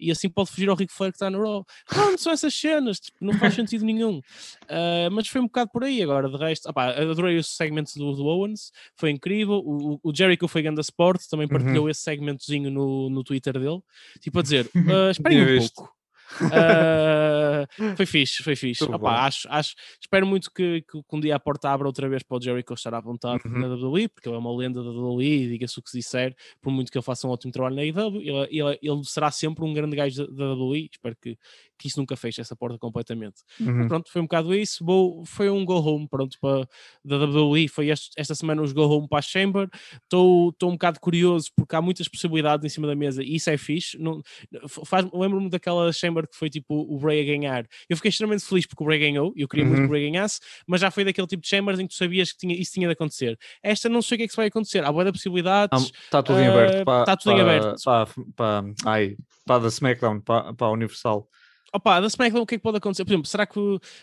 [0.00, 1.64] E assim pode fugir ao Ric Flair que está no Raw.
[1.88, 4.20] Pronto, são essas cenas, tipo, não faz sentido nenhum.
[4.70, 6.28] Ah, mas foi um bocado por aí agora.
[6.28, 9.62] De resto, opá, adorei o segmento do, do Owens, foi incrível.
[9.64, 11.90] O, o- Jericho foi grande sport, também partilhou Uhum.
[11.90, 13.80] esse segmentozinho no, no Twitter dele.
[14.20, 14.84] Tipo a dizer: Uhum.
[15.08, 15.97] ah, esperem um pouco.
[16.52, 17.66] Ah,
[17.96, 18.86] foi fixe, foi fixe.
[18.86, 19.06] Bom.
[19.06, 22.40] acho, acho, espero muito que, que, um dia a porta abra outra vez para o
[22.40, 23.58] Jericho estar à vontade Uhum.
[23.58, 26.34] na WWE, porque ele é uma lenda da WWE, e diga-se o que se disser,
[26.60, 29.64] por muito que ele faça um ótimo trabalho na IW, ele, ele, ele será sempre
[29.64, 30.88] um grande gajo da, da WWE.
[30.92, 31.38] Espero que,
[31.78, 33.42] que isso nunca feche essa porta completamente.
[33.58, 33.88] Mas Uhum.
[33.88, 34.84] pronto, foi um bocado isso.
[34.84, 36.68] Vou, foi um go home, pronto, para,
[37.04, 37.68] da WWE.
[37.68, 39.68] Foi este- esta semana os go home para a Chamber.
[40.02, 43.56] Estou um bocado curioso porque há muitas possibilidades em cima da mesa e isso é
[43.56, 43.96] fixe.
[43.98, 44.20] Não,
[44.84, 47.66] faz, Lembro-me daquela Chamber que foi tipo o Bray a ganhar.
[47.88, 49.86] Eu fiquei extremamente feliz porque o Bray ganhou e eu queria muito que Uhum.
[49.86, 52.38] o Bray ganhasse, mas já foi daquele tipo de Chambers em que tu sabias que
[52.38, 53.38] tinha, isso tinha de acontecer.
[53.62, 54.84] Esta não sei o que é que vai acontecer.
[54.84, 55.92] Há boa de possibilidades.
[56.04, 56.84] Está tudo em aberto.
[56.84, 57.82] Para, tá tudo em aberto.
[57.84, 58.06] Para,
[58.36, 59.16] para, ai,
[59.46, 61.28] para da SmackDown, para, para a Universal.
[61.72, 63.04] Opa, da SmackDown o que é que pode acontecer?
[63.04, 63.58] Por exemplo, será que.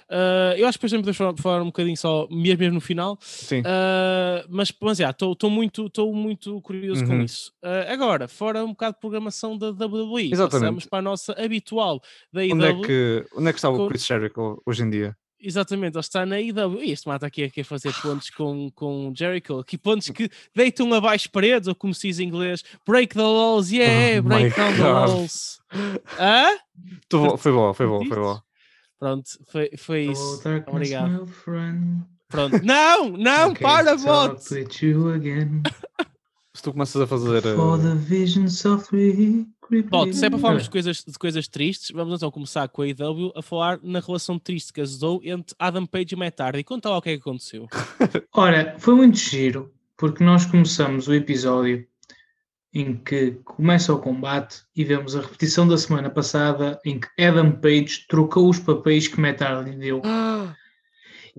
[0.10, 2.82] ah, eu acho que depois também podemos falar, falar um bocadinho só, mesmo, mesmo no
[2.82, 3.18] final.
[3.22, 3.64] Sim.
[3.66, 7.24] Ah, mas, mas já, estou muito, tô muito curioso com Uhum.
[7.24, 7.52] isso.
[7.64, 10.52] Ah, agora, fora um bocado de programação da WWE, Exatamente.
[10.52, 12.02] passamos para a nossa habitual
[12.32, 12.82] da onde, é IW.
[12.82, 15.18] que, onde é que está o com- Chris Jericho hoje em dia?
[15.46, 16.84] Exatamente, ele está na IW.
[16.84, 19.60] E este mata aqui a quer fazer pontos com, com Jericho.
[19.60, 23.72] Aqui pontos que deitam abaixo paredes, ou como se diz em inglês, break the walls,
[23.72, 25.10] yeah, Oh break down the God.
[25.10, 25.60] walls.
[26.20, 26.58] Hã?
[27.38, 28.44] Foi boa, foi boa, foi boa.
[29.00, 30.42] Pronto, foi, foi Oh, isso.
[30.44, 31.28] darkness, Obrigado.
[32.28, 32.66] Pronto.
[32.66, 34.42] Não, não, Okay, para, bot!
[36.56, 37.42] Se tu começas a fazer.
[37.42, 41.48] For eh, the vision softly creeping Bot, se é para falarmos de coisas, de coisas
[41.48, 45.56] tristes, vamos então começar com a IW a falar na relação triste que azedou entre
[45.58, 46.64] Adam Page e Matt Hardy.
[46.64, 47.68] Conta lá o que é que aconteceu.
[48.34, 51.86] Ora, foi muito giro, porque nós começamos o episódio
[52.74, 57.52] em que começa o combate e vemos a repetição da semana passada em que Adam
[57.52, 60.02] Page trocou os papéis que Matt Hardy lhe deu.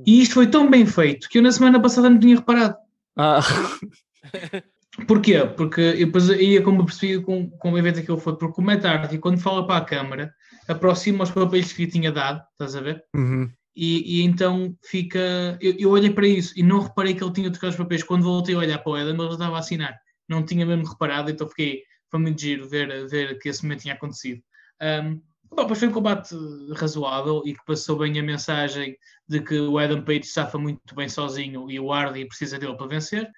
[0.04, 2.76] E isto foi tão bem feito que eu na semana passada não tinha reparado.
[3.16, 3.40] Ah,
[5.06, 5.44] Porquê?
[5.56, 8.64] Porque eu depois ia como percebi com, com o evento que ele foi, porque o
[8.64, 10.32] Matt Hardy, quando fala para a câmara,
[10.66, 13.04] aproxima os papéis que lhe tinha dado, estás a ver?
[13.14, 13.50] uhum.
[13.76, 15.58] E, e então fica.
[15.60, 18.02] Eu, eu olhei para isso e não reparei que ele tinha trocado os papéis.
[18.02, 19.94] Quando voltei a olhar para o Adam, ele estava a assinar.
[20.26, 21.82] Não tinha mesmo reparado, então fiquei.
[22.10, 24.40] Foi muito giro ver, ver que esse momento tinha acontecido.
[24.80, 25.20] Um,
[25.54, 26.34] bom, foi um combate
[26.74, 28.96] razoável e que passou bem a mensagem
[29.28, 32.86] de que o Adam Page safa muito bem sozinho e o Hardy precisa dele para
[32.86, 33.30] vencer.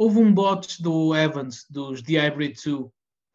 [0.00, 2.86] Houve um bot do Evans, dos The Hybrid 2,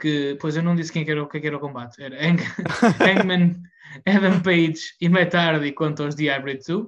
[0.02, 2.02] que, pois eu não disse quem que era, o- quem que era o combate.
[2.02, 2.42] Era Hang,
[3.00, 3.62] Hangman,
[4.06, 6.88] Adam Page e Matt Hardy contra os The Hybrid 2.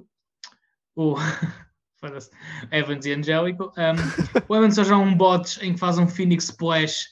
[0.96, 1.14] O
[2.72, 3.72] Evans e Angélico.
[3.76, 7.06] Um, o Evans só já um bot em que faz um Phoenix Splash,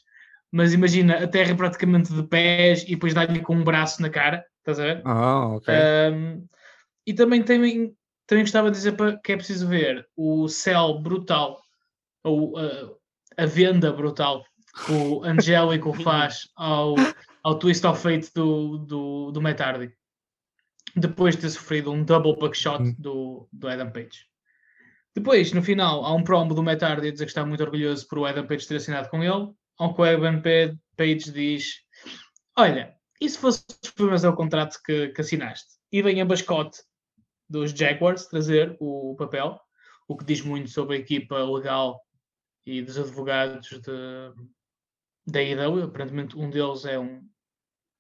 [0.51, 4.11] mas imagina, a terra é praticamente de pés e depois dá-lhe com um braço na
[4.11, 4.45] cara.
[4.59, 5.03] Estás a ver?
[5.05, 5.73] Ah, ok.
[6.13, 6.47] Um,
[7.07, 7.95] e também, também,
[8.27, 11.61] também gostava de dizer que é preciso ver o céu brutal,
[12.27, 12.97] ou uh,
[13.37, 14.45] a venda brutal
[14.85, 16.95] que o Angélico faz ao,
[17.43, 19.93] ao twist of fate do, do, do Matt Hardy.
[20.95, 22.95] Depois de ter sofrido um double buckshot Hum.
[22.99, 24.27] do, do Adam Page.
[25.15, 28.07] Depois, no final, há um promo do Matt Hardy a dizer que está muito orgulhoso
[28.09, 29.51] por o Adam Page ter assinado com ele.
[29.79, 31.75] Ao que o Adam Pa- Page diz:
[32.57, 33.65] Olha, e se fosse
[33.97, 35.69] fazer o contrato que, que assinaste?
[35.93, 36.81] E vem a mascote
[37.49, 39.59] dos Jaguars trazer o papel,
[40.09, 42.01] o que diz muito sobre a equipa legal
[42.67, 44.33] e dos advogados de,
[45.27, 45.85] da IW.
[45.85, 47.23] Aparentemente, um deles é um,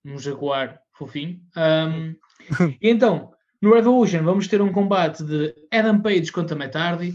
[0.05, 1.41] um jaguar fofinho.
[1.57, 2.17] Um,
[2.83, 7.15] e então, no Revolution, vamos ter um combate de Adam Page contra Matt Hardy.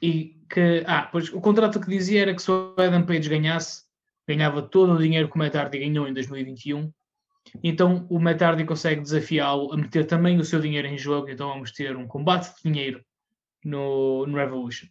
[0.00, 3.82] E que, ah, pois o contrato que dizia era que se o Adam Page ganhasse,
[4.26, 6.90] ganhava todo o dinheiro que o Matt Hardy ganhou em 2021.
[7.62, 11.28] Então o Matt Hardy consegue desafiá-lo a meter também o seu dinheiro em jogo.
[11.28, 13.04] Então vamos ter um combate de dinheiro
[13.64, 14.86] no, no Revolution.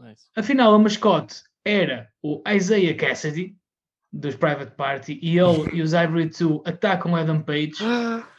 [0.00, 0.24] Nice.
[0.34, 3.56] Afinal, a mascote era o Isaiah Cassidy,
[4.12, 7.74] dos Private Party, e ele e os Ivory 2 atacam Adam Page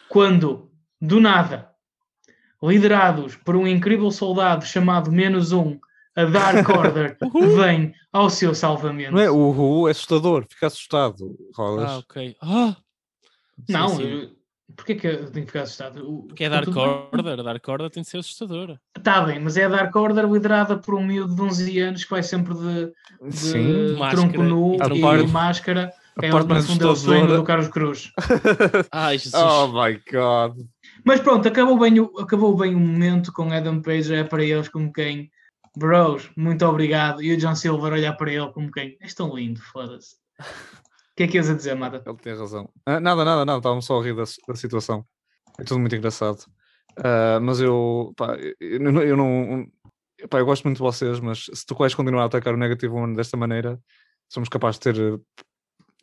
[0.09, 1.70] quando, do nada,
[2.62, 5.80] liderados por um incrível soldado chamado Menos Um,
[6.16, 7.18] a Dark Order
[7.55, 9.14] vem ao seu salvamento.
[9.14, 9.30] Não é?
[9.30, 11.38] O Ru é assustador, fica assustado.
[11.55, 11.89] Rolas.
[11.89, 12.36] Ah, ok.
[12.41, 12.76] Ah!
[13.70, 14.36] Não, Sim, sim.
[14.76, 16.07] Porquê que eu tenho que ficar assustado?
[16.09, 16.67] O- Porque é Dark.
[16.76, 17.43] Order.
[17.43, 18.80] Dark Order tem de ser assustadora.
[18.97, 22.11] Está bem, mas é a Dark Order liderada por um miúdo de 11 anos que
[22.11, 22.91] vai sempre de,
[23.30, 23.93] de Sim.
[23.97, 24.82] Máscara tronco nu e e.
[24.82, 25.93] A parte- máscara.
[26.22, 28.11] a É parte o, no mais fundo, é o sonho assustadora- do Carlos Cruz.
[28.91, 29.34] Ai, Jesus.
[29.41, 30.57] Oh my god.
[31.05, 34.69] Mas pronto, acabou bem, o, acabou bem o momento com Adam Page, é para eles
[34.69, 35.32] como quem,
[35.76, 37.24] bros, muito obrigado.
[37.24, 40.15] E o John Silver olhar para ele como quem, és tão lindo, foda-se.
[41.12, 42.01] O que é que ias a dizer, Mata?
[42.05, 42.70] Ele tem razão.
[42.86, 43.57] Ah, nada, nada, nada.
[43.57, 45.05] Estava só a rir da, da situação.
[45.59, 46.39] É tudo muito engraçado.
[46.97, 49.68] Ah, mas eu, pá, eu, eu não- eu não.
[50.30, 52.93] Pá, eu gosto muito de vocês, mas se tu vais continuar a atacar o Negative
[52.93, 53.80] One desta maneira,
[54.30, 55.20] somos capazes de ter.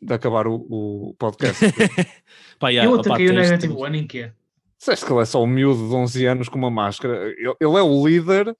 [0.01, 1.63] de acabar o, o podcast.
[2.59, 4.31] Pá, yeah, eu ataquei o Negative One em quê?
[4.77, 7.27] Disseste que ele é só um miúdo de 11 anos com uma máscara.
[7.31, 8.55] Ele, ele é o líder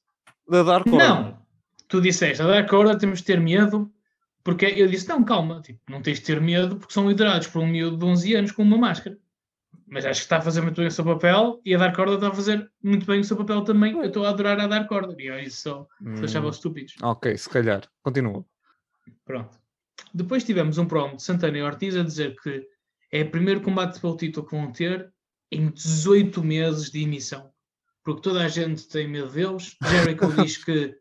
[0.49, 1.07] da Dark Order.
[1.07, 1.37] Não,
[1.87, 3.89] tu disseste, a Dark Order temos de ter medo,
[4.43, 7.61] porque eu disse, não, calma, tipo, não tens de ter medo porque são liderados por
[7.61, 9.17] um miúdo de 11 anos com uma máscara.
[9.91, 12.15] Mas acho que está a fazer muito bem o seu papel e a Dark Order
[12.15, 13.93] está a fazer muito bem o seu papel também.
[13.93, 15.87] Eu estou a adorar a Dark Order e eu isso só,
[16.17, 16.93] só achava Hum, estúpidos.
[17.01, 17.81] ok, se calhar.
[18.03, 18.45] Continua.
[19.25, 19.57] Pronto.
[20.13, 22.65] Depois tivemos um promo de Santana e Ortiz a dizer que
[23.11, 25.11] é o primeiro combate pelo título que vão ter
[25.51, 27.49] em 18 meses de emissão.
[28.03, 29.75] Porque toda a gente tem medo deles.
[29.83, 30.95] Jericho diz que,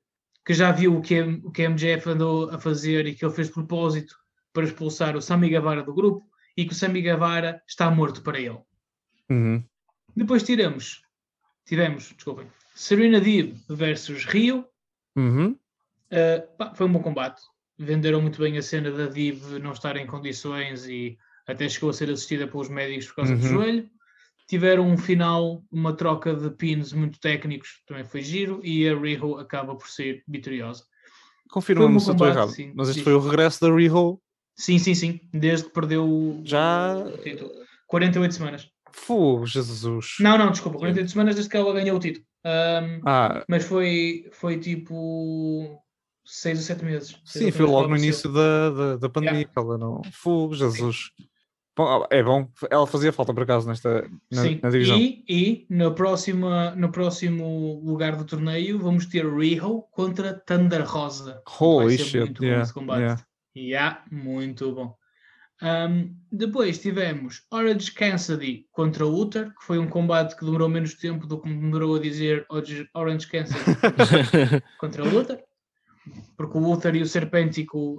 [0.48, 3.34] que já viu o que, o que a MJF andou a fazer e que ele
[3.34, 4.16] fez de propósito
[4.50, 6.26] para expulsar o Sami Guevara do grupo
[6.56, 8.58] e que o Sami Guevara está morto para ele.
[9.28, 9.62] Uhum.
[10.16, 11.02] Depois tiramos,
[11.66, 14.64] tivemos, desculpem, Serena Deeb versus Rio.
[15.14, 15.50] Uhum.
[16.10, 17.42] Uh, pá, foi um bom combate.
[17.78, 21.92] Venderam muito bem a cena da Div não estar em condições e até chegou a
[21.92, 23.48] ser assistida pelos médicos por causa do Uhum.
[23.48, 23.90] joelho.
[24.48, 29.36] Tiveram um final, uma troca de pins muito técnicos, também foi giro, e a Riho
[29.38, 30.84] acaba por ser vitoriosa.
[31.50, 32.50] Confirma-me se eu estou errado.
[32.50, 33.04] sim, Mas este diz.
[33.04, 34.18] foi o regresso da Riho.
[34.56, 37.50] Sim, sim, sim, desde que perdeu o, Já- o título.
[37.86, 38.68] 48 semanas.
[38.92, 40.16] Fogo, Jesus.
[40.18, 42.24] Não, não, desculpa, 48 semanas desde que ela ganhou o título.
[42.44, 45.78] Um, Ah, mas foi, foi tipo
[46.24, 47.20] 6 ou 7 meses.
[47.24, 49.44] Sim, foi logo no início da, da, da pandemia.
[49.44, 50.02] que Ela não.
[50.12, 51.10] Fogo, Jesus.
[51.18, 51.24] Bom,
[52.10, 52.48] é bom.
[52.70, 54.96] Ela fazia falta por acaso nesta na, Sim, na divisão.
[54.98, 61.42] e, e no, próximo, no próximo lugar do torneio vamos ter Riho contra Thunder Rosa.
[61.60, 63.00] Holy Vai ser shit, muito bom yeah, esse combate.
[63.00, 63.22] yeah.
[63.56, 64.94] Yeah, muito bom.
[65.60, 71.26] Um, depois tivemos Orange Cassidy contra Uther, que foi um combate que demorou menos tempo
[71.26, 72.88] do que me demorou a dizer Orange-
[73.28, 73.58] Cassidy
[74.78, 75.42] contra Uther,
[76.36, 77.98] porque o Uther e o Serpêntico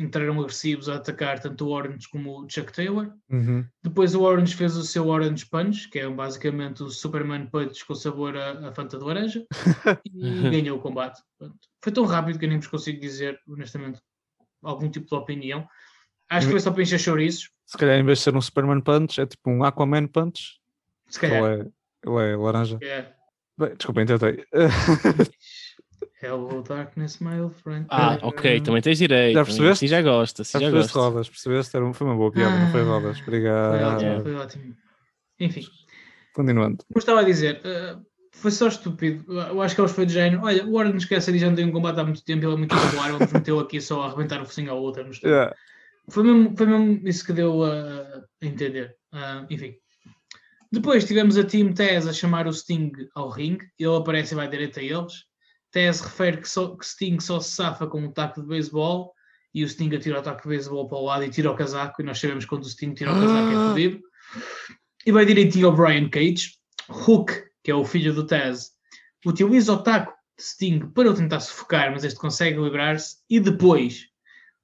[0.00, 3.12] entraram agressivos a atacar tanto o Orange como o Chuck Taylor.
[3.30, 3.64] Uhum.
[3.82, 7.94] Depois o Orange fez o seu Orange Punch, que é basicamente o Superman Punch com
[7.94, 9.44] sabor a, a Fanta de laranja,
[10.06, 11.20] e ganhou o combate.
[11.38, 14.00] Portanto, foi tão rápido que eu nem vos consigo dizer, honestamente,
[14.62, 15.68] algum tipo de opinião.
[16.30, 18.80] Acho que foi só para encher chouriços, Se calhar em vez de ser um Superman
[18.80, 20.60] Punch, é tipo um Aquaman Punch.
[21.08, 21.42] se calhar.
[21.42, 21.66] Ele é,
[22.06, 22.78] ele é laranja.
[22.80, 23.12] É.
[23.58, 24.46] Bem, desculpa, tentei.
[26.22, 27.86] Hello, darkness, my old friend.
[27.88, 29.34] ah, ok, também tens direito.
[29.34, 29.84] Já percebeste?
[29.84, 31.08] Assim já gosta, Já já percebeste gosta.
[31.10, 31.76] rodas, percebeste?
[31.76, 33.18] Era Foi uma boa piada, não foi rodas.
[33.18, 33.82] Foi Obrigado.
[33.84, 34.76] ótimo, foi ótimo.
[35.40, 35.66] Enfim,
[36.34, 36.76] Continuando.
[36.88, 37.96] como estava a dizer, eh,
[38.32, 39.32] foi só estúpido.
[39.32, 40.42] Eu acho que eles foi de género.
[40.44, 42.76] Olha, o Warren esquece já não tem um combate há muito tempo, ele é muito
[42.76, 45.04] popular, vamos metê-lo aqui só a arrebentar o focinho ao outro.
[45.06, 45.54] Mas Yeah.
[46.10, 47.70] foi, mesmo, foi mesmo isso que deu a,
[48.42, 48.94] a entender.
[49.12, 49.74] Ah, enfim.
[50.70, 53.64] Depois tivemos a Team Tez a chamar o Sting ao ringue.
[53.78, 55.29] Ele aparece e vai direto a eles.
[55.70, 59.12] Tez refere que, só, que Sting só se safa com um taco de beisebol
[59.54, 62.00] e o Sting atira o taco de beisebol para o lado e tira o casaco,
[62.00, 63.68] e nós sabemos quando o Sting tira o casaco é Ah.
[63.70, 64.00] fodido.
[65.06, 66.58] E vai direitinho ao Brian Cage.
[66.88, 68.72] Hook, que é o filho do Taz,
[69.24, 73.16] utiliza o taco de Sting para o tentar sufocar, mas este consegue livrar-se.
[73.28, 74.06] E depois,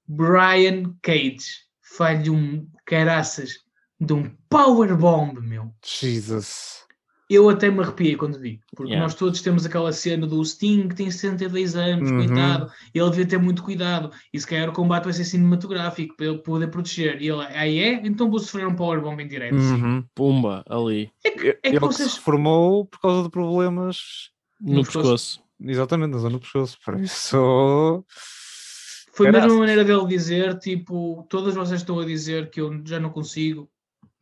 [0.06, 3.54] Brian Cage faz um caraças
[4.00, 5.72] de um powerbomb, meu.
[5.84, 6.85] Jesus.
[7.28, 9.02] Eu até me arrepiei quando vi, porque Yeah.
[9.04, 12.18] nós todos temos aquela cena do Sting que tem 72 anos, Uhum.
[12.18, 16.26] coitado, ele devia ter muito cuidado, e se calhar o combate vai ser cinematográfico para
[16.26, 17.20] ele poder proteger.
[17.20, 17.94] E ele, aí é?
[18.06, 19.56] Então vou sofrer um powerbomb em direto.
[19.56, 20.04] Uhum.
[20.14, 22.10] Pumba, ali, É que, é que Ele que vocês.
[22.12, 24.30] se reformou por causa de problemas.
[24.60, 25.42] no No pescoço.
[25.60, 26.78] Exatamente, na zona do pescoço.
[26.84, 28.04] Por isso.
[29.14, 33.00] Foi a mesma maneira dele dizer, tipo, todas vocês estão a dizer que eu já
[33.00, 33.68] não consigo.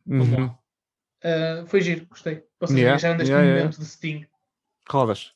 [0.07, 0.51] Vamos Uhum.
[1.25, 2.43] Ah, foi giro, gostei.
[2.59, 3.63] Vocês Yeah, acharam deste yeah, yeah.
[3.65, 4.25] momento de Sting.
[4.89, 5.31] Rodas.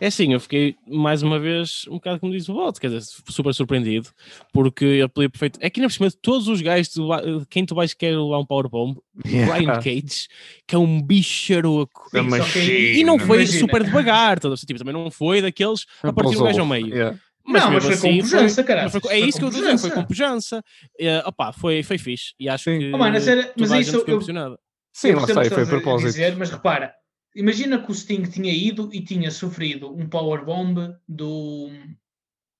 [0.00, 3.02] É assim, eu fiquei mais uma vez um bocado como diz o voto, quer dizer,
[3.28, 4.08] super surpreendido,
[4.52, 5.58] porque ele podia perfeito.
[5.62, 7.08] É que por cima de todos os gajos, tu
[7.48, 10.26] quem tu vais querer levar um powerbomb, Brian Cage,
[10.66, 12.08] que é um bicharoco.
[12.10, 13.60] Sim, que aí- E não foi Imagina.
[13.60, 16.88] super devagar, todo, tipo, também não foi daqueles a partir do gajo ao meio.
[16.88, 17.18] Yeah.
[17.44, 18.90] Mas, Não, mas foi com assim, pujança, caralho.
[18.90, 20.64] foi com- Foi é com isso que eu estou dizendo, foi com pujança.
[20.98, 22.34] É, opá, foi, foi fixe.
[22.38, 22.78] E acho Sim.
[22.78, 24.58] que Oh, mano, sério, mas é isso, eu-.
[24.92, 26.06] Sim, Eu lá percebo o está, que e foi a propósito.
[26.10, 26.94] dizer, mas repara,
[27.34, 31.70] imagina que o Sting tinha ido e tinha sofrido um powerbomb do,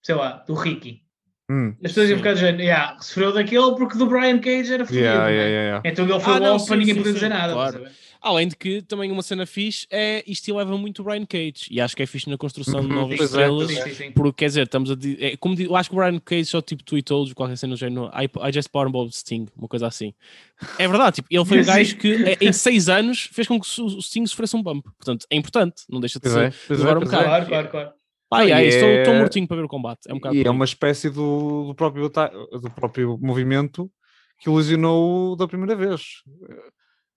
[0.03, 1.03] sei lá, do Ricky.
[1.51, 1.71] Hum.
[1.85, 5.05] As pessoas iam ficar dizendo, yeah, sofreu daquele porque do Brian Cage era fodido.
[5.05, 5.33] Yeah, não é?
[5.33, 5.89] yeah, yeah, yeah.
[5.91, 7.53] Então ele foi Ah, não, logo sim, para ninguém sim, poder sim, dizer nada.
[7.53, 7.87] claro.
[8.23, 11.81] Além de que também uma cena fixe é isto eleva muito o Brian Cage e
[11.81, 14.13] acho que é fixe na construção de Uhum, novas pois é, estrelas.
[14.15, 16.63] Porque quer dizer, estamos a é, como di- eu acho que o Brian Cage só
[16.63, 20.15] tipo tweetou de qualquer cena no género I, I just powerbomb Sting, uma coisa assim.
[20.79, 23.67] É verdade, tipo, ele foi o gajo que eh, em seis anos fez com que
[23.81, 24.85] o o Sting sofresse um bump.
[24.97, 26.45] Portanto, é importante, não deixa de ser.
[26.45, 27.05] é, é, levar um é.
[27.05, 27.25] bocado.
[27.25, 27.93] Claro, claro, claro.
[28.45, 30.01] Yeah, estou, é- estou mortinho para ver o combate.
[30.09, 33.91] É um bocado E é uma espécie do, do, próprio, do próprio movimento
[34.39, 36.23] que o lesionou da primeira vez.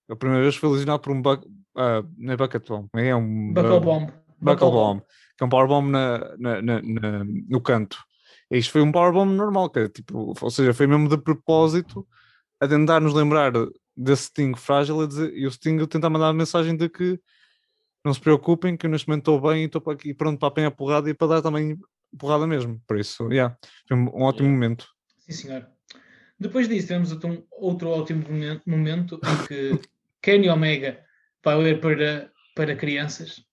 [0.10, 1.46] A primeira vez foi lesionado por um buck,
[1.76, 4.12] ah, não é bucket bomb, é um Buckle ah, bomb.
[4.40, 5.02] buckle bomb,
[5.38, 7.98] que é um powerbomb na, na, na, na- no canto.
[8.52, 12.08] E isto foi um powerbomb normal, que é tipo, ou seja, foi mesmo de propósito
[12.60, 13.52] a tentar nos lembrar
[13.98, 17.20] desse Sting frágil a dizer- e o Sting tentar mandar a mensagem de que
[18.06, 20.70] não se preocupem, que eu neste momento estou bem e estou aqui pronto para apanhar
[20.72, 21.76] porrada e para dar também
[22.20, 22.80] porrada mesmo.
[22.88, 24.86] Por isso, yeah, foi um, ótimo momento.
[25.18, 25.68] Sim, senhor.
[26.40, 29.80] Depois disso, temos outro, outro ótimo momen- momento em que
[30.26, 31.00] Kenny Omega
[31.44, 33.44] vai ler para, para crianças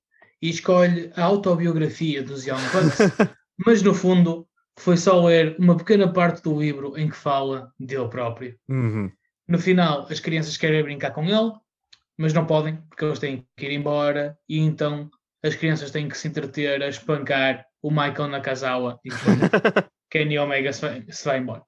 [0.41, 2.99] e escolhe a autobiografia dos Young Bucks,
[3.67, 4.49] mas no fundo
[4.79, 8.59] foi só ler uma pequena parte do livro em que fala dele próprio.
[8.71, 9.13] Uhum.
[9.47, 11.53] No final, as crianças querem brincar com ele,
[12.17, 15.11] mas não podem, porque eles têm que ir embora, e então
[15.45, 20.81] as crianças têm que se entreter a espancar o Michael Nakazawa enquanto Kenny Omega se
[20.81, 21.63] vai, se vai embora.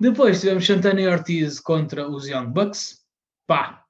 [0.00, 3.01] Depois tivemos Santana e Ortiz contra os Young Bucks.
[3.52, 3.84] Pá,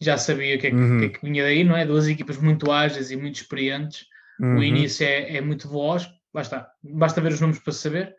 [0.00, 0.98] já sabia o que é que, o Uhum.
[1.00, 1.84] que, é que vinha daí, não é?
[1.84, 4.06] Duas equipas muito ágeis e muito experientes.
[4.40, 4.62] O Uhum.
[4.62, 8.14] início é, é muito veloz, basta, basta ver os números para saber.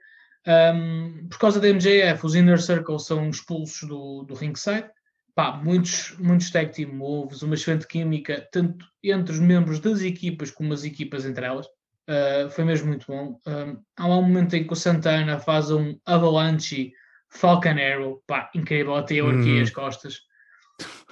[0.46, 4.90] Um, por causa da MJF, os Inner Circle são expulsos do, do ringside.
[5.34, 10.52] Pá, muitos, muitos tag team moves, uma excelente química, tanto entre os membros das equipas
[10.52, 11.66] como as equipas entre elas.
[12.10, 13.40] Uh, foi mesmo muito bom.
[13.48, 16.92] Um, há um momento em que o Santana faz um Avalanche
[17.30, 19.62] Falcon Arrow, pá, incrível, até eu arquei Uhum.
[19.62, 20.28] as costas.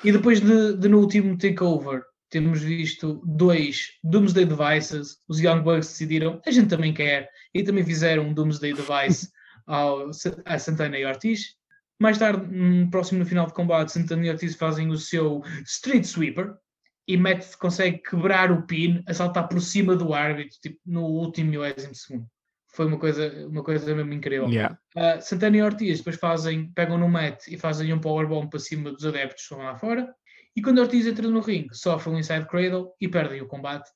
[0.03, 5.18] E depois de, de no último takeover temos visto dois Doomsday Devices.
[5.28, 9.30] Os Young Bucks decidiram, a gente também quer, e também fizeram um Doomsday Device
[9.65, 10.09] ao,
[10.45, 11.55] a Santana e Ortiz.
[11.99, 12.45] Mais tarde,
[12.91, 16.53] próximo no final de combate, Santana e Ortiz fazem o seu Street Sweeper
[17.07, 21.51] e Matt consegue quebrar o pin, a saltar por cima do árbitro, tipo, no último
[21.51, 22.28] milésimo segundo.
[22.69, 24.49] Foi uma coisa, uma coisa mesmo incrível.
[24.49, 24.77] Yeah.
[24.95, 28.91] Uh, Santana e Ortiz depois fazem, pegam no mat e fazem um powerbomb para cima
[28.91, 30.13] dos adeptos que estão lá fora.
[30.55, 33.89] E quando Ortiz entra no ringue, sofre um inside cradle e perdem o combate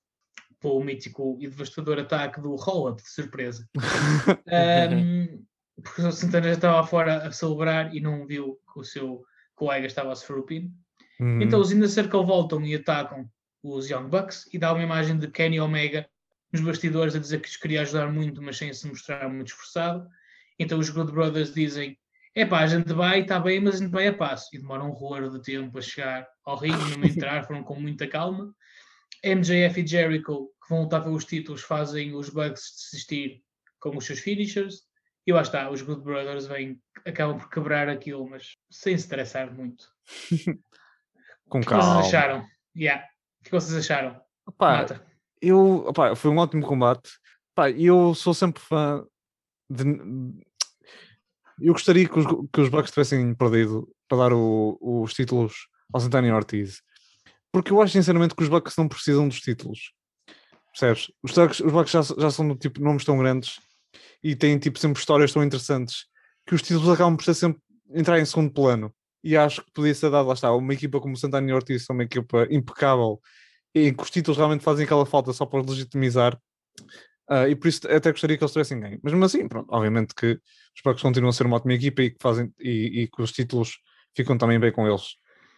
[0.59, 3.67] pelo mítico e devastador ataque do roll-up de surpresa.
[4.47, 5.43] Um,
[5.81, 9.23] porque o Santana já estava lá fora a celebrar e não viu que o seu
[9.55, 10.71] colega estava a sofrer o pin.
[11.19, 11.41] Uhum.
[11.41, 13.27] Então os Inner Circle voltam e atacam
[13.63, 16.07] os Young Bucks e dá uma imagem de Kenny Omega
[16.51, 20.07] nos bastidores a dizer que os queria ajudar muito, mas sem se mostrar muito esforçado.
[20.59, 21.97] Então os Good Brothers dizem:
[22.35, 24.49] epá, a gente vai, está bem, mas a gente vai a passo.
[24.53, 28.07] E demora um roer de tempo a chegar ao ringue, a entrar, foram com muita
[28.07, 28.53] calma.
[29.23, 33.43] MJF e Jericho, que vão lutar pelos títulos, fazem os Bucks desistir
[33.79, 34.81] com os seus finishers.
[35.25, 39.53] E lá está, os Good Brothers vêm, acabam por quebrar aquilo, mas sem se estressar
[39.53, 39.85] muito.
[41.47, 41.99] Com O que vocês calma.
[41.99, 42.47] acharam?
[42.75, 43.05] Yeah.
[43.41, 44.21] O que vocês acharam?
[44.47, 45.10] Opá, Mata.
[45.41, 47.09] Eu, opá, foi um ótimo combate.
[47.53, 49.05] Opá, eu sou sempre fã
[49.69, 49.99] de-
[51.59, 55.99] eu gostaria que os, que os Bucks tivessem perdido para dar o- os títulos ao
[55.99, 56.81] Santana Ortiz.
[57.51, 59.93] Porque eu acho sinceramente que os Bucks não precisam dos títulos.
[60.71, 61.11] Percebes?
[61.21, 63.59] Os Bucks, os Bucks já, já são tipo nomes tão grandes
[64.23, 66.05] e têm tipo sempre histórias tão interessantes
[66.47, 67.61] que os títulos acabam por ser sempre
[67.93, 68.93] entrar em segundo plano.
[69.23, 72.03] E acho que podia ser dado, lá está, uma equipa como o Santana Ortiz, uma
[72.03, 73.21] equipa impecável,
[73.73, 76.39] em que os títulos realmente fazem aquela falta só para legitimizar.
[77.29, 78.99] Ah, e por isso até gostaria que eles tivessem ganho.
[79.01, 82.11] Mas mesmo assim, pronto, obviamente que os Bucks continuam a ser uma ótima equipa e
[82.11, 83.77] que, fazem, e, e que os títulos
[84.15, 85.15] ficam também bem com eles.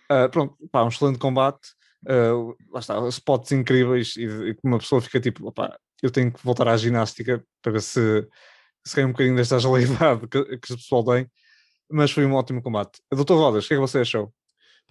[0.10, 1.70] Ah, pronto, pá, um excelente combate.
[2.08, 6.32] ah, lá está, spots incríveis e, e que uma pessoa fica tipo, opá, eu tenho
[6.32, 8.28] que voltar à ginástica para ver se,
[8.86, 11.28] se ganho um bocadinho desta agilidade que, que o pessoal tem.
[11.90, 13.02] Mas foi um ótimo combate.
[13.12, 14.34] Doutor Rodas, o que é que você achou?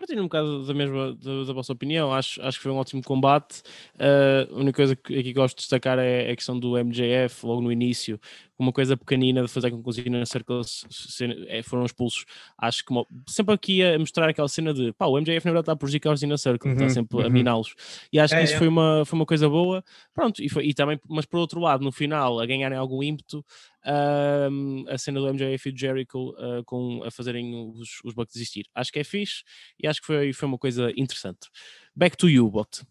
[0.03, 3.01] Partilho um bocado da mesma da, da vossa opinião, acho, acho que foi um ótimo
[3.05, 3.63] combate.
[3.95, 7.61] Uh, a única coisa que aqui gosto de destacar é a questão do MJF logo
[7.63, 8.19] no início,
[8.59, 12.25] uma coisa pequenina de fazer com que os Inner Circles se- eh, foram expulsos.
[12.59, 15.63] Acho que uma- sempre aqui a mostrar aquela cena de pá, o MJF na verdade
[15.63, 17.31] está a prejudicar os Inner Circle, está Uhum, sempre a uhum.
[17.31, 17.73] miná-los.
[18.13, 18.59] E acho É, que isso é.
[18.59, 19.85] foi, uma, foi uma coisa boa.
[20.13, 23.45] Pronto, e, foi, e também, mas por outro lado, no final, a ganharem algum ímpeto,
[23.85, 28.35] um, a cena do MJF e do Jericho uh, com, a fazerem os, os Bucks
[28.35, 28.67] desistir.
[28.75, 29.43] Acho que é fixe
[29.83, 31.49] e acho que foi, foi uma coisa interessante.
[31.95, 32.83] Back to you, Bot.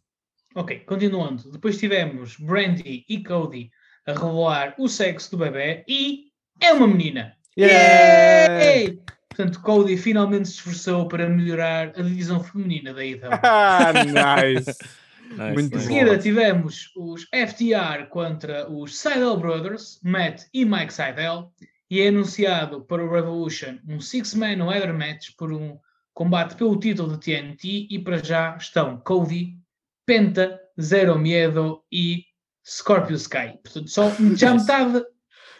[0.55, 1.49] Ok, continuando.
[1.51, 3.71] Depois tivemos Brandy e Cody
[4.05, 6.25] a revelar o sexo do bebê e
[6.59, 7.35] é uma menina.
[7.57, 8.99] Yay!
[9.29, 13.29] Portanto, Cody finalmente se esforçou para melhorar a divisão feminina da IDA.
[13.43, 14.77] Ah, nice!
[15.53, 21.51] Muito Em seguida tivemos os FTR contra os Seidel Brothers, Matt e Mike Seidel,
[21.89, 25.77] e é anunciado para o Revolution um Six-Man Ladder Match por um
[26.13, 29.57] combate pelo título de TNT e para já estão Cody,
[30.05, 32.23] Penta, Zero Miedo e
[32.65, 33.59] Scorpio Sky.
[33.63, 34.65] Portanto, só, já, Nice.
[34.65, 35.03] metade,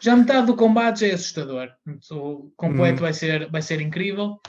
[0.01, 1.69] já metade do combate já é assustador.
[2.11, 3.01] O completo Hum.
[3.01, 4.39] vai, ser, vai ser incrível.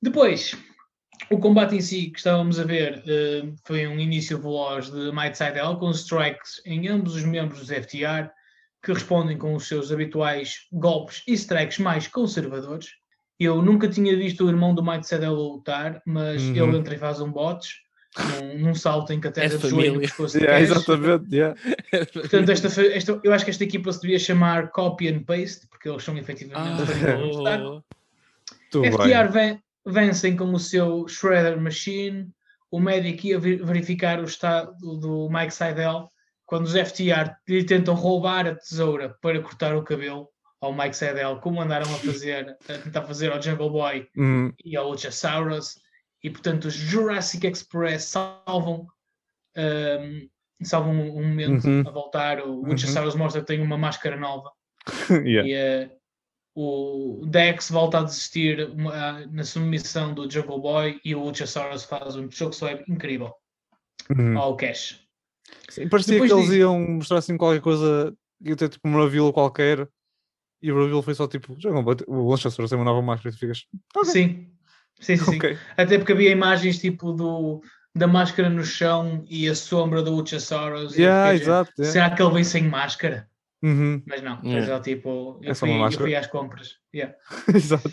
[0.00, 0.54] Depois,
[1.30, 5.36] o combate em si que estávamos a ver eh, foi um início veloz de Might
[5.36, 8.30] Seidel com strikes em ambos os membros dos FTR
[8.82, 12.88] que respondem com os seus habituais golpes e strikes mais conservadores.
[13.38, 16.68] Eu nunca tinha visto o irmão do Might Seidel lutar, mas Uhum.
[16.68, 17.70] ele entra e faz um botes
[18.18, 21.54] num, num salto em que até É de joelho pescoço Yeah, exatamente, yeah.
[22.12, 25.88] Portanto, esta, esta- eu acho que esta equipa se devia chamar Copy and Paste, porque
[25.88, 27.82] eles são efetivamente Ah, oh.
[28.70, 32.28] FTR ven- vencem com o seu Shredder Machine.
[32.70, 36.10] O médico ia ver- verificar o estado do Mike Seidel
[36.44, 40.28] quando os FTR lhe tentam roubar a tesoura para cortar o cabelo
[40.60, 44.76] ao Mike Seidel, como andaram a fazer, a tentar fazer ao Jungle Boy Hum, e
[44.76, 45.74] ao Luchasaurus.
[46.22, 48.86] E portanto, os Jurassic Express salvam,
[49.56, 50.28] um,
[50.62, 51.84] salvam um momento Uhum.
[51.86, 52.40] a voltar.
[52.40, 52.68] O Uhum.
[52.70, 54.50] Luchasaurus mostra que tem uma máscara nova
[55.24, 55.46] yeah.
[55.48, 55.90] e eh,
[56.58, 62.16] o Dex volta a desistir uma- na submissão do Jungle Boy e o Luchasaurus faz
[62.16, 63.32] um choke slam incrível
[64.10, 64.38] Uhum.
[64.38, 65.00] ao Cash.
[65.68, 69.02] Sim, parecia Depois que eles disso- iam mostrar assim qualquer coisa, ia ter tipo uma
[69.04, 69.86] reveal qualquer,
[70.62, 73.32] e o reveal foi só tipo, não bate- o Lanchaster tem uma nova máscara e
[73.36, 74.50] tu ficas, ok, Sim.
[74.98, 75.36] Sim, sim, sim.
[75.36, 75.58] ok.
[75.76, 77.60] Até porque havia imagens tipo do,
[77.94, 80.96] da máscara no chão e a sombra do Luchasaurus.
[80.96, 81.70] Yeah, fiquei, exato.
[81.78, 81.92] yeah.
[81.92, 83.28] Será que ele vem sem máscara?
[83.62, 84.52] Uhum, Mas não, Yeah.
[84.52, 86.74] foi só tipo, eu, É fui, eu fui às compras.
[86.94, 87.14] Yeah.
[87.54, 87.90] exato.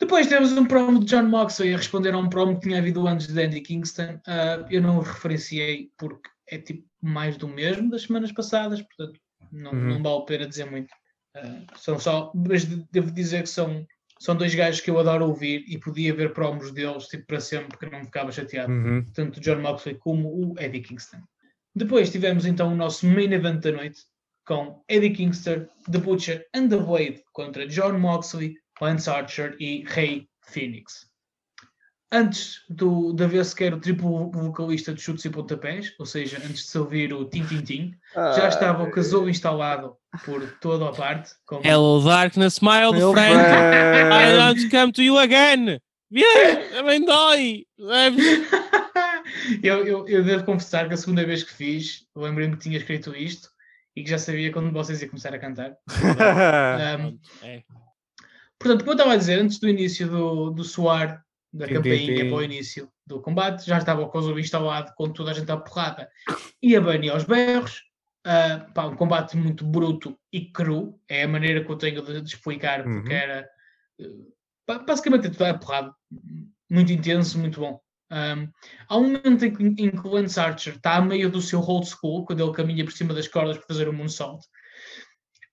[0.00, 3.06] Depois temos um promo de John Moxley a responder a um promo que tinha havido
[3.06, 4.20] antes de Andy Kingston.
[4.26, 9.18] Ah, eu não o referenciei porque é tipo mais do mesmo das semanas passadas, portanto
[9.52, 9.88] não, Uhum.
[9.94, 10.88] não vale a pena dizer muito.
[11.36, 13.84] Ah, são só, mas de- devo dizer que são,
[14.20, 17.68] são dois gajos que eu adoro ouvir e podia ver promos deles tipo, para sempre
[17.68, 18.72] porque não me ficava chateado.
[18.72, 19.04] Uhum.
[19.12, 21.18] Tanto o John Moxley como o Eddie Kingston.
[21.74, 24.00] Depois tivemos então o nosso main event da noite
[24.48, 30.26] com Eddie Kingston, The Butcher and The Blade contra John Moxley, Lance Archer e Rey
[30.40, 31.06] Phoenix.
[32.10, 36.62] Antes do, de haver sequer o triplo vocalista de chutes e pontapés, ou seja, antes
[36.62, 39.94] de se ouvir o Tim Tim Tim, já estava o casou instalado
[40.24, 41.34] por toda a parte.
[41.44, 41.60] Com...
[41.62, 43.36] Hello, darkness, my old Meu friend.
[43.36, 44.38] I friend.
[44.38, 45.78] don't come to you again.
[46.10, 47.66] Bien, também dói.
[49.62, 53.14] Eu, eu, eu devo confessar que a segunda vez que fiz, lembrei-me que tinha escrito
[53.14, 53.50] isto
[53.98, 55.76] e que já sabia quando vocês iam começar a cantar.
[57.00, 57.62] Um, é.
[58.58, 61.78] Portanto, como eu estava a dizer, antes do início do, do soar da Tim, tim,
[61.82, 62.28] campainha tim.
[62.28, 65.56] para o início do combate, já estava o Kosovo instalado com toda a gente à
[65.56, 66.08] porrada
[66.62, 67.82] e a Bunny aos berros.
[68.24, 72.20] Ah, pá, um combate muito bruto e cru, é a maneira que eu tenho de,
[72.20, 73.16] de explicar, porque Uhum.
[73.16, 73.48] era
[74.66, 75.94] ba- basicamente tudo a porrada,
[76.68, 77.80] muito intenso, muito bom.
[78.10, 78.48] Um,
[78.88, 81.60] há um momento em que, em que o Lance Archer está a meio do seu
[81.60, 84.44] old school, quando ele caminha por cima das cordas para fazer o moonsault.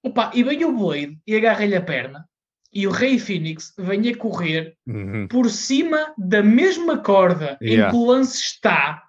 [0.03, 2.26] Opa, e vem o Blade e agarra-lhe a perna.
[2.72, 5.27] E o Rei Phoenix vem a correr Uhum.
[5.27, 7.91] por cima da mesma corda em Yeah.
[7.91, 9.02] que o lance está,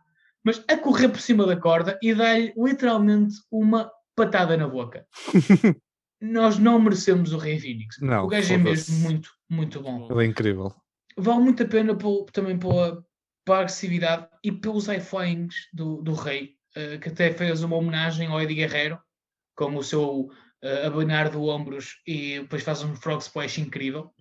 [0.45, 5.07] mas a correr por cima da corda e dá-lhe literalmente uma patada na boca.
[6.21, 7.97] Nós não merecemos o Rei Phoenix.
[8.01, 10.09] Não, o gajo é mesmo muito, muito bom.
[10.11, 10.73] Ele é incrível.
[11.17, 11.97] Vale muito a pena
[12.33, 13.05] também pela,
[13.47, 18.43] pela agressividade e pelos high-flyings do, do Rei, eh, que até fez uma homenagem ao
[18.43, 18.99] Eddie Guerrero,
[19.57, 20.29] com o seu
[20.63, 24.13] uh, abanar de ombros e depois faz um frog splash incrível.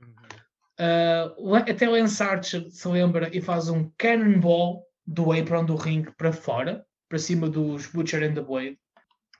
[0.79, 6.11] Uh, Le- até Lance Archer se lembra e faz um cannonball do apron do ringue
[6.15, 8.79] para fora, para cima dos Butcher and the Blade.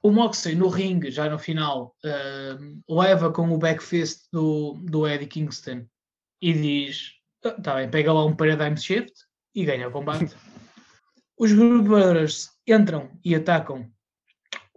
[0.02, 5.08] O Moxley no ringue, já no final, uh, leva com o back fist do, do
[5.08, 5.86] Eddie Kingston
[6.42, 7.12] e diz:
[7.44, 9.14] "Ah, tá bem, pega lá um paradigm shift
[9.56, 10.36] e ganha o combate.
[11.38, 13.90] Os Good Brothers entram e atacam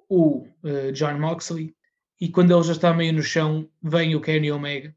[0.09, 1.75] o uh, John Moxley
[2.21, 4.95] e quando ele já está meio no chão, vem o Kenny Omega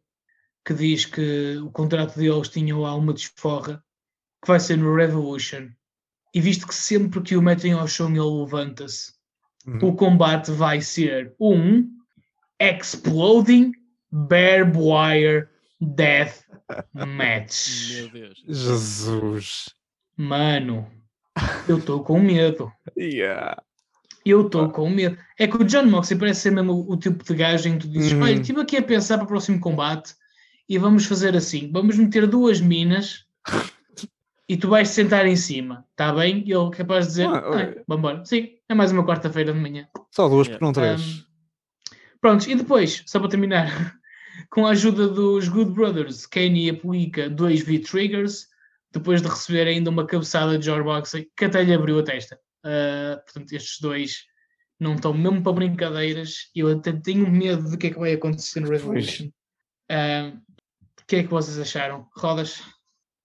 [0.66, 3.84] que diz que o contrato deles tinha lá uma desforra
[4.41, 5.70] que vai ser no Revolution.
[6.34, 9.12] E visto que sempre que o metem ao chão ele levanta-se,
[9.66, 9.90] Uhum.
[9.90, 11.88] o combate vai ser um
[12.60, 13.74] Exploding
[14.12, 15.48] Barbed Wire
[15.80, 16.44] Death
[16.93, 17.91] Match.
[17.93, 18.43] Meu Deus.
[18.48, 19.69] Jesus.
[20.18, 20.88] Mano,
[21.68, 22.72] eu estou com medo.
[22.98, 23.61] Yeah.
[24.26, 25.18] Eu estou com medo.
[25.39, 27.88] É que o John Moxley parece ser mesmo o, o tipo de gajo em que
[27.88, 28.22] tu dizes: Uhum.
[28.23, 30.14] Olha, estive aqui a pensar para o próximo combate
[30.69, 33.26] e vamos fazer assim: vamos meter duas minas
[34.48, 36.43] e tu vais sentar em cima, está bem?
[36.45, 37.84] E ele é capaz de dizer: Ah, ah, olha.
[37.88, 38.26] vamos embora.
[38.26, 39.88] Sim, é mais uma quarta-feira de manhã.
[40.11, 40.60] Só duas Yeah.
[40.60, 41.02] por não três.
[41.02, 41.31] Um,
[42.19, 43.95] Prontos, e depois, só para terminar,
[44.49, 48.47] com a ajuda dos Good Brothers, Kane aplica dois V-Triggers,
[48.91, 52.39] depois de receber ainda uma cabeçada de George Boxley, que até lhe abriu a testa.
[52.65, 54.26] Uh, portanto, estes dois
[54.80, 56.49] não estão mesmo para brincadeiras.
[56.55, 59.27] Eu até tenho medo do que é que vai acontecer no Revolution.
[59.91, 60.38] Uh,
[60.99, 62.07] o que é que vocês acharam?
[62.15, 62.61] Rodas?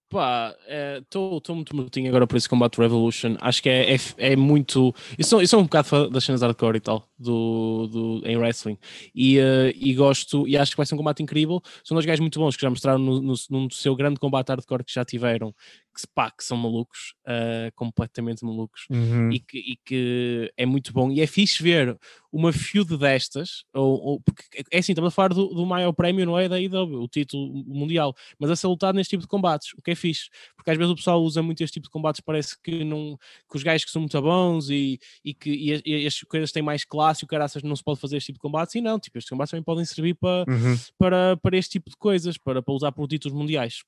[0.09, 0.55] Pá,
[1.01, 3.35] estou muito mortinho agora por esse combate Revolution.
[3.41, 4.95] Acho que é, é, é muito.
[5.19, 8.77] Isso, isso é um bocado das cenas hardcore e tal, do, do, em wrestling.
[9.13, 11.61] E, eh, e gosto, e acho que vai ser um combate incrível.
[11.83, 14.85] São dois gajos muito bons que já mostraram no, no, num seu grande combate hardcore
[14.85, 15.53] que já tiveram,
[15.97, 18.85] que, se- pá, que são malucos, eh, completamente malucos.
[18.89, 19.31] Uhum.
[19.31, 21.11] e que, e que é muito bom.
[21.11, 21.97] E é fixe ver
[22.31, 26.25] uma feud destas, ou, ou- porque é assim, estamos a falar do, do maior prémio,
[26.25, 26.47] não é?
[26.47, 29.91] Da IW, o título mundial, mas a ser lutado neste tipo de combates, o que
[29.91, 32.83] é fixe, porque às vezes o pessoal usa muito este tipo de combates, parece que,
[32.83, 33.17] não,
[33.49, 36.51] que os gajos que são muito bons e, e que e, as- e as coisas
[36.51, 38.81] têm mais classe e o caraças não se pode fazer este tipo de combates, e
[38.81, 40.75] não, tipo, estes combates também podem servir para, Uhum.
[40.97, 43.81] para, para este tipo de coisas, para, para usar por títulos mundiais.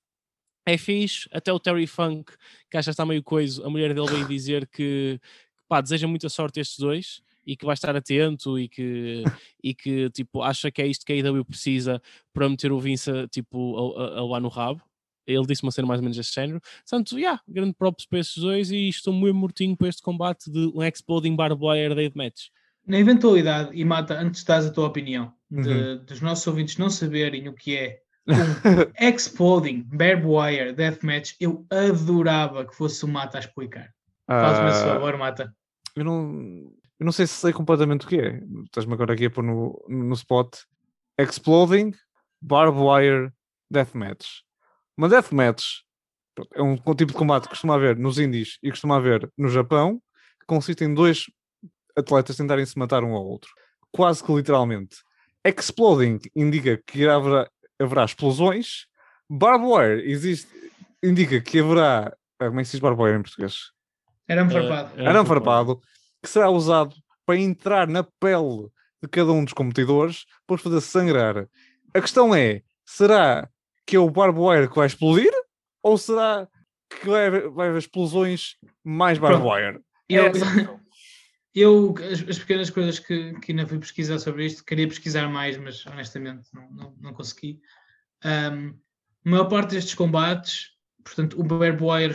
[0.71, 2.31] É fixe, até o Terry Funk,
[2.69, 5.19] que acha que está meio coisa, a mulher dele veio dizer que
[5.67, 9.23] pá, deseja muita sorte a estes dois e que vai estar atento e que,
[9.63, 11.99] e que tipo, acha que é isto que a IW precisa
[12.31, 14.81] para meter o Vince tipo, a, a, a lá no rabo.
[15.25, 16.59] Ele disse uma cena mais ou menos deste género.
[16.87, 20.71] Portanto, yeah, grande props para estes dois e estou muito mortinho para este combate de
[20.75, 22.47] um Exploding Barbed Wire Death Match.
[22.85, 26.05] Na eventualidade, e Mata, antes de dares a tua opinião, de- Uhum.
[26.05, 28.01] dos nossos ouvintes não saberem o que é
[28.33, 33.89] um Exploding Barbed Wire Deathmatch, eu adorava que fosse o Mata a explicar.
[34.27, 35.53] Faz-me esse Ah, favor, Mata.
[35.95, 38.39] eu, não, eu não sei se sei completamente o que é.
[38.65, 40.55] Estás-me agora aqui a pôr no, no spot.
[41.17, 41.93] Exploding
[42.41, 43.31] Barbed Wire
[43.71, 44.43] Deathmatch.
[44.97, 45.63] Uma Deathmatch
[46.53, 50.01] é um tipo de combate que costuma haver nos indies e costuma haver no Japão,
[50.39, 51.25] que consiste em dois
[51.97, 53.49] atletas tentarem se matar um ao outro.
[53.91, 54.97] Quase que literalmente.
[55.43, 57.49] Exploding indica que haverá,
[57.79, 58.85] haverá explosões.
[59.29, 60.49] Barbed Wire existe,
[61.03, 62.13] indica que haverá.
[62.39, 63.71] ah, Como é que se diz Barbed Wire em português?
[64.27, 64.99] Era-me Eh, farpado.
[64.99, 65.81] era arame farpado,
[66.21, 66.95] que será usado
[67.25, 68.67] para entrar na pele
[69.01, 71.47] de cada um dos competidores para os fazer sangrar.
[71.93, 73.49] A questão é: será
[73.85, 75.31] que é o barbed wire que vai explodir?
[75.81, 76.47] Ou será
[76.89, 79.79] que vai haver, vai haver explosões mais barbed wire?
[80.09, 80.78] Eu, É.
[81.53, 85.57] eu as, as pequenas coisas que, que ainda fui pesquisar sobre isto, queria pesquisar mais,
[85.57, 87.59] mas honestamente não, não, não consegui.
[88.23, 88.73] Ahm,
[89.25, 90.71] a maior parte destes combates,
[91.03, 92.13] portanto, o Barbed Wire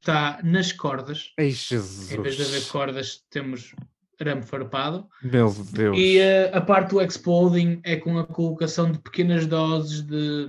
[0.00, 1.32] está nas cordas.
[1.38, 2.70] Ei, Em vez de haver Jesus.
[2.70, 3.74] cordas, temos
[4.20, 5.08] arame farpado.
[5.22, 5.96] Meu Deus.
[5.98, 10.48] E eh, a parte do exploding é com a colocação de pequenas doses de,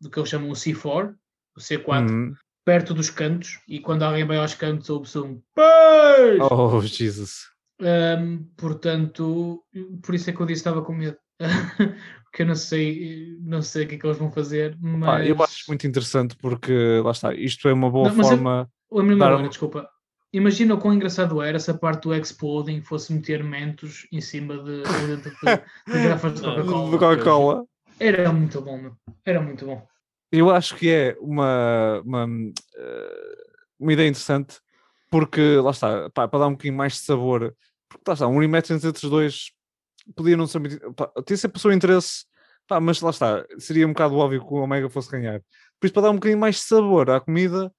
[0.00, 1.14] do que eles chamam o C4,
[1.56, 2.34] o C4, Hum.
[2.64, 3.60] Perto dos cantos.
[3.68, 6.40] E quando alguém vai aos cantos, ouve-se um peixe!
[6.50, 7.48] Oh, Jesus.
[7.80, 9.62] Um, portanto,
[10.02, 11.16] por isso é que eu disse que estava com medo.
[12.30, 14.76] Porque eu não sei, não sei o que é que eles vão fazer.
[14.80, 15.00] Mas...
[15.10, 18.36] Pá, eu acho muito interessante porque, lá está, isto é uma boa Não, mas eu-
[18.36, 18.70] forma.
[18.92, 19.88] A minha dar memória, desculpa.
[20.32, 24.58] imagina o quão engraçado era se a parte do Exploding fosse meter mentos em cima
[24.58, 26.98] de, de, de, de, de garrafas De Coca-Cola.
[26.98, 27.64] Coca-Cola.
[27.98, 28.96] Era muito bom, meu.
[29.24, 29.84] Era muito bom.
[30.32, 32.28] Eu acho que é uma, uma,
[32.76, 33.36] eh,
[33.78, 34.60] uma ideia interessante,
[35.10, 37.54] porque lá está, pá, para dar um bocadinho mais de sabor,
[37.88, 39.50] porque lá está, um rematch entre os dois
[40.14, 40.92] podia não ser muito.
[40.94, 42.24] Pá, tinha sempre o seu interesse,
[42.68, 45.40] pá, mas lá está, seria um bocado óbvio que o Omega fosse ganhar.
[45.80, 47.72] Por isso, para dar um bocadinho mais de sabor à comida,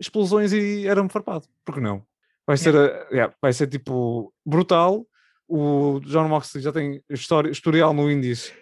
[0.00, 2.04] explosões e era-me farpado, porque não?
[2.44, 5.06] Vai ser, eh, yeah, vai ser tipo brutal.
[5.46, 8.52] O John Moxley já tem história, historial no Indies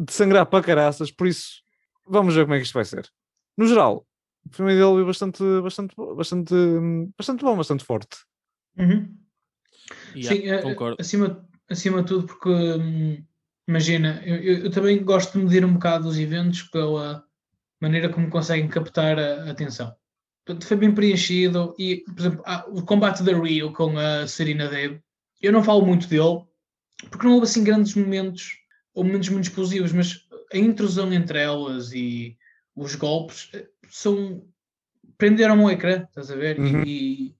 [0.00, 1.62] de sangrar para caraças, por isso
[2.08, 3.08] vamos ver como é que isto vai ser.
[3.56, 4.06] No geral,
[4.46, 6.54] o filme dele é bastante, bastante, bastante,
[7.16, 8.16] bastante bom, bastante forte.
[8.78, 9.16] Uhum.
[10.14, 10.96] Yeah, Sim, eh, concordo.
[11.00, 13.24] acima, acima de tudo, porque hum,
[13.66, 17.24] imagina, eu, eu- eu também gosto de medir um bocado os eventos pela
[17.80, 19.94] maneira como conseguem captar a, a atenção.
[20.44, 24.98] Portanto, foi bem preenchido e, por exemplo, o combate da Rio com a Serena Dev,
[25.42, 26.44] eu não falo muito dele,
[27.10, 28.56] porque não houve assim grandes momentos
[28.94, 32.36] ou momentos muito explosivos, mas a intrusão entre elas e
[32.74, 34.42] os golpes eh, são
[35.16, 36.58] prenderam o ecrã, estás a ver?
[36.58, 36.82] Uhum.
[36.84, 37.34] E,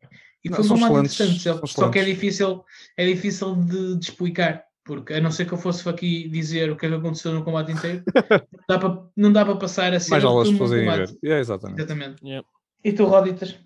[0.45, 2.65] e foi um excelentes, interessante, só, só que é difícil,
[2.97, 6.77] é difícil de, de explicar, porque a não ser que eu fosse aqui dizer o
[6.77, 9.99] que é que aconteceu no combate inteiro, não dá para, não dá para passar a
[10.11, 11.17] Mais aulas fazerem ver.
[11.23, 11.81] Yeah, exatamente.
[11.81, 12.25] Exatamente.
[12.25, 12.47] Yeah.
[12.85, 13.59] E tu, Roditas?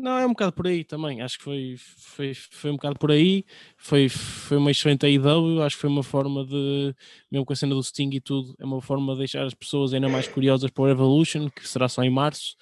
[0.00, 1.20] Não, é um bocado por aí também.
[1.20, 3.44] Acho que foi, foi, foi um bocado por aí.
[3.76, 5.62] Foi, foi uma excelente AEW.
[5.62, 6.94] Acho que foi uma forma de,
[7.30, 9.92] mesmo com a cena do Sting e tudo, é uma forma de deixar as pessoas
[9.92, 12.56] ainda mais curiosas para o Evolution, que será só em março,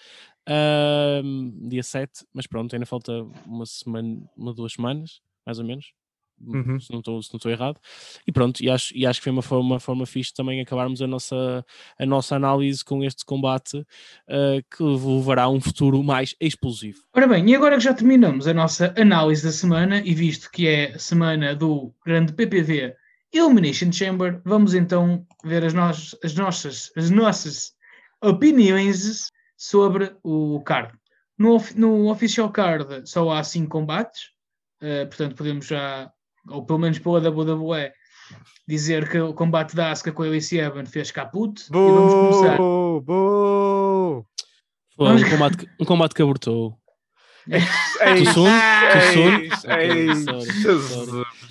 [0.49, 2.27] ahm, dia 7.
[2.35, 3.13] Mas pronto, ainda falta
[3.47, 5.93] uma semana, uma, duas semanas, mais ou menos.
[6.41, 6.79] Uhum.
[6.79, 7.81] Se não estou errado.
[8.27, 11.03] E pronto, e acho, e acho que foi uma forma, uma forma fixe também acabarmos
[11.03, 11.65] a nossa,
[11.99, 13.85] a nossa análise com este combate
[14.29, 16.99] ah, que levará a um futuro mais explosivo.
[17.15, 20.67] Ora bem, e agora que já terminamos a nossa análise da semana, e visto que
[20.69, 22.95] é a semana do grande PPV
[23.33, 27.73] Elimination Chamber, vamos então ver as, nos- as nossas, as nossas
[28.23, 30.93] opiniões sobre o card.
[31.37, 34.31] No, of- no Official Card só há 5 combates,
[34.81, 36.11] eh, portanto podemos já,
[36.49, 37.91] ou pelo menos pela WWE,
[38.67, 41.61] dizer que o combate da Asuka com a Lacey Evans fez caput.
[41.69, 42.57] E vamos começar.
[42.59, 44.27] Boo, boo.
[44.97, 46.77] Foi um combate, que- um combate que abortou.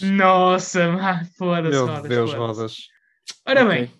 [0.01, 2.37] Nossa, mano, foda-se, Meu foda-se, Deus, foda-se.
[2.59, 2.77] rodas.
[3.45, 3.75] Ora Ok.
[3.75, 3.91] bem,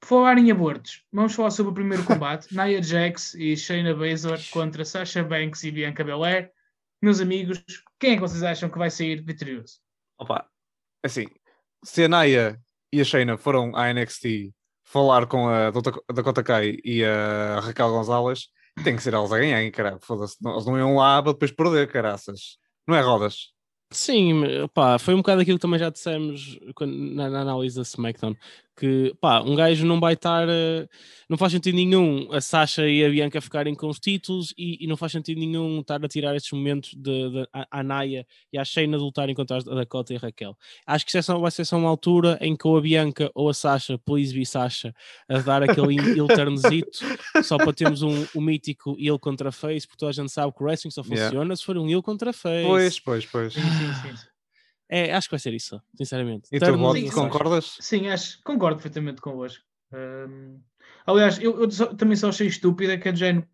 [0.00, 4.40] por falar em abortos, vamos falar sobre o primeiro combate: Nia Jax e Shayna Baszler
[4.50, 6.50] contra Sasha Banks e Bianca Belair.
[7.02, 7.62] Meus amigos,
[8.00, 9.78] quem é que vocês acham que vai sair vitorioso?
[10.18, 10.46] Opa,
[11.04, 11.26] assim,
[11.84, 12.58] se a Naya
[12.92, 14.52] e a Shayna foram à NXT
[14.84, 15.70] falar com a
[16.12, 18.48] Dakota Kai e a Raquel Gonzalez,
[18.82, 19.98] tem que ser elas a ganharem, caralho.
[20.00, 20.36] Foda-se.
[20.44, 22.56] Eles não iam lá para depois perder, caraças.
[22.86, 23.52] Não é rodas?
[23.90, 24.42] Sim,
[24.74, 28.34] pá, foi um bocado aquilo que também já dissemos quando- na, na análise da SmackDown.
[28.78, 30.46] Que, pá, um gajo não vai estar.
[30.48, 30.86] eh,
[31.28, 34.86] não faz sentido nenhum a Sasha e a Bianca ficarem com os títulos e, e
[34.86, 38.56] não faz sentido nenhum estar a tirar estes momentos de, de, a, a Naya e
[38.58, 40.56] a Shayna de lutarem contra a Dakota e a Raquel.
[40.86, 43.30] Acho que isso é só, vai ser só uma altura em que ou a Bianca
[43.34, 44.94] ou a Sasha, please be Sasha,
[45.28, 47.00] a dar aquele heel turnzito
[47.42, 50.62] só para termos um, um mítico heel contra face, porque toda a gente sabe que
[50.62, 51.24] o wrestling só Yeah.
[51.30, 52.64] funciona se for um heel contra face.
[52.66, 53.52] Pois, pois, pois.
[53.54, 54.28] Sim, sim, sim.
[54.88, 56.48] É, acho que vai ser isso, sinceramente.
[56.52, 57.12] E tu, Sasha.
[57.14, 57.76] concordas?
[57.80, 59.62] Sim, acho, concordo perfeitamente convosco.
[59.92, 60.60] Hum,
[61.06, 63.44] aliás, eu, eu só- também só achei estúpida que a Jane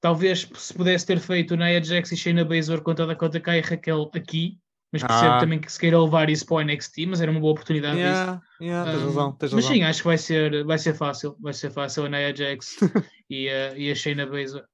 [0.00, 3.62] talvez se pudesse ter feito Nia Jax e Shayna Baszler contra a Dakota Kai e
[3.62, 4.58] Raquel aqui,
[4.92, 5.38] mas percebo Ah.
[5.40, 7.98] também que se queira levar isso para o NXT, mas era uma boa oportunidade.
[7.98, 9.76] Yeah, yeah, tens Um, razão, tens mas razão.
[9.76, 11.36] sim, acho que vai ser, vai ser fácil.
[11.40, 12.76] Vai ser fácil a Nia Jax
[13.30, 14.64] e, a, e a Shayna Baszler.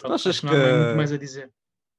[0.00, 1.50] Pronto, achas acho que não há muito mais a dizer.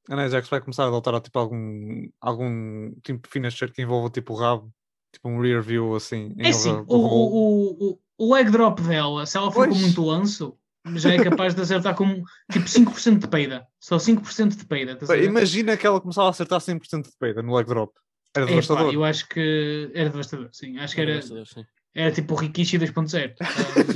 [0.09, 4.33] A Jax vai começar a adotar tipo, algum, algum tipo de finisher que envolva tipo
[4.33, 4.71] o rabo,
[5.13, 6.33] tipo um rear view assim.
[6.37, 9.81] em É over- o, o, o, o leg drop dela, se ela for com Pois.
[9.81, 10.57] muito lanço,
[10.95, 13.65] já é capaz de acertar com tipo 5% de peida.
[13.79, 14.97] Só 5% de peida.
[15.23, 17.93] Imagina que ela começava a acertar 100% de peida no leg drop.
[18.35, 18.93] Era devastador.
[18.93, 20.77] eu acho que era devastador, sim.
[20.79, 21.43] Acho que era, Sim,
[21.93, 23.35] era tipo o Rikishi 2.0.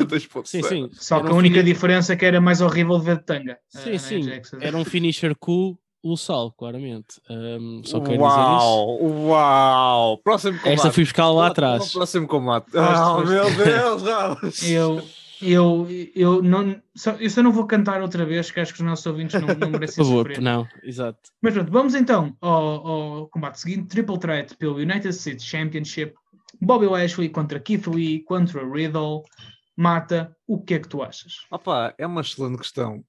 [0.02, 0.62] Um, Dois pontos, sim.
[0.62, 0.90] sim.
[0.94, 3.18] Só Era que um a única fini- diferença é que era mais horrível de ver
[3.18, 3.58] de tanga.
[3.70, 4.30] Sim, sim.
[4.60, 7.20] Era um finisher cool, Lussal, claramente.
[7.30, 8.32] Um, só quero dizer isso.
[8.32, 10.18] Uau, uau!
[10.20, 10.74] Próximo combate.
[10.74, 11.92] Esta fui buscar lá atrás.
[11.92, 12.68] Próximo combate.
[12.78, 13.30] Ah, foste.
[13.30, 14.64] meu Deus!
[14.64, 15.02] Eu,
[15.42, 18.86] eu, eu, não, só, eu só não vou cantar outra vez, que acho que os
[18.86, 20.42] nossos ouvintes não, não Por merecem favor, sofrer.
[20.42, 21.20] não, exato.
[21.42, 26.14] Mas pronto, vamos então ao, ao combate seguinte: Triple Threat pelo United States Championship.
[26.62, 29.24] Bobby Lashley contra Keith Lee, contra Riddle.
[29.76, 31.34] Mata, o que é que tu achas?
[31.52, 33.04] Opa, é uma excelente questão.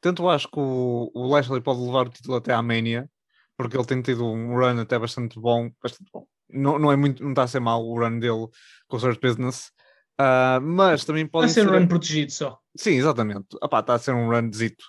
[0.00, 3.08] Tanto acho que o, o Lashley pode levar o título até à Mania,
[3.56, 6.24] porque ele tem tido um run até bastante bom, bastante bom.
[6.50, 8.46] Não, não é muito, não está a ser mal o run dele
[8.86, 9.70] com o Search Business,
[10.18, 11.68] Ah, mas também Vai podem ser ser.
[11.70, 12.58] um run protegido só.
[12.76, 13.46] Sim, exatamente.
[13.62, 14.84] Epá, está a ser um run zito.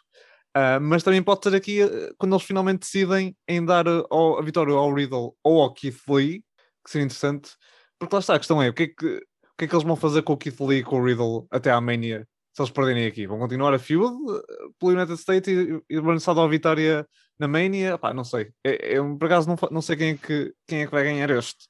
[0.56, 4.42] Ah, mas também pode ser aqui eh, quando eles finalmente decidem em dar ao- a
[4.42, 6.44] vitória ao Riddle ou ao Keith Lee,
[6.84, 7.52] que seria interessante,
[8.00, 9.84] porque lá está, a questão é o que é que, o que, é que eles
[9.86, 12.28] vão fazer com o Keith Lee e com o Riddle até à Mania
[12.60, 13.26] se eles perderem aqui?
[13.26, 14.42] Vão continuar a feud eh,
[14.80, 17.08] pelo United States e, e dar a vitória
[17.40, 17.94] na Mania?
[17.94, 18.52] Epá, não sei.
[18.64, 21.04] É, é, um- por acaso não, não sei quem é, que, quem é que vai
[21.04, 21.68] ganhar este.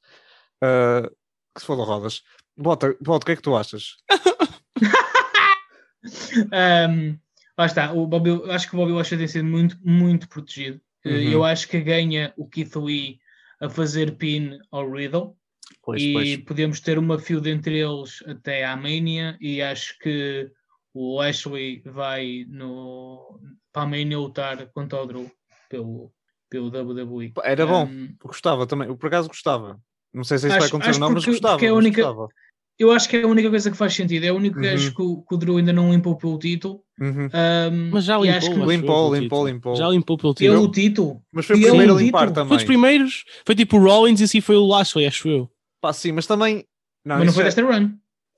[0.61, 1.09] Ah,
[1.53, 2.21] que se for da Rodas.
[2.57, 3.95] Bota, Bota, o que é que tu achas?
[6.53, 7.19] Um,
[7.57, 10.77] lá está, o Bobby, eu acho que o Bobby Lashley tem sido muito, muito protegido.
[11.05, 11.31] Uh, Uhum.
[11.31, 13.19] Eu acho que ganha o Keith Lee
[13.61, 15.35] a fazer pin ao Riddle
[15.81, 20.51] Pois, e podemos ter uma feud entre eles até à Mania e acho que
[20.93, 23.39] o Lashley vai no,
[23.71, 25.31] para a Mania lutar contra o Drew
[25.69, 26.11] pelo,
[26.49, 27.33] pelo WWE.
[27.43, 27.85] Era bom.
[27.85, 29.79] Um, Gostava também, eu por acaso gostava.
[30.13, 31.63] Não sei se isso vai Acho- acontecer acho ou não, mas porque- gostava.
[31.65, 32.27] é mas única- gostava.
[32.79, 34.23] eu acho que é a única coisa que faz sentido.
[34.25, 34.63] É o único Uhum.
[34.63, 36.81] gajo que, o- que o Drew ainda não limpou pelo título.
[36.99, 37.25] Uhum.
[37.27, 39.75] Um, Mas já limpou, acho que acho Limpou, limpou, limpou.
[39.75, 40.63] Já limpou pelo ele título.
[40.63, 41.23] o título.
[41.31, 42.57] Mas foi o ele primeiro a limpar foi Foi também.
[42.57, 43.23] dos primeiros.
[43.45, 45.49] Foi tipo o Rollins e assim foi o Lashley, acho eu.
[45.79, 46.65] Pá, sim, mas também.
[47.05, 47.91] Não, mas não foi é- desta run.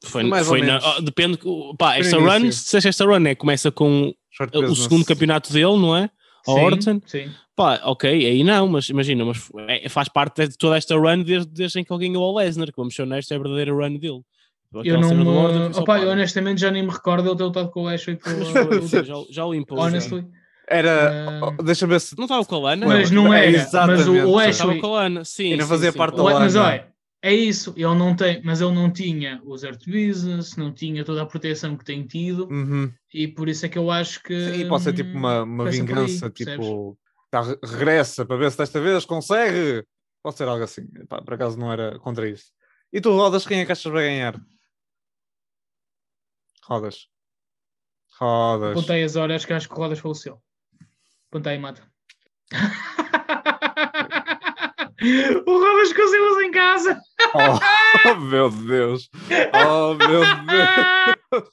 [0.04, 0.96] Foi, Mais foi ou na- menos.
[0.98, 1.40] oh, depende.
[1.44, 4.84] o- Pá, Foi esta run, se esta run é, começa com short uh, o business.
[4.84, 6.10] segundo campeonato dele, não é?
[6.44, 7.02] Sim, Orton.
[7.06, 7.30] Sim.
[7.56, 11.52] Pá, ok, aí não, mas imagina, mas é- faz parte de toda esta run desde,
[11.52, 13.98] desde em que ele ganhou ao Lesnar, que vamos ser honestos, é a verdadeira run
[13.98, 14.22] dele.
[14.86, 15.14] Eu não.
[15.14, 18.18] me- Orton Opa, eu honestamente já nem me recordo ele ter lutado com o Ashley.
[18.26, 19.78] Mas foi, sim, já, já o limpou.
[19.78, 19.84] já.
[19.84, 20.26] Honestly.
[20.68, 21.30] Era.
[21.44, 22.18] Ah, oh, Deixa-me ver se.
[22.18, 22.88] Não estava com a Lana?
[22.88, 23.68] Mas não É, era.
[23.86, 24.80] Mas o, o Estava Ashley.
[24.80, 25.52] com a Lana, sim.
[25.52, 26.34] Ainda sim, fazia sim, parte claro.
[26.34, 26.68] da Mas Lana.
[26.70, 26.88] olha,
[27.22, 27.74] é isso.
[27.78, 31.78] Ele não tem, mas ele não tinha os Earth Business, não tinha toda a proteção
[31.78, 32.48] que tem tido.
[32.50, 32.92] Uhum.
[33.14, 34.54] E por isso é que eu acho que.
[34.54, 36.66] Sim, pode ser tipo uma, uma aí, vingança, percebes?
[36.66, 36.98] tipo.
[37.30, 39.86] Tá, re- regressa para ver se desta vez consegue.
[40.24, 40.86] Pode ser algo assim.
[41.08, 42.52] Pá, por acaso não era contra isso.
[42.92, 44.40] E tu, Rodas, quem é que achas que vai ganhar?
[46.64, 47.08] Rodas.
[48.20, 48.72] Rodas.
[48.72, 50.42] Apontei as horas que acho que Rodas faleceu.
[51.30, 51.82] Apontei e mata.
[55.46, 57.00] o Rodas conseguiu em casa.
[57.34, 59.10] Oh, meu Deus!
[59.54, 61.50] Oh, meu Deus!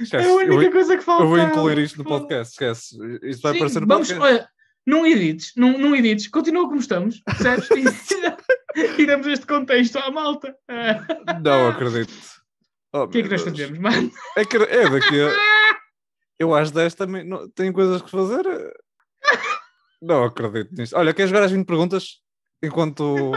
[0.00, 1.22] Esquece, é a eu, única vou- coisa que falta.
[1.24, 2.96] eu vou incluir isto no podcast, esquece.
[3.22, 4.34] Isto vai Sim, aparecer no vamos, podcast.
[4.34, 4.48] olha,
[4.86, 7.68] não edites, não, não edites, continua como estamos, percebes?
[8.76, 10.52] E, e damos este contexto à malta.
[11.44, 12.12] Não acredito.
[12.92, 14.10] Oh, O que é que nós fazemos, mano?
[14.36, 15.30] É, que, é daqui a...
[16.40, 18.42] Eu às 10 também não, tenho coisas que fazer.
[20.02, 20.96] Não acredito nisto.
[20.96, 22.16] Olha, queres jogar as 20 perguntas?
[22.64, 23.32] Enquanto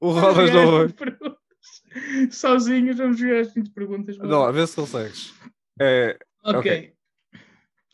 [0.00, 0.88] o Rodas vai.
[0.88, 1.38] Perguntas.
[2.30, 4.16] Sozinhos vamos jogar as 20 perguntas.
[4.18, 4.30] mano.
[4.30, 5.34] Não, a ver se consegues.
[5.80, 6.58] É, ok.
[6.58, 6.94] ok.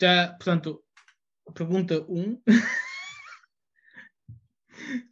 [0.00, 0.82] Já, portanto,
[1.54, 2.42] pergunta 1.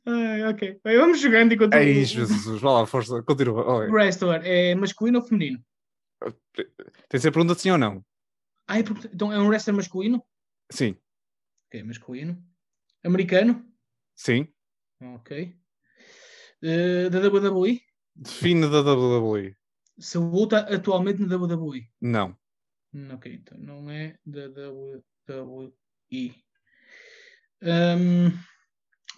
[0.04, 0.80] Ai, ok.
[0.84, 2.60] Bem, vamos jogando enquanto é isso, Jesus.
[2.60, 3.22] Vai lá, força.
[3.22, 3.64] Continua.
[3.64, 3.90] o Oi.
[3.90, 5.64] wrestler é masculino ou feminino?
[6.54, 6.66] Tem
[7.14, 8.04] de ser pergunta sim ou não?
[8.68, 10.22] Ah, é então é um wrestler masculino?
[10.70, 10.96] Sim.
[11.68, 12.42] Ok, masculino.
[13.04, 13.64] Americano?
[14.22, 14.46] Sim.
[15.00, 15.52] Ok.
[16.62, 17.80] Eh, da WWE?
[18.14, 19.56] Define da WWE.
[19.98, 21.88] Se luta atualmente na WWE?
[22.00, 22.36] Não.
[22.94, 25.72] Hum, Ok, então não é da WWE.
[27.62, 28.28] Um,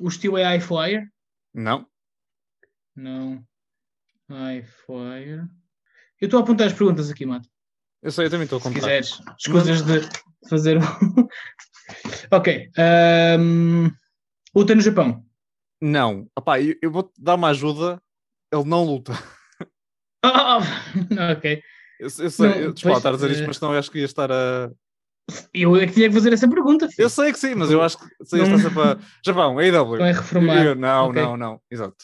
[0.00, 1.06] o estilo é High Flyer?
[1.52, 1.86] Não.
[2.96, 3.44] Não.
[4.30, 5.44] High Flyer.
[6.20, 7.48] Eu estou a apontar as perguntas aqui, Mato.
[8.02, 8.80] Eu sei, eu também estou a Se contar.
[8.80, 9.20] quiseres.
[9.38, 10.00] Escusas de
[10.48, 10.78] fazer.
[12.30, 12.70] ok.
[13.38, 13.90] Um,
[14.54, 15.24] luta no Japão.
[15.80, 16.28] Não.
[16.38, 18.00] Opá, eu, eu vou-te dar uma ajuda.
[18.52, 19.12] Ele não luta.
[20.24, 20.58] Ah,
[21.36, 21.62] ok.
[22.00, 23.90] Eu, eu sei, Não, eu, desculpa estar a dizer isto, eh, mas não eu acho
[23.90, 24.70] que ia estar a.
[25.52, 26.88] Eu é que tinha que fazer essa pergunta.
[26.88, 27.04] filho.
[27.04, 28.98] Eu sei que sim, mas eu acho que se ia Não- sempre a.
[29.24, 29.94] Japão, AEW.
[29.96, 30.60] Então é reformado.
[30.60, 31.22] Eu- Não, Ok.
[31.22, 31.60] não, não.
[31.70, 31.96] Exato.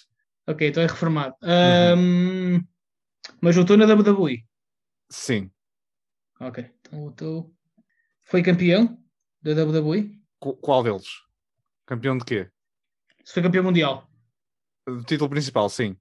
[0.46, 1.34] Ok, então é reformado.
[1.42, 2.56] Uhum.
[2.56, 2.64] Um,
[3.40, 4.44] mas lutou na WWE.
[5.10, 5.50] Sim.
[6.40, 7.54] Ok, então lutou.
[8.24, 8.98] Foi campeão
[9.42, 10.18] da WWE?
[10.38, 11.06] Qu- Qual deles?
[11.90, 12.48] Campeão de quê?
[13.24, 14.08] Se foi campeão mundial?
[14.86, 15.96] Do título principal, sim.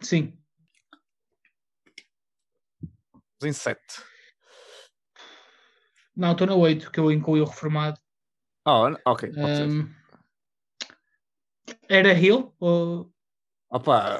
[0.00, 0.32] Sim.
[3.44, 3.78] Em 7.
[6.16, 8.00] Não, estou na 8, que eu incluí o reformado.
[8.64, 9.30] Ah, ok.
[9.30, 9.68] Pode ser.
[9.68, 9.94] Um,
[11.86, 12.54] era Hill?
[12.58, 13.12] Ou...
[13.68, 14.16] Opa,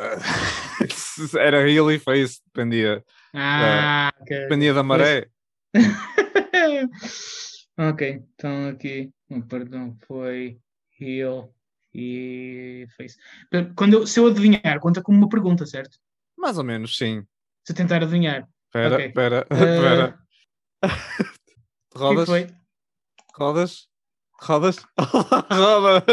[1.41, 3.03] era heel e face, dependia,
[3.33, 4.41] Ah, ok.
[4.41, 5.31] dependia da maré.
[7.79, 10.61] ok, então aqui, oh, perdão, foi
[11.01, 11.53] Hill
[11.95, 13.17] e Face.
[13.75, 15.99] Quando eu- se eu adivinhar, conta como uma pergunta, certo?
[16.37, 17.25] Mais ou menos, sim.
[17.65, 18.47] Se eu tentar adivinhar.
[18.67, 19.07] Espera, Ok.
[19.07, 20.19] espera, Eh, espera.
[21.97, 22.29] Que é Rodas?
[23.35, 23.89] Rodas?
[24.43, 24.77] Rodas?
[25.51, 26.05] Rodas!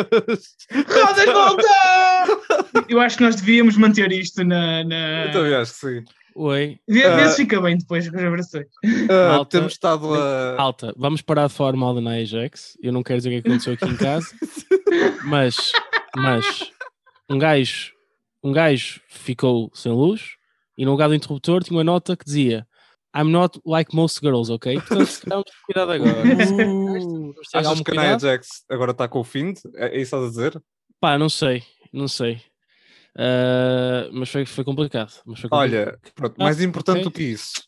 [0.87, 2.83] Rodas volta!
[2.87, 4.83] Eu acho que nós devíamos manter isto na.
[4.85, 5.25] na...
[5.25, 6.05] Eu também acho que sim.
[6.35, 7.15] Oi, Vê, Ah.
[7.15, 8.55] vê se fica bem depois com as.
[8.55, 10.59] Ah, Malta, temos estado a.
[10.61, 12.77] alta, vamos parar de falar mal da na Ajax.
[12.81, 14.27] Eu não quero dizer o que aconteceu aqui em casa,
[15.25, 15.71] mas,
[16.15, 16.71] mas
[17.29, 17.91] um gajo,
[18.43, 20.31] um gajo ficou sem luz
[20.77, 22.65] e no lugar do interruptor tinha uma nota que dizia
[23.15, 24.73] I'm not like most girls, ok?
[24.81, 26.23] Portanto, vamos ter cuidado agora.
[27.51, 28.01] Ter Achas que a.
[28.01, 29.53] Nia Jax agora está com o fim?
[29.75, 30.59] É isso a dizer?
[30.99, 31.61] Pá, não sei,
[31.91, 32.41] não sei.
[33.17, 35.13] Ah, mas foi, foi complicado.
[35.25, 35.87] Mas foi complicado.
[35.87, 37.03] Olha, pronto, Ah, mais importante ok.
[37.03, 37.63] do que isso,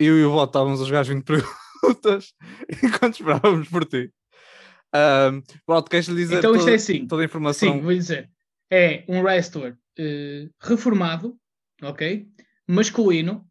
[0.00, 1.24] eu e o Voto estávamos a jogar as 20
[1.82, 2.34] perguntas
[2.82, 4.12] enquanto esperávamos por ti.
[4.94, 7.06] Um, Voto, queres lhe dizer Então isto toda, é assim.
[7.06, 7.72] toda a informação?
[7.74, 8.30] Sim, vou dizer.
[8.70, 11.36] É um wrestler eh, reformado,
[11.82, 12.26] ok?
[12.66, 13.46] Masculino,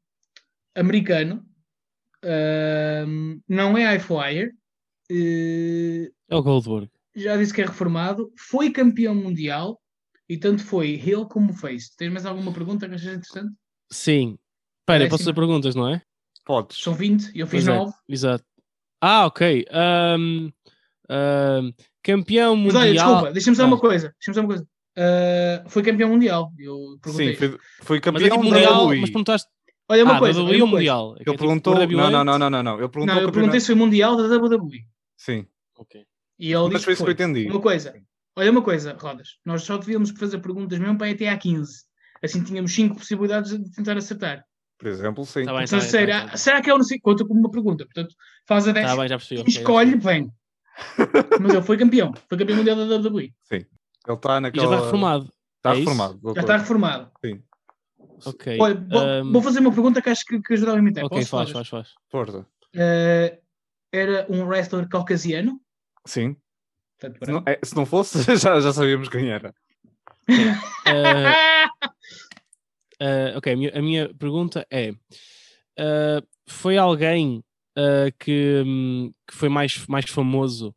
[0.75, 1.43] americano,
[2.23, 4.51] ahm, não é high flyer,
[5.09, 6.89] eh, É o Goldberg.
[7.15, 9.79] já disse que é reformado, foi campeão mundial
[10.29, 11.95] e tanto foi heel como face.
[11.95, 13.53] Tens mais alguma pergunta que achas interessante?
[13.91, 14.37] Sim.
[14.81, 16.01] Espera, eu posso fazer perguntas, não é?
[16.45, 16.81] Podes.
[16.81, 17.93] São 20, eu fiz é, 9.
[18.07, 18.45] Exato.
[19.01, 19.65] Ah, ok.
[19.69, 20.49] Ahm,
[21.09, 21.71] ahm,
[22.01, 22.81] campeão Mas mundial.
[22.83, 23.65] olha, desculpa, deixa-me Ah.
[23.65, 24.07] uma coisa.
[24.17, 24.67] Deixa-me dizer uma coisa.
[24.97, 26.51] Ah, foi campeão mundial.
[26.57, 27.35] Eu perguntei.
[27.35, 27.49] Sim, foi,
[27.81, 29.49] foi Mas é campeão tipo da mundial, mas perguntaste.
[29.89, 30.41] Olha uma ah, coisa.
[30.41, 31.09] WWE ou mundial?
[31.11, 31.75] É é Ele tipo perguntou.
[31.75, 32.79] Não, não, não, não, não, não.
[32.79, 33.15] Ele perguntou.
[33.15, 34.85] Não, eu perguntei se foi mundial da WWE.
[35.15, 35.45] Sim,
[35.77, 36.05] Ok.
[36.39, 37.49] E ele mas disse foi isso que eu entendi.
[37.49, 37.93] Uma coisa,
[38.37, 41.83] olha uma coisa, Rodas, nós só devíamos fazer perguntas mesmo para ir até à 15.
[42.23, 44.43] Assim tínhamos 5 possibilidades de tentar acertar.
[44.77, 45.43] Por exemplo, sim.
[45.43, 46.99] Tá bem, Então, tá bem, será, tá bem, tá será que eu não sei?
[46.99, 47.83] Conta como uma pergunta.
[47.85, 48.15] Portanto,
[48.47, 48.83] faz a bem.
[48.83, 49.43] 10 Tá bem, já percebi.
[49.45, 50.31] e escolhe, vem.
[51.41, 52.13] Mas ele foi campeão.
[52.29, 53.33] Foi campeão mundial da WWE.
[53.51, 53.65] Ele
[54.09, 54.67] está E naquela.
[54.67, 55.31] já está reformado.
[55.57, 56.19] Está é reformado.
[56.35, 57.11] Já está reformado.
[58.25, 58.57] Ok.
[58.59, 61.03] Olha, vou, ahm, vou fazer uma pergunta que acho que, que ajudava a imitar.
[61.05, 61.67] ok, Posso, faz, Rodas?
[61.69, 61.95] faz, faz.
[62.09, 62.45] Força.
[62.75, 63.39] Eh,
[63.91, 65.59] era um wrestler caucasiano.
[66.05, 66.35] Sim.
[66.99, 69.53] Portanto, Se não, é, se não fosse, já, já sabíamos quem era.
[70.85, 71.69] Ah,
[72.99, 74.91] ah, ok, a minha, a minha pergunta é:
[75.79, 77.43] ah, foi alguém
[78.19, 80.75] que, hum, que foi mais, mais famoso,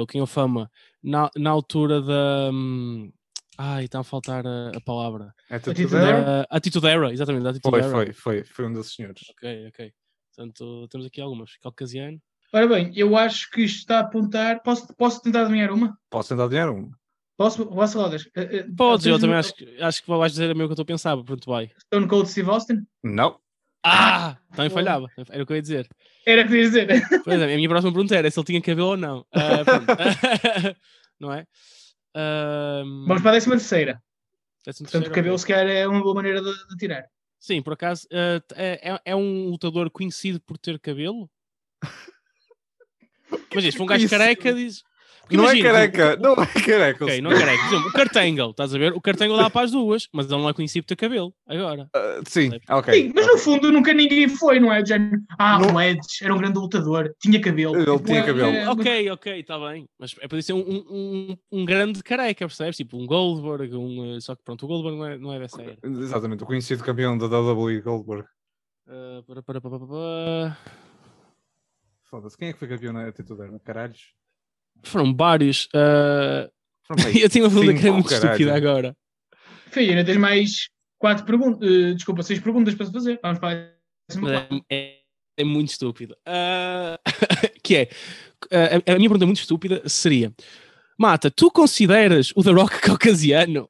[0.00, 0.70] o King of Fama,
[1.02, 2.50] na, na altura da.
[2.52, 3.12] hum,
[3.58, 5.34] ai, está a faltar a, a palavra.
[5.50, 6.18] É Attitude tudo era?
[6.18, 6.46] Era?
[6.48, 7.90] Attitude Era, exatamente, Attitude Foi, Era.
[7.90, 8.44] foi, foi.
[8.44, 9.22] Foi um desses senhores.
[9.30, 9.92] Ok, ok.
[10.34, 11.56] Portanto, temos aqui algumas.
[11.58, 12.20] Caucasiano.
[12.54, 14.62] Ora bem, eu acho que isto está a apontar.
[14.62, 15.98] Posso, posso tentar adivinhar uma?
[16.08, 16.88] Posso tentar dinheiro?
[17.36, 18.28] Posso, posso Rodas?
[18.36, 20.74] Eh, eh, Podes, eu também acho, que- acho que vais dizer a meu que eu
[20.74, 21.16] estou a pensar.
[21.24, 21.72] Pronto, vai.
[21.86, 22.86] Stone Cold Steve Austin?
[23.02, 23.40] Não.
[23.84, 24.38] Ah!
[24.54, 25.08] Também falhava.
[25.28, 25.88] Era o que eu ia dizer.
[26.24, 26.86] Era o que queria dizer.
[27.24, 29.26] Pois é, a minha próxima pergunta era se ele tinha cabelo ou não.
[29.64, 29.86] Pronto.
[31.18, 31.46] não é?
[32.14, 34.00] Ahm, Vamos para a décima terceira.
[34.64, 37.04] décimo Portanto, cabelo se calhar é uma boa maneira de, de tirar.
[37.40, 41.28] Sim, por acaso, é, é- é um lutador conhecido por ter cabelo?
[43.54, 44.82] Mas isso, foi um gajo careca, diz.
[45.22, 46.16] Porque Não é imagina, careca.
[46.20, 47.04] Não é careca.
[47.06, 47.64] Ok, não é careca.
[47.64, 48.92] Exemplo, o Cartangle, estás a ver?
[48.92, 51.32] O Cartangle dá para as duas, mas ele não é conhecido por ter cabelo.
[51.48, 51.88] Agora.
[51.96, 52.92] Ah, sim, ok.
[52.92, 54.82] Sim, mas no fundo nunca ninguém foi, não é?
[55.38, 57.74] Ah, Não- o Edge era um grande lutador, tinha cabelo.
[57.74, 58.48] Ele Tipo, tinha é- cabelo.
[58.50, 59.86] é- Ok, ok, está bem.
[59.98, 62.76] Mas é para ser um, um, um, grande careca, percebes?
[62.76, 65.62] Tipo um Goldberg, um, eh, só que pronto, o Goldberg não é, não é dessa
[65.62, 65.78] era.
[65.82, 68.26] Exatamente, o conhecido campeão da WWE Goldberg.
[68.86, 70.58] Ah, para, para, para, para, para.
[72.14, 73.58] Foda-se, quem é que foi campeão na atitude era?
[73.58, 74.12] Caralhos.
[74.84, 75.68] Foram vários.
[75.74, 76.48] ah,
[76.86, 78.68] Foram eu tinha uma pergunta que era muito estúpida caralho.
[78.68, 78.96] agora.
[79.72, 83.18] Filho, ainda tens mais quatro perguntas, eh, desculpa, seis perguntas para fazer.
[83.20, 84.98] Vamos para a é, é,
[85.38, 86.16] é muito estúpido.
[86.24, 87.00] Ah,
[87.64, 87.88] que é,
[88.52, 90.32] a, a minha pergunta muito estúpida seria:
[90.96, 93.68] Mata, tu consideras o The Rock caucasiano?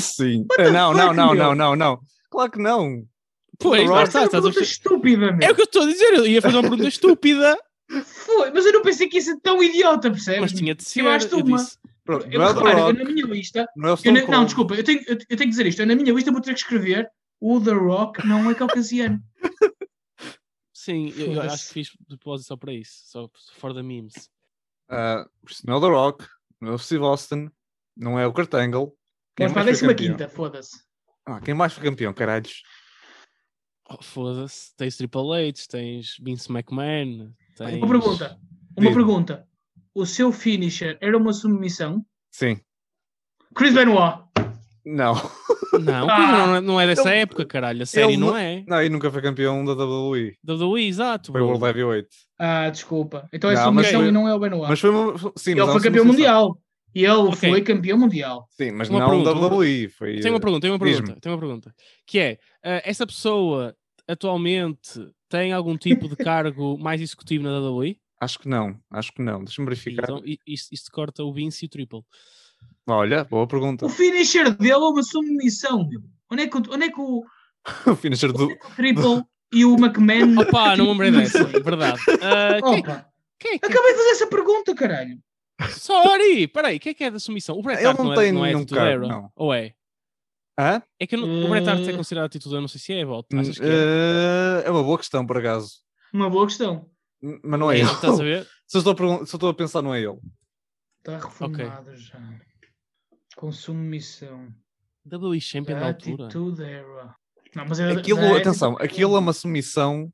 [0.00, 0.44] Sim.
[0.72, 2.00] Não, não, não, não, não, não.
[2.30, 3.06] Claro que não.
[3.60, 5.48] Pois, lá está, é uma estás a estúpida, meu.
[5.48, 7.56] É o que eu estou a dizer, eu ia fazer uma pergunta estúpida,
[8.04, 10.40] Foi, mas eu não pensei que ia ser tão idiota, percebes?
[10.40, 11.00] mas tinha de ser.
[11.00, 11.58] Eu uma.
[11.58, 13.92] disse, Pronto, Eu, não é o The repara, eu Rock, na minha lista, não é
[14.04, 15.82] eu não, desculpa, eu tenho, eu, eu tenho que dizer isto.
[15.82, 17.10] Eu na minha lista vou ter que escrever
[17.40, 19.20] o The Rock não é caucasiano.
[20.72, 24.30] sim, eu, eu acho que fiz de propósito só para isso, só for the memes.
[24.88, 26.26] Ah, isso não é o The Rock,
[26.60, 27.50] não é o Steve Austin,
[27.96, 28.96] não é o Kurt Angle.
[29.36, 30.16] Quem Vamos para a mais foi décima campeão?
[30.16, 30.80] quinta, foda-se.
[31.26, 32.62] Ah, quem mais foi campeão, caralhos?
[33.88, 37.74] Oh, Foda-se, tens Triple H, tens Vince McMahon, tens...
[37.82, 38.38] Uma pergunta.
[38.76, 39.46] Uma pergunta.
[39.94, 42.04] O seu finisher era uma submissão?
[42.30, 42.60] Sim.
[43.54, 44.18] Chris Benoit.
[44.84, 45.14] Não.
[45.80, 48.36] Não, Ah, não, é- não é dessa ele- época, caralho, a série ele não não-
[48.36, 48.62] é.
[48.68, 50.34] Não, e nunca foi campeão da WWE.
[50.44, 51.32] Da WWE, exato.
[51.32, 51.48] Foi bro.
[51.50, 52.08] World Heavyweight.
[52.38, 53.28] Ah, desculpa.
[53.32, 54.68] Então é Não, mas submissão foi- e não é o Benoit.
[54.68, 55.18] Mas foi uma.
[55.36, 56.58] Sim, ele mas é foi uma campeão mundial.
[56.94, 57.50] E ele Ok.
[57.50, 58.46] foi campeão mundial.
[58.52, 59.88] Sim, mas Uma não pergunta, WWE.
[59.88, 61.74] Foi, Tenho uma pergunta, tenho uma pergunta, tenho uma pergunta.
[62.06, 63.74] Que é, ah, essa pessoa
[64.08, 67.98] atualmente tem algum tipo de cargo mais executivo na WWE?
[68.20, 69.44] Acho que não, acho que não.
[69.44, 70.04] Deixa-me verificar.
[70.04, 72.00] Então i- isto, isto corta o Vince e o Triple.
[72.88, 73.84] Olha, boa pergunta.
[73.84, 76.00] O finisher dele é uma submissão, meu.
[76.30, 77.24] Onde é que, o- onde é que o,
[77.92, 78.46] O finisher do.
[78.46, 79.22] o Triple
[79.52, 80.40] e o McMahon.
[80.40, 82.00] Opa, não me lembrei dessa, verdade.
[82.22, 82.60] Ah,
[83.38, 85.18] quem, é que acabei de fazer essa pergunta, caralho.
[85.70, 86.46] Sorry!
[86.48, 87.58] Peraí, quem é que é da submissão?
[87.58, 88.52] O Bret Ele Hart não não, tem é, não é
[88.90, 88.98] era?
[89.06, 89.30] não.
[89.34, 89.74] Ou é?
[90.58, 90.82] Hã?
[90.98, 93.26] É que não- o Bret Hart é considerado título, eu não sei se é, Bolt.
[93.32, 93.68] Hum, Achas que é?
[93.68, 95.70] eh, é uma boa questão, por acaso.
[96.12, 96.88] Uma boa questão.
[97.22, 97.90] N- Mas não é É, ele.
[97.90, 98.46] Estás a ver?
[98.66, 100.18] Se eu estou a, pergun- se eu estou a pensar, não é ele.
[100.98, 102.18] Está reformado já.
[103.36, 104.48] Com submissão.
[105.04, 106.24] WWE Champion da altura.
[106.24, 107.14] Attitude Era.
[107.54, 110.12] Não, mas é Aquilo, da- atenção, aquilo é uma submissão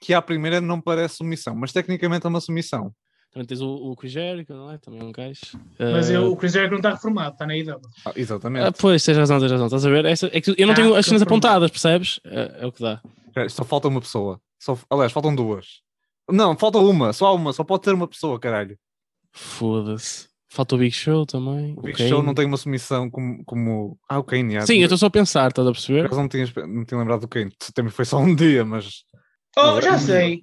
[0.00, 2.92] que à primeira não parece submissão, mas tecnicamente é uma submissão.
[3.32, 4.78] Também tens o, o Chris Jericho, não é?
[4.78, 5.40] Também é um gajo.
[5.78, 7.80] Mas Ah, eu, o Chris Jericho não está reformado, está na IW.
[8.06, 8.66] Ah, exatamente.
[8.66, 9.66] ah, pois, tens razão, tens razão.
[9.66, 10.04] Estás a ver?
[10.06, 12.20] Essa, é que eu não Ah, tenho as cenas apontadas, percebes?
[12.24, 13.00] É, é o que dá.
[13.26, 14.40] Espera, Só falta uma pessoa.
[14.58, 15.82] Só, aliás, faltam duas.
[16.30, 18.76] Não, falta uma, só há uma, só pode ter uma pessoa, caralho.
[19.32, 20.28] Foda-se.
[20.50, 21.74] Falta o Big Show também.
[21.76, 22.08] O Big.
[22.08, 23.44] Show não tem uma submissão como.
[23.44, 23.98] como...
[24.08, 24.66] Ah, o Kane, já.
[24.66, 26.06] Sim, eu estou só a pensar, estás a Por perceber?
[26.06, 27.52] acaso não tinha, não tinha lembrado do Kane.
[27.74, 29.04] Também foi só um dia, mas.
[29.56, 30.42] Oh, Mas- já sei.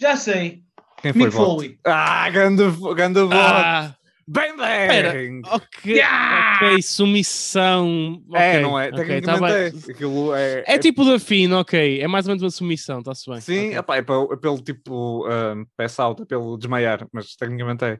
[0.00, 0.62] Já sei.
[1.02, 1.46] Quem foi Mick Bot?
[1.46, 1.78] Foley.
[1.84, 3.00] Ah, ganda bot!
[3.32, 3.94] Ah,
[4.30, 5.40] Bem bem!
[5.46, 5.94] ok.
[5.94, 6.58] Yeah!
[6.62, 8.22] Ok, submissão.
[8.34, 8.88] É, ok, não é?
[8.88, 9.70] ok, Tecnicamente tá é.
[9.70, 9.80] bem.
[9.94, 10.64] Aquilo é.
[10.66, 12.00] É tipo da FIN, ok.
[12.02, 13.40] É mais ou menos uma submissão, está-se bem.
[13.40, 13.78] Sim, ok.
[13.78, 17.98] epá, é, pelo, é pelo tipo um, pass out, é pelo desmaiar, mas tecnicamente é.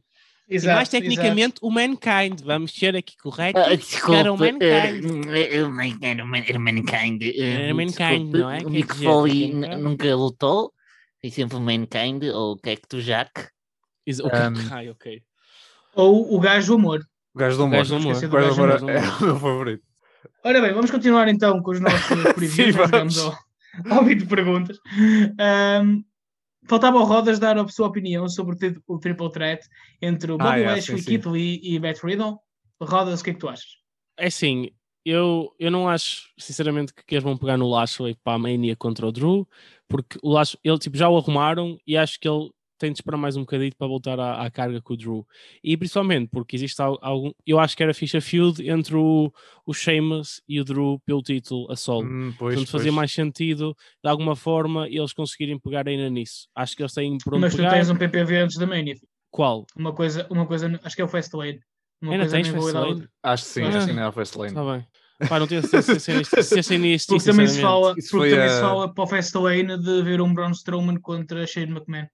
[0.50, 2.40] E Exato, mais tecnicamente, o Mankind.
[2.42, 3.62] Vamos ser aqui corretos.
[3.62, 4.62] Ah, Era o desculpa, era, Mankind.
[4.62, 7.22] era o Man- era o era o Mankind.
[7.74, 8.58] Mankind, não é?
[8.60, 9.76] O Mick Foley é?
[9.76, 10.72] nunca lutou,
[11.20, 13.48] foi sempre o Mankind ou o Cactus Jack.
[14.06, 15.22] Is- ok, Um, ai, ok.
[15.94, 17.00] Ou o gajo amor.
[17.34, 17.76] O gajo do O amor.
[17.78, 18.16] gajo do amor.
[18.16, 19.84] O gajo do amor do é o meu favorito.
[20.44, 22.00] Ora bem, vamos continuar então com os nossos
[22.34, 22.52] previews.
[22.54, 23.18] Sim, vamos.
[23.18, 23.38] ao,
[23.90, 24.78] ao vídeo de perguntas.
[25.38, 26.02] Ahm,
[26.68, 28.54] faltava ao Rodas dar a sua opinião sobre
[28.86, 29.66] o, o triple threat
[30.00, 31.04] entre o Ah, Bobby Lashley, sim, sim.
[31.10, 32.38] Keith Lee e Matt Riddle.
[32.80, 33.66] Rodas, o que é que tu achas?
[34.16, 34.70] É assim,
[35.04, 39.06] eu, eu não acho, sinceramente, que eles vão pegar no Lashley para a Mania contra
[39.06, 39.48] o Drew,
[39.88, 40.18] porque
[40.64, 42.50] ele tipo, já o arrumaram e acho que ele
[42.80, 45.26] tem de esperar mais um bocadinho para voltar à, à carga com o Drew.
[45.64, 47.32] E principalmente porque existe al- algum.
[47.44, 49.32] Eu acho que era ficha feud entre o,
[49.66, 52.06] o Sheamus e o Drew pelo título a solo.
[52.06, 52.94] Hum, pois, Portanto, fazia pois.
[52.94, 56.46] mais sentido, de alguma forma, eles conseguirem pegar ainda nisso.
[56.54, 57.70] Acho que eles têm por onde Mas tu pegar.
[57.72, 58.94] tens um PPV antes da Mania.
[59.30, 59.66] Qual?
[59.76, 61.58] Uma coisa, uma coisa, acho que é o Fastlane.
[62.00, 63.08] Uma Ainda coisa tens Fastlane?
[63.24, 63.68] Acho que sim, Ah.
[63.70, 64.50] acho que sim, é o Fastlane.
[64.52, 64.86] Está bem.
[65.28, 67.94] Pá, não tenho certeza se é nisto- se é sem isto, Porque também se fala,
[67.96, 71.46] Isso porque também se a- fala para o Fastlane de ver um Braun Strowman contra
[71.46, 72.06] Shane McMahon.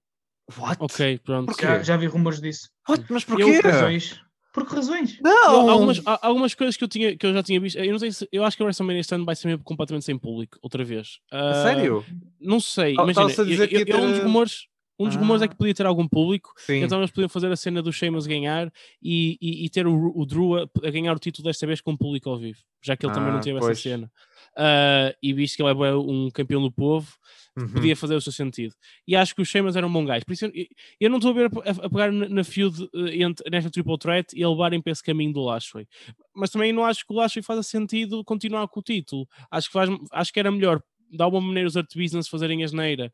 [0.59, 0.77] What?
[0.81, 1.47] Ok, pronto.
[1.47, 1.65] Porquê?
[1.67, 2.69] Já, já vi rumores disso.
[2.89, 3.05] What?
[3.11, 3.61] Mas Eu- porquê?
[3.63, 4.21] Por razões.
[4.53, 5.19] Por que razões?
[5.21, 5.53] Não!
[5.65, 7.99] Eu- algumas, há- algumas coisas que eu, tinha, que eu já tinha visto, eu não
[7.99, 10.59] sei se, eu acho que a WrestleMania este ano vai ser mesmo completamente sem público,
[10.63, 11.19] outra vez.
[11.33, 12.05] A Ah, sério?
[12.41, 14.67] Não sei, Ah, imagina, estavas a dizer eu- eu- eu- um dos rumores,
[14.99, 15.49] um dos rumores é Ah.
[15.49, 16.83] que podia ter algum público, Sim.
[16.83, 18.73] então eles podiam fazer a cena do Sheamus ganhar
[19.03, 21.93] e, e, e ter o, o Drew a, a ganhar o título desta vez com
[21.93, 23.73] o público ao vivo, já que ele também não Ah, teve pois.
[23.79, 24.13] essa cena.
[24.57, 27.13] Ah, e visto que ele é um campeão do povo,
[27.57, 27.69] Uhum.
[27.69, 28.75] podia fazer o seu sentido.
[29.07, 30.25] E acho que o Sheamus era um bom gajo.
[30.27, 30.53] Por isso eu,
[31.01, 33.97] eu não estou a ver a, a pegar na, na feud eh, entre, nesta triple
[33.97, 35.87] threat e a levarem para esse caminho do Lashley.
[36.35, 39.29] Mas também não acho que o Lashley faça sentido continuar com o título.
[39.53, 42.67] Acho que, faz, acho que era melhor dar uma maneira os Art Business fazerem a
[42.67, 43.13] geneira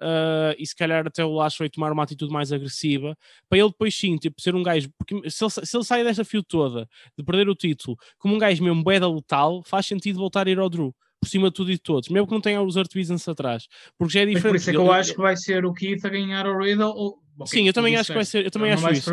[0.00, 3.16] uh, e se calhar até o Lashley tomar uma atitude mais agressiva
[3.48, 6.24] para ele depois sim, tipo, ser um gajo porque se ele, se ele sai desta
[6.24, 10.18] feud toda de perder o título como um gajo mesmo bué da letal, faz sentido
[10.18, 12.40] voltar a ir ao Drew por cima de tudo e de todos, mesmo que não
[12.40, 14.52] tenha os Art Business atrás, porque já é Mas diferente.
[14.52, 16.58] por isso é que Ele- eu acho que vai ser o Keith a ganhar o
[16.58, 16.88] Riddle.
[16.90, 17.18] Ou...
[17.38, 18.42] ok, Sim, eu também acho que vai certo.
[18.42, 19.10] ser, eu também acho vai isso.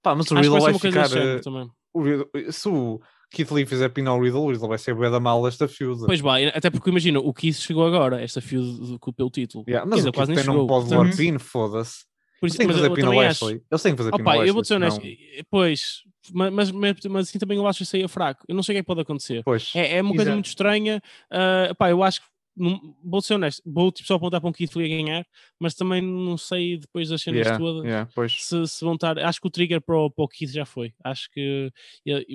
[0.00, 1.18] Pá, mas o Riddle vai ser vai ficar.
[1.20, 1.68] eh, também.
[1.92, 3.00] o Riddle- se o
[3.30, 6.06] Keith Lee fizer pin ao Riddle, o Riddle vai ser bué da mal desta feud.
[6.06, 9.64] Pois vai, até porque imagina, o Keith chegou agora, esta feud com- pelo título.
[9.68, 12.04] Yeah, Quer mas dizer, o quase Keith nem não pode levar pin, foda-se.
[12.40, 13.12] Por isso- mas fazer eu pin ao.
[13.14, 14.48] Eles têm que fazer pin ao Opa, Lashley.
[14.48, 15.02] eu vou ser honesto,
[15.50, 16.02] pois,
[16.32, 16.70] mas, mas,
[17.06, 18.44] mas, assim também o Lashley saía fraco.
[18.48, 19.42] Eu não sei o que é que pode acontecer.
[19.44, 19.72] Pois.
[19.74, 21.02] É, é uma coisa muito estranha.
[21.30, 22.26] ah, pá, eu acho que,
[22.58, 25.26] não- vou ser honesto, vou tipo, só apontar para um Keith Lee a ganhar,
[25.58, 27.84] mas também não sei depois das cenas Yeah, todas.
[27.84, 28.10] yeah.
[28.28, 30.92] Se, se vão estar, acho que o trigger para o, para o Keith já foi.
[31.04, 31.70] Acho que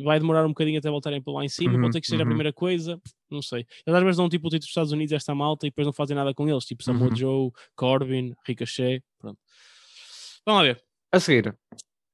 [0.04, 1.74] vai demorar um bocadinho até voltarem para lá em cima.
[1.76, 2.26] Uhum, pode ter que ser a uhum.
[2.26, 3.66] primeira coisa, não sei.
[3.86, 5.86] Eles às vezes dão tipo o título dos Estados Unidos a esta malta e depois
[5.86, 7.16] não fazem nada com eles, tipo Samoa Uhum.
[7.16, 9.04] Joe, Corbin, Ricochet.
[9.20, 9.40] Pronto.
[10.46, 10.84] Vamos lá ver.
[11.12, 11.56] A seguir.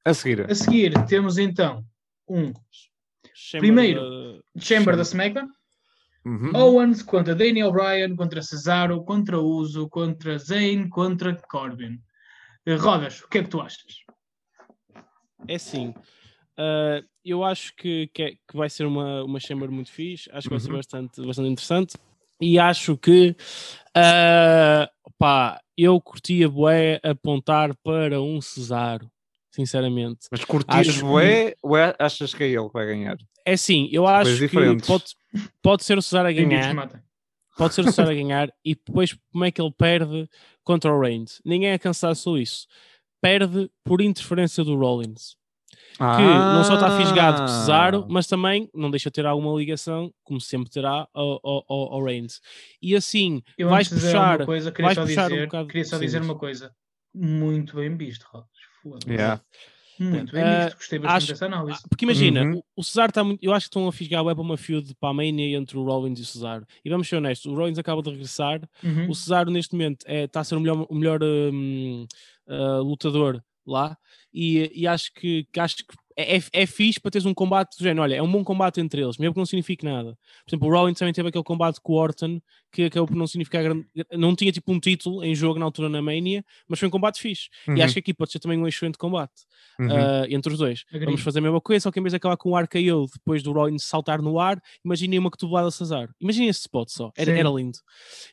[0.04, 0.50] A seguir.
[0.50, 1.84] A seguir, temos então
[2.28, 2.52] um
[3.34, 4.00] Chamber Primeiro.
[4.54, 5.48] da- Chamber da SmackDown.
[6.24, 6.54] Uhum.
[6.54, 11.98] Owens contra Daniel Bryan, contra Cesaro, contra Uso, contra Zayn, contra Corbin.
[12.66, 14.04] Eh, Rodas, o que é que tu achas?
[15.48, 15.94] É assim.
[16.56, 20.28] ah, eu acho que, que, é- que vai ser uma, uma chamber muito fixe.
[20.32, 20.76] Acho que vai ser Uhum.
[20.76, 21.96] bastante, bastante interessante.
[22.40, 23.34] E acho que,
[23.94, 29.10] ah, pá, eu curtia bué apontar para um Cesaro,
[29.50, 30.26] sinceramente.
[30.30, 33.16] Mas curtias Acho- bué ou é- achas que é ele que vai ganhar?
[33.44, 35.04] É assim, eu acho que pode,
[35.62, 36.74] pode ser o Cesaro a ganhar,
[37.56, 40.28] pode ser o Cesaro a ganhar e depois como é que ele perde
[40.62, 41.40] contra o Reigns?
[41.44, 42.66] Ninguém é cansado sobre isso.
[43.20, 45.36] Perde por interferência do Rollins.
[45.96, 48.06] que não só está fisgado com o Cesaro, Ah.
[48.08, 51.64] mas também não deixa de ter alguma ligação, como sempre terá, ao, ao,
[51.94, 52.40] ao- Reigns.
[52.80, 55.96] E assim, Eu vais puxar, coisa, queria vais só puxar um dizer, bocado- queria só
[55.98, 56.28] sim, dizer diz.
[56.28, 56.74] uma coisa.
[57.14, 58.48] Muito bem visto, Rodas.
[58.82, 59.10] Foda-se.
[59.10, 59.40] Yeah.
[59.98, 60.76] Muito bem Eh, visto.
[60.78, 61.80] Gostei bastante acho- dessa análise.
[61.88, 62.62] porque imagina, Uhum.
[62.74, 63.44] o, Cesaro está muito.
[63.44, 66.18] Eu acho que estão a fisgar web uma feud para a Mania entre o Rollins
[66.18, 66.66] e o Cesaro.
[66.82, 69.10] E vamos ser honestos, o Rollins acaba de regressar, Uhum.
[69.10, 72.06] o Cesaro neste momento é, está a ser o melhor, o melhor hum,
[72.48, 73.94] ah, lutador lá
[74.32, 75.84] e, e acho que, que acho que
[76.20, 78.02] é, é, é fixe para teres um combate do género.
[78.02, 80.16] Olha, é um bom combate entre eles, mesmo que não signifique nada.
[80.44, 82.40] Por exemplo, o Rollins também teve aquele combate com o Orton
[82.72, 83.86] que acabou por não significar grande.
[84.12, 87.20] Não tinha tipo um título em jogo na altura na Mania, mas foi um combate
[87.20, 87.48] fixe.
[87.66, 89.32] E Uhum, acho que aqui pode ser também um excelente combate
[89.78, 89.88] uhum.
[89.90, 90.84] ah, entre os dois.
[90.88, 91.06] Agree.
[91.06, 93.42] Vamos fazer a mesma coisa, só que em vez de acabar com o RKO depois
[93.42, 96.14] do Rollins saltar no ar, imaginem uma cotovelada a Cesaro.
[96.20, 97.78] Imaginem esse spot só, era, era lindo.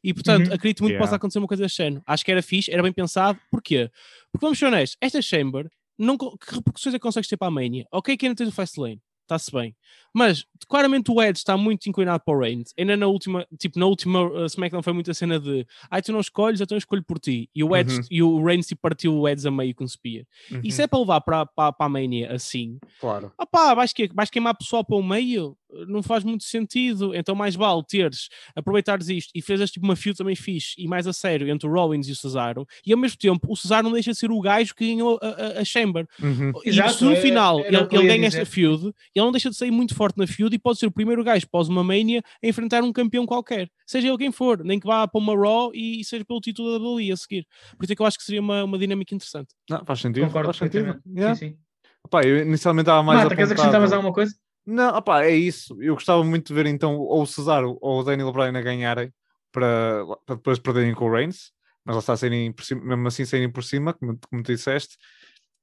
[0.03, 0.53] E portanto, Uhum.
[0.53, 1.15] acredito muito que possa Yeah.
[1.18, 2.03] acontecer uma coisa deste género.
[2.05, 3.39] Acho que era fixe, era bem pensado.
[3.49, 3.89] Porquê?
[4.31, 7.52] Porque vamos ser honestos, esta Chamber, não, que repercussões é que consegues ter para a
[7.52, 7.86] Mania?
[7.91, 9.76] Ok, que ainda tens o Fastlane, está-se bem.
[10.14, 12.74] Mas claramente o Edge está muito inclinado para o Reigns.
[12.78, 16.19] Ainda na última, tipo, na última uh, SmackDown foi muita cena de ai, tu não
[16.19, 17.49] escolhes, então eu escolho por ti.
[17.53, 18.06] E o Edge Uhum.
[18.10, 20.26] e o Reigns tipo, partiu o Edge a meio com o Spear.
[20.52, 23.32] Uhum, é para levar para, para, para a Mania assim, Claro.
[23.40, 25.56] opá, vais, que, vais queimar pessoal para o meio?
[25.88, 27.14] Não faz muito sentido.
[27.15, 31.06] Então, mais vale teres, aproveitares isto e fazes tipo uma feud também fixe e mais
[31.07, 32.65] a sério entre o Rollins e o Cesaro.
[32.85, 35.27] E ao mesmo tempo, o Cesaro não deixa de ser o gajo que ganhou a,
[35.27, 36.07] a, a Chamber.
[36.22, 36.52] Uhum.
[36.64, 38.41] E Exato, se no é- final era ele, ele ganha dizer.
[38.41, 40.91] esta feud, ele não deixa de sair muito forte na feud e pode ser o
[40.91, 44.80] primeiro gajo pós uma Mania a enfrentar um campeão qualquer, seja ele quem for, nem
[44.80, 47.45] que vá para uma Raw e seja pelo título da WWE a seguir.
[47.77, 49.49] Por isso é que eu acho que seria uma, uma dinâmica interessante.
[49.69, 50.26] Não, faz sentido.
[50.27, 50.99] Concordo faz sentido.
[51.06, 51.35] Yeah.
[51.35, 51.57] Sim, sim.
[52.06, 54.34] Opá, eu inicialmente estava mais Mata, queres acrescentavas apontado- alguma coisa?
[54.68, 55.81] Não, opá, é isso.
[55.81, 59.14] Eu gostava muito de ver então ou o Cesaro ou o Daniel Bryan a ganharem
[59.49, 61.53] para, para depois perderem com o Reigns,
[61.85, 64.98] mas lá está saírem por cima, mesmo assim saírem por cima, como, como tu disseste.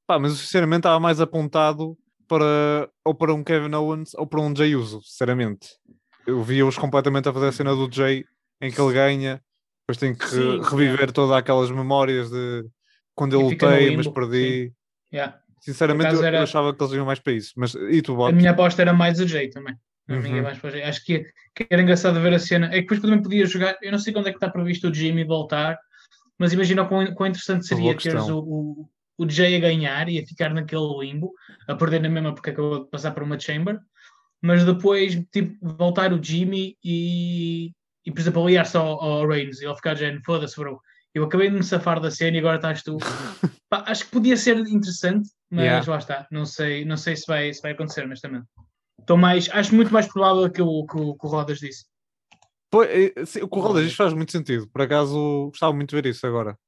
[0.06, 4.56] Pá, mas sinceramente estava mais apontado para ou para um Kevin Owens ou para um
[4.56, 5.68] Jay Uso, sinceramente.
[6.26, 8.24] Eu via-os completamente a fazer a cena do Jay
[8.58, 9.42] em que ele ganha,
[9.82, 12.64] depois tem que Sim, reviver todas aquelas memórias de
[13.14, 14.72] quando eu E lutei, mas perdi.
[15.12, 15.43] Yeah.
[15.64, 17.52] Sinceramente, eu, eu era- achava que eles iam mais para isso.
[17.56, 18.34] Mas e tu, A Bob?
[18.34, 19.74] minha aposta era mais a Jay também.
[20.08, 20.38] A minha Uhum.
[20.38, 20.88] é mais para a.
[20.88, 21.24] Acho que,
[21.54, 22.66] que era engraçado ver a cena.
[22.66, 23.76] É que depois também podia jogar.
[23.80, 25.78] Eu não sei quando é que está previsto o Jimmy voltar,
[26.38, 30.26] mas imagina quão, quão interessante seria teres o, o, o Jay a ganhar e a
[30.26, 31.32] ficar naquele limbo,
[31.66, 33.78] a perder na mesma porque acabou de passar por uma chamber,
[34.42, 37.70] mas depois tipo, voltar o Jimmy e,
[38.04, 40.78] e por exemplo, aliar-se ao, ao Reigns e ele ficar já foda-se, bro.
[41.14, 42.96] Eu acabei de me safar da cena e agora estás tu.
[43.70, 45.90] Pá, acho que podia ser interessante, mas Yeah.
[45.90, 46.26] lá está.
[46.30, 48.46] Não sei, não sei se, vai, se vai acontecer, honestamente.
[49.00, 51.84] Estou mais, acho muito mais provável que o, que o, que o Rodas disse.
[52.70, 53.12] Pois, eh,
[53.42, 54.68] o que o Rodas diz faz muito sentido.
[54.68, 56.58] Por acaso gostava muito de ver isso agora.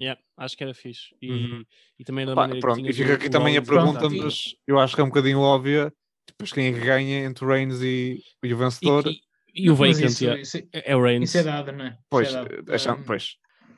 [0.00, 1.14] Yeah, acho que era fixe.
[1.22, 1.64] E, Uhum.
[1.98, 4.16] e também da Pá, maneira que pronto, e fica aqui o também a pergunta, Pronto,
[4.16, 5.92] mas eu acho que é um bocadinho óbvia.
[6.26, 9.06] Depois quem é que ganha entre o Reigns e, e o vencedor?
[9.06, 9.20] E,
[9.54, 11.28] e, e o Mas Vacant, isso, isso, é é o Reigns.
[11.28, 11.98] isso é dado, não é?
[12.10, 12.72] pois, Isso é dado.
[12.72, 13.36] acham- pois.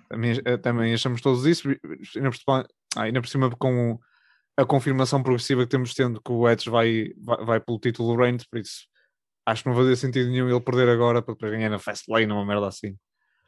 [0.08, 1.68] Também, eh, também achamos todos isso.
[2.16, 2.66] Ainda por, cima,
[2.96, 3.98] ah, ainda por cima com
[4.56, 8.22] a confirmação progressiva que temos tendo que o Edge vai, vai, vai pelo título do
[8.22, 8.86] Reigns, por isso
[9.46, 12.46] acho que não fazia sentido nenhum ele perder agora para depois ganhar na Fastlane, uma
[12.46, 12.96] merda assim.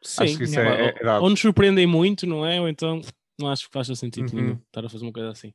[0.02, 2.60] Sim, acho que isso é, é, é ou nos surpreendem muito, não é?
[2.60, 3.00] Ou então
[3.40, 4.40] não acho que faça sentido Uhum.
[4.42, 5.52] nenhum estar a fazer uma coisa assim.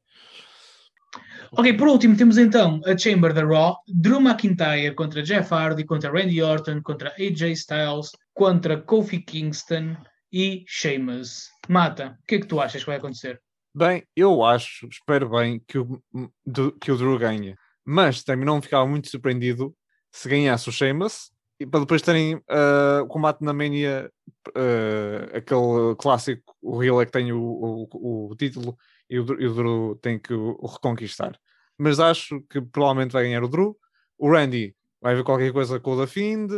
[1.52, 6.11] Ok, por último temos então a Chamber da Raw, Drew McIntyre contra Jeff Hardy, contra
[6.11, 9.98] Randy Orton, contra AJ Styles, contra Kofi Kingston
[10.32, 11.49] e Sheamus.
[11.68, 13.41] Mata, o que é que tu achas que vai acontecer?
[13.74, 16.02] Bem, eu acho, espero bem que o,
[16.80, 17.56] que o Drew ganhe,
[17.86, 19.76] mas também não ficava muito surpreendido
[20.12, 21.32] se ganhasse o Sheamus
[21.62, 24.12] e para depois terem ah, o combate na Mania,
[24.56, 28.76] ah, aquele clássico, o Real é que tem o, o, o título
[29.10, 31.40] e o, e o Drew tem que o, o reconquistar.
[31.78, 33.78] Mas acho que provavelmente vai ganhar o Drew.
[34.18, 36.52] O Randy vai ver qualquer coisa com o da Find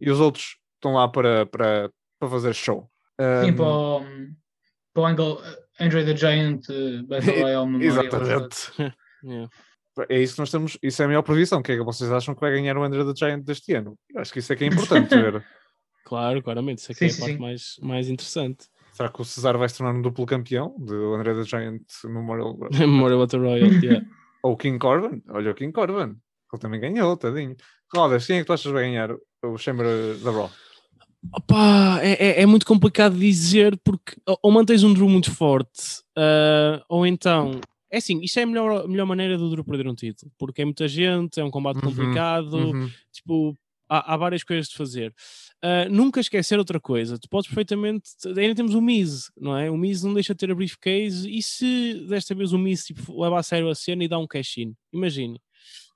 [0.00, 2.90] e os outros estão lá para, para, para fazer show.
[3.44, 4.04] Sim, para o,
[4.92, 5.38] para o Angle,
[5.80, 8.04] Andre the Giant uh, Battle Royale Memorial.
[8.06, 8.72] Exatamente.
[9.22, 9.50] Yeah.
[10.08, 11.60] É isso que nós temos, isso é a minha previsão.
[11.60, 13.98] O que é que vocês acham que vai ganhar o André the Giant deste ano?
[14.14, 15.44] Eu acho que isso é que é importante ver.
[16.02, 17.40] Claro, claramente, isso aqui Sim, é a sim, parte sim.
[17.40, 18.66] mais, mais interessante.
[18.90, 22.58] Será que o Cesar vai se tornar um duplo campeão do André the Giant Memorial?
[22.80, 24.04] Memorial Battle Royale, yeah.
[24.42, 25.22] Ou o King Corbin?
[25.28, 26.16] Olha o King Corbin.
[26.52, 27.54] Ele também ganhou, tadinho.
[27.94, 29.14] Rodas, quem é que tu achas que vai ganhar
[29.44, 30.50] o Chamber da Raw?
[31.32, 36.82] Opa, é, é- é muito complicado dizer porque ou- mantens um Drew muito forte, ah,
[36.88, 37.60] ou então.
[37.92, 40.64] É assim, isto é a melhor, melhor maneira do Drew perder um título, porque é
[40.64, 42.88] muita gente, é um combate Uhum, complicado, Uhum.
[43.12, 43.54] tipo,
[43.88, 45.12] há, há várias coisas de fazer.
[45.62, 48.10] Ah, nunca esquecer outra coisa, tu podes perfeitamente.
[48.26, 49.70] Ainda temos o Miz, não é?
[49.70, 53.20] O Miz não deixa de ter a briefcase, e se desta vez o Miz tipo,
[53.20, 54.72] leva a sério a cena e dá um cash-in?
[54.92, 55.38] Imagine.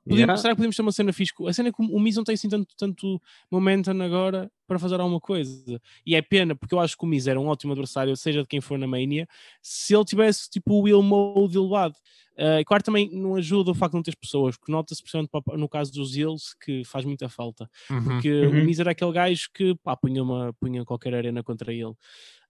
[0.07, 0.37] Yeah.
[0.37, 1.33] Será que podemos ter uma cena fixe?
[1.49, 3.21] A cena é que o Miz não tem assim tanto, tanto
[3.51, 5.81] momentum agora para fazer alguma coisa.
[6.05, 8.49] E é pena, porque eu acho que o Miz era um ótimo adversário, seja de
[8.49, 9.27] quem for na Mania,
[9.63, 11.95] se ele tivesse tipo o Will Mode elevado.
[12.37, 15.31] Uh, e claro, também não ajuda o facto de não ter pessoas, que nota-se, principalmente
[15.31, 17.71] pa- no caso dos Hills, que faz muita falta.
[17.89, 18.05] Uhum.
[18.05, 18.61] Porque Uhum.
[18.61, 21.85] o Miz era aquele gajo que pá, punha, uma, punha qualquer arena contra ele.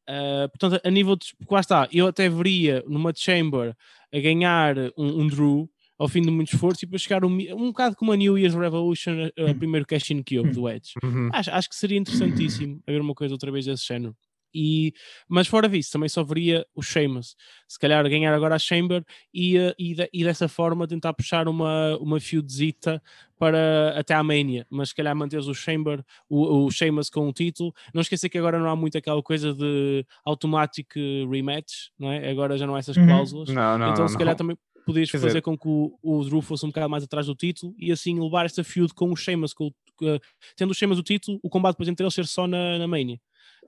[0.07, 1.27] Uh, portanto, a nível de.
[1.51, 3.75] Lá está, eu até veria numa Chamber
[4.13, 5.69] a ganhar um, um Drew
[5.99, 8.55] ao fim de muito esforço e depois chegar um, um bocado como a New Year's
[8.57, 10.93] Revolution, uh, o primeiro cash-in que houve do Edge.
[11.03, 11.31] Uhum.
[11.33, 14.17] Acho, acho que seria interessantíssimo haver uma coisa outra vez desse género.
[14.57, 14.93] E,
[15.29, 17.35] mas fora disso, também só veria o Sheamus.
[17.67, 19.05] Se calhar ganhar agora a Chamber
[19.35, 23.03] e, eh, e, de- e dessa forma tentar puxar uma, uma feudzita
[23.37, 24.65] para até à Mania.
[24.71, 27.75] Mas se calhar manteres o Chamber, o, o Sheamus com o título.
[27.93, 30.87] Não esquecer que agora não há muito aquela coisa de automatic
[31.29, 32.31] rematch, não é?
[32.31, 33.07] Agora já não há essas Uhum.
[33.07, 33.49] cláusulas.
[33.49, 34.39] Não, não, então, se calhar não.
[34.39, 37.27] também podias Quer fazer dizer- com que o, o Drew fosse um bocado mais atrás
[37.27, 40.19] do título e assim levar esta feud com o Sheamus, com, o- com-
[40.57, 43.19] tendo o Sheamus o título, o combate depois entre eles ser só na, na Mania.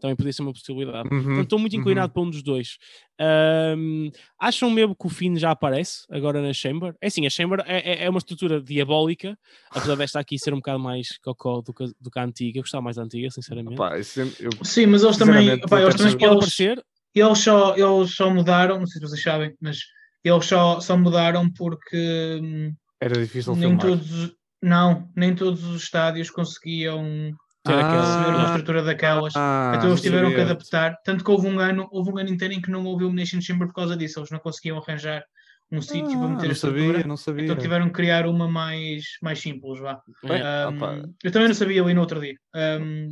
[0.00, 1.08] Também podia ser uma possibilidade.
[1.10, 1.80] Uhum, Portanto, estou muito uhum.
[1.80, 2.76] inclinado para um dos dois.
[3.18, 6.94] Ahm, acham mesmo que o Finn já aparece agora na Chamber?
[7.00, 9.38] É assim, a Chamber é, é- é uma estrutura diabólica,
[9.70, 12.58] apesar desta aqui ser um bocado mais cocó do que, do que a antiga.
[12.58, 13.80] Eu gostava mais da antiga, sinceramente.
[13.98, 16.84] Isso é- eu- Sim, mas eles também, opá, eles, também eles, aparecer,
[17.14, 19.78] eles, só, eles só mudaram, não sei se vocês sabem, mas
[20.28, 23.80] eles só, só mudaram porque hum, era difícil nem filmar.
[23.86, 24.32] todos,
[24.62, 27.32] não, nem todos os estádios conseguiam
[27.64, 28.00] ter aquela.
[28.06, 28.46] receber uma Ah.
[28.46, 29.34] estrutura daquelas.
[29.36, 30.96] Ah, então eles tiveram que adaptar.
[31.04, 33.66] Tanto que houve um ano, houve um ano inteiro em que não houve Elimination Chamber
[33.68, 34.20] por causa disso.
[34.20, 35.22] Eles não conseguiam arranjar
[35.70, 36.86] um sítio para Ah, meter a não estrutura.
[36.86, 37.44] sabia, não sabia.
[37.44, 40.00] Então tiveram que criar uma mais, mais simples, vá.
[40.24, 40.40] Bem.
[40.42, 42.34] Um, eu também não sabia ali no outro dia.
[42.54, 43.08] Um,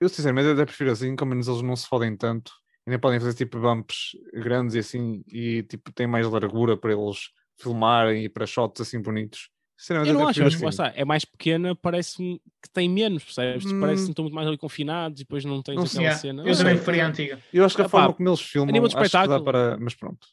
[0.00, 2.50] Eu sinceramente até prefiro assim, ao menos eles não se fodem tanto.
[2.88, 7.28] Ainda podem fazer tipo bumps grandes e assim, e tipo tem mais largura para eles
[7.54, 9.50] filmarem e para shots assim bonitos.
[9.76, 10.66] Sinceramente, Eu não acho, lá assim.
[10.68, 13.70] está, é mais pequena, parece-me que tem menos, percebes?
[13.70, 13.78] Hum.
[13.78, 16.42] Parece que estão muito mais ali confinados e depois não tens Não aquela yeah, cena.
[16.42, 17.38] eu Não também preferia antiga.
[17.52, 19.76] Eu acho que a forma como eles filmam, acho que dá espetáculo- para.
[19.78, 20.26] Mas pronto.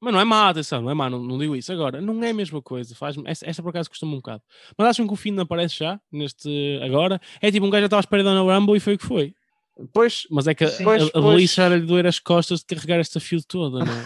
[0.00, 1.70] Mas não é má, atenção, não é má, não, não digo isso.
[1.72, 2.94] Agora, não é a mesma coisa.
[2.94, 4.42] Faz esta, esta por acaso costuma um bocado.
[4.78, 7.20] Mas acham que o Finn aparece já, neste agora?
[7.42, 9.04] É tipo um gajo já estava à espera da Ana Rumble e foi o que
[9.06, 9.34] foi.
[9.78, 10.82] Depois, Mas é que a- Sim.
[10.82, 11.24] a, Pois, a pois.
[11.24, 14.04] Belissa era lhe doer as costas de carregar esta fio toda, não é?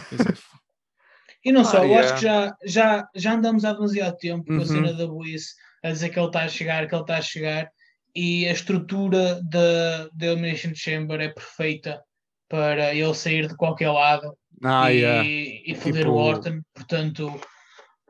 [1.44, 2.52] E não só, Ah, eu acho yeah.
[2.60, 4.60] que já, já, já andamos há demasiado tempo com Uhum.
[4.62, 7.22] a cena da Bliss a dizer que ele está a chegar, que ele está a
[7.22, 7.68] chegar,
[8.14, 12.00] e a estrutura da, da Elimination Chamber é perfeita
[12.48, 15.24] para ele sair de qualquer lado ah, e, yeah.
[15.28, 16.60] e foder Tipo- o Orton.
[16.74, 17.40] Portanto,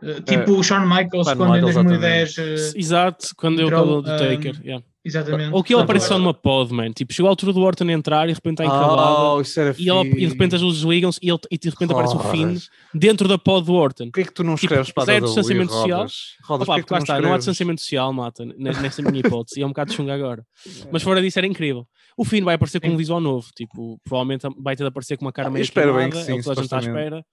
[0.02, 2.38] eh, tipo o Shawn Michaels Shawn quando em Michaels, 2010.
[2.38, 4.60] eh, Exato, quando eu cabelo do um, Taker.
[4.62, 4.84] yeah.
[5.04, 5.52] Exatamente.
[5.52, 6.90] Ou que ele apareceu numa pod, man.
[6.92, 9.02] Tipo, chegou a altura do Orton entrar e de repente está encravada.
[9.34, 11.68] Oh, isso era E, ele- e de repente as luzes ligam-se e, ele- e de
[11.70, 12.68] repente aparece o Finn Rodas.
[12.94, 14.04] dentro da pod do Orton.
[14.06, 15.98] Porquê é que tu não Tipo, escreves para zero distanciamento social.
[16.00, 16.14] Rodas?
[16.44, 19.02] Rodas, Opa, é que porque lá não está, não há distanciamento social, mata, ne- nessa
[19.02, 20.44] minha hipótese, e é um bocado chunga agora.
[20.90, 21.86] Mas fora disso era incrível.
[22.16, 22.96] O Finn vai aparecer com um Sim.
[22.96, 26.10] visual novo, tipo, provavelmente vai ter de aparecer com uma cara Ah, meio espero bem
[26.10, 27.24] que é o sim, que a gente está à espera.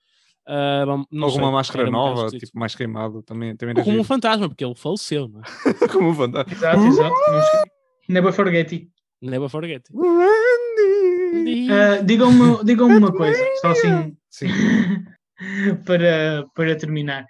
[1.12, 2.46] Não Alguma sei, máscara um nova, esquisito.
[2.48, 4.08] tipo mais queimado, também, também Ou como um giro.
[4.08, 5.44] fantasma, porque ele faleceu, não é?
[5.94, 6.52] como um fantasma.
[6.52, 7.16] Exato, exato.
[8.10, 8.90] Never forget it.
[9.22, 9.84] Never forget.
[9.94, 11.68] Randy!
[11.72, 14.48] Ah, Digam-me digam uma coisa, só assim Sim.
[15.86, 17.26] para, para terminar.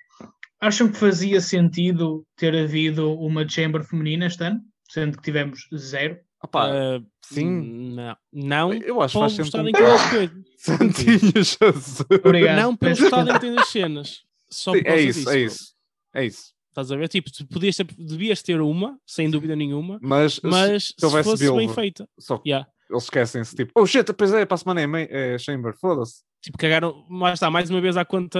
[0.61, 4.59] Acham que fazia sentido ter havido uma Chamber feminina este ano?
[4.89, 6.17] Sendo que tivemos zero.
[6.43, 7.93] Opá, Ah, sim.
[7.93, 8.17] Não.
[8.31, 10.31] Não eu acho que pelo faz estado em que coisas.
[10.57, 12.01] Santinho Jesus.
[12.23, 12.55] Obrigado.
[12.61, 14.23] Não pelo estado em que tens as cenas.
[14.49, 15.73] Só Sim, É isso, disso, é isso.
[16.15, 16.53] É isso.
[16.69, 17.07] Estás a ver?
[17.09, 21.47] Tipo, tu podias ter, devias ter uma, sem dúvida nenhuma, Mas, mas se, houvesse fosse
[21.49, 21.73] bem build.
[21.75, 22.07] feita.
[22.19, 22.67] só que Yeah.
[22.89, 26.23] eles esquecem-se, tipo, oh shit, pois é, para a semana é, é Chamber, foda-se.
[26.41, 28.39] Tipo, cagaram, lá está, mais uma vez à conta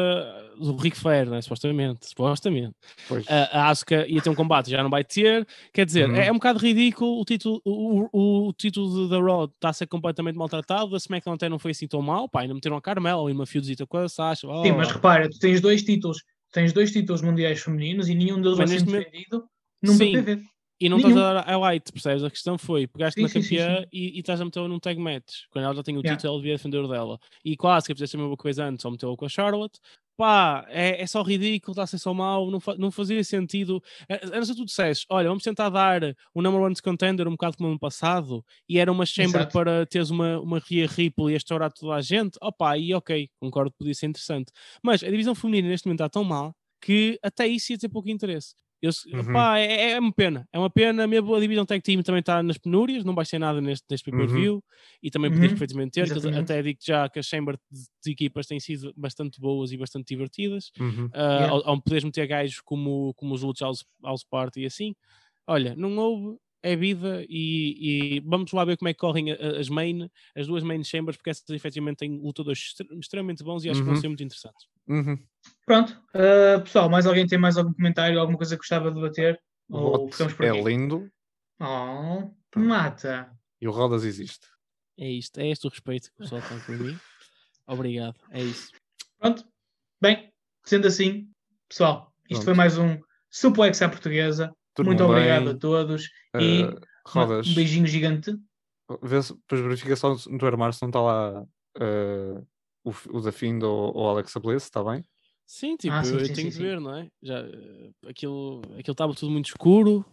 [0.57, 1.41] do Ric Flair, né?
[1.41, 2.07] supostamente.
[2.07, 2.73] Supostamente.
[3.07, 3.26] Pois.
[3.27, 5.45] A, a Asuka ia ter um combate, já não vai ter.
[5.73, 6.15] Quer dizer, Uhum.
[6.15, 9.73] é, é um bocado ridículo o título, o, o, o título da Raw está a
[9.73, 10.93] ser completamente maltratado.
[10.95, 12.30] A SmackDown até não foi assim tão mal.
[12.30, 14.47] Pá, ainda meteram a Carmela e uma fieldita com a Sasha.
[14.47, 16.23] Oh, Sim, mas repara, tu tens dois títulos.
[16.53, 19.43] Tens dois títulos mundiais femininos e nenhum deles vai ser defendido
[19.84, 19.97] num.
[19.97, 20.41] PPV.
[20.81, 21.10] E não Nenhum.
[21.10, 22.23] estás a dar highlight, percebes?
[22.23, 23.85] A questão foi, pegaste Sim, na campeã.
[23.91, 25.43] E, e estás a metê-la num tag match.
[25.51, 26.15] Quando ela já tem o Yeah.
[26.15, 27.19] título, ela devia defender o dela.
[27.43, 29.80] E quase que fizeste a mesma coisa antes, ou meteu-la com a Charlotte.
[30.18, 33.81] pá, é, é só ridículo, está a ser só mau, não, fa- não fazia sentido.
[34.10, 36.01] A a não ser que tu dissesses, olha, vamos tentar dar
[36.34, 39.53] o number one contender um bocado como no passado, e era uma chamber Exato.
[39.53, 43.72] para teres uma, uma Rhea Ripley e estourar toda a gente, opá, e ok, concordo,
[43.77, 44.51] podia ser interessante.
[44.84, 48.10] Mas a divisão feminina neste momento está tão mal que até isso ia ter pouco
[48.10, 48.53] interesse.
[48.81, 49.49] Eu, Uhum.
[49.49, 52.41] opá, é, é uma pena, é uma pena, mesmo a divisão tag team também está
[52.41, 54.64] nas penúrias, não vai ser nada neste, neste pay-per-view,
[55.03, 56.34] e também podias Uhum, perfeitamente ter, que exatamente.
[56.34, 60.72] até digo já que as chamber de, equipas têm sido bastante boas e bastante divertidas,
[60.80, 61.14] Uhum.
[61.14, 61.51] uh, Yeah.
[61.51, 64.95] ao, ao poderes meter gajos como, como os Lucha House, House Party e assim.
[65.47, 69.69] Olha, não houve, é vida e, e vamos lá ver como é que correm as
[69.69, 73.81] main, as duas main chambers, porque essas efetivamente têm lutadores extre- extremamente bons e acho
[73.81, 73.97] que vão Uhum.
[73.97, 74.68] ser muito interessantes.
[74.90, 75.18] Uhum.
[75.66, 75.91] Pronto.
[76.16, 79.40] Uh, pessoal, mais alguém tem mais algum comentário, alguma coisa que gostava de debater?
[79.70, 80.61] Ou por é aqui?
[80.64, 81.10] lindo
[81.61, 83.32] Oh, mata.
[83.61, 84.48] e o Rodas existe.
[84.98, 86.98] É isto, é este o respeito que o pessoal tem por mim.
[87.68, 88.72] Obrigado, é isso.
[89.20, 89.45] Pronto.
[90.02, 90.34] Bem,
[90.66, 91.30] sendo assim,
[91.68, 92.45] pessoal, isto Pronto.
[92.45, 92.99] foi mais um
[93.30, 94.52] Suplex à Portuguesa.
[94.74, 95.11] Tudo Muito bem.
[95.11, 96.10] obrigado a todos.
[96.40, 98.36] e Uh, Rodas, um beijinho gigante.
[99.03, 102.48] vê se, depois verifica só no teu armário se não está lá uh,
[102.84, 105.03] o, o Zafindo ou o Alexa Bliss, está bem?
[105.45, 107.07] Sim, tipo, Ah, sim, eu sim, tenho sim, de ver, não é?
[107.23, 110.06] Já, eh, aquilo aquilo estava tudo muito escuro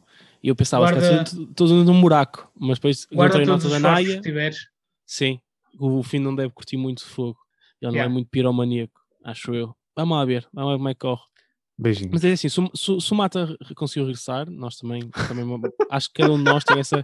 [0.42, 1.24] e eu pensava, Guarda- Guarda...
[1.30, 4.16] tudo, tudo dentro de um buraco, mas depois Guarda encontrei nota da Naya.
[4.16, 4.68] que tiveres.
[5.04, 5.38] Sim,
[5.78, 7.38] o fim não deve curtir muito de fogo.
[7.82, 8.12] Ele não é Yeah.
[8.14, 9.76] muito piromaníaco, acho eu.
[9.94, 11.22] Vamos lá ver, vamos ver como é que corre.
[11.78, 12.10] Beijinho.
[12.12, 15.44] Mas é assim, se, o- se, se o Mata conseguiu regressar, nós também, também
[15.90, 17.02] acho que cada um de nós tem essa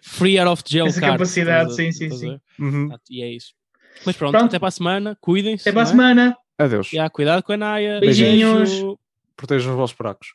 [0.00, 2.40] free out of jail Essa card, capacidade, sim, sim, sim.
[2.58, 2.86] Uhum.
[2.86, 3.52] Exato, E é isso.
[4.04, 4.46] Mas pronto, Pronto.
[4.46, 5.62] até para a semana, cuidem-se.
[5.68, 5.86] Até para a é?
[5.86, 6.36] semana.
[6.58, 6.88] Adeus.
[6.88, 8.00] Já, cuidado com a Naia.
[8.00, 8.70] Beijinhos.
[8.70, 8.98] Beijo.
[9.36, 10.34] Protejam os vossos buracos.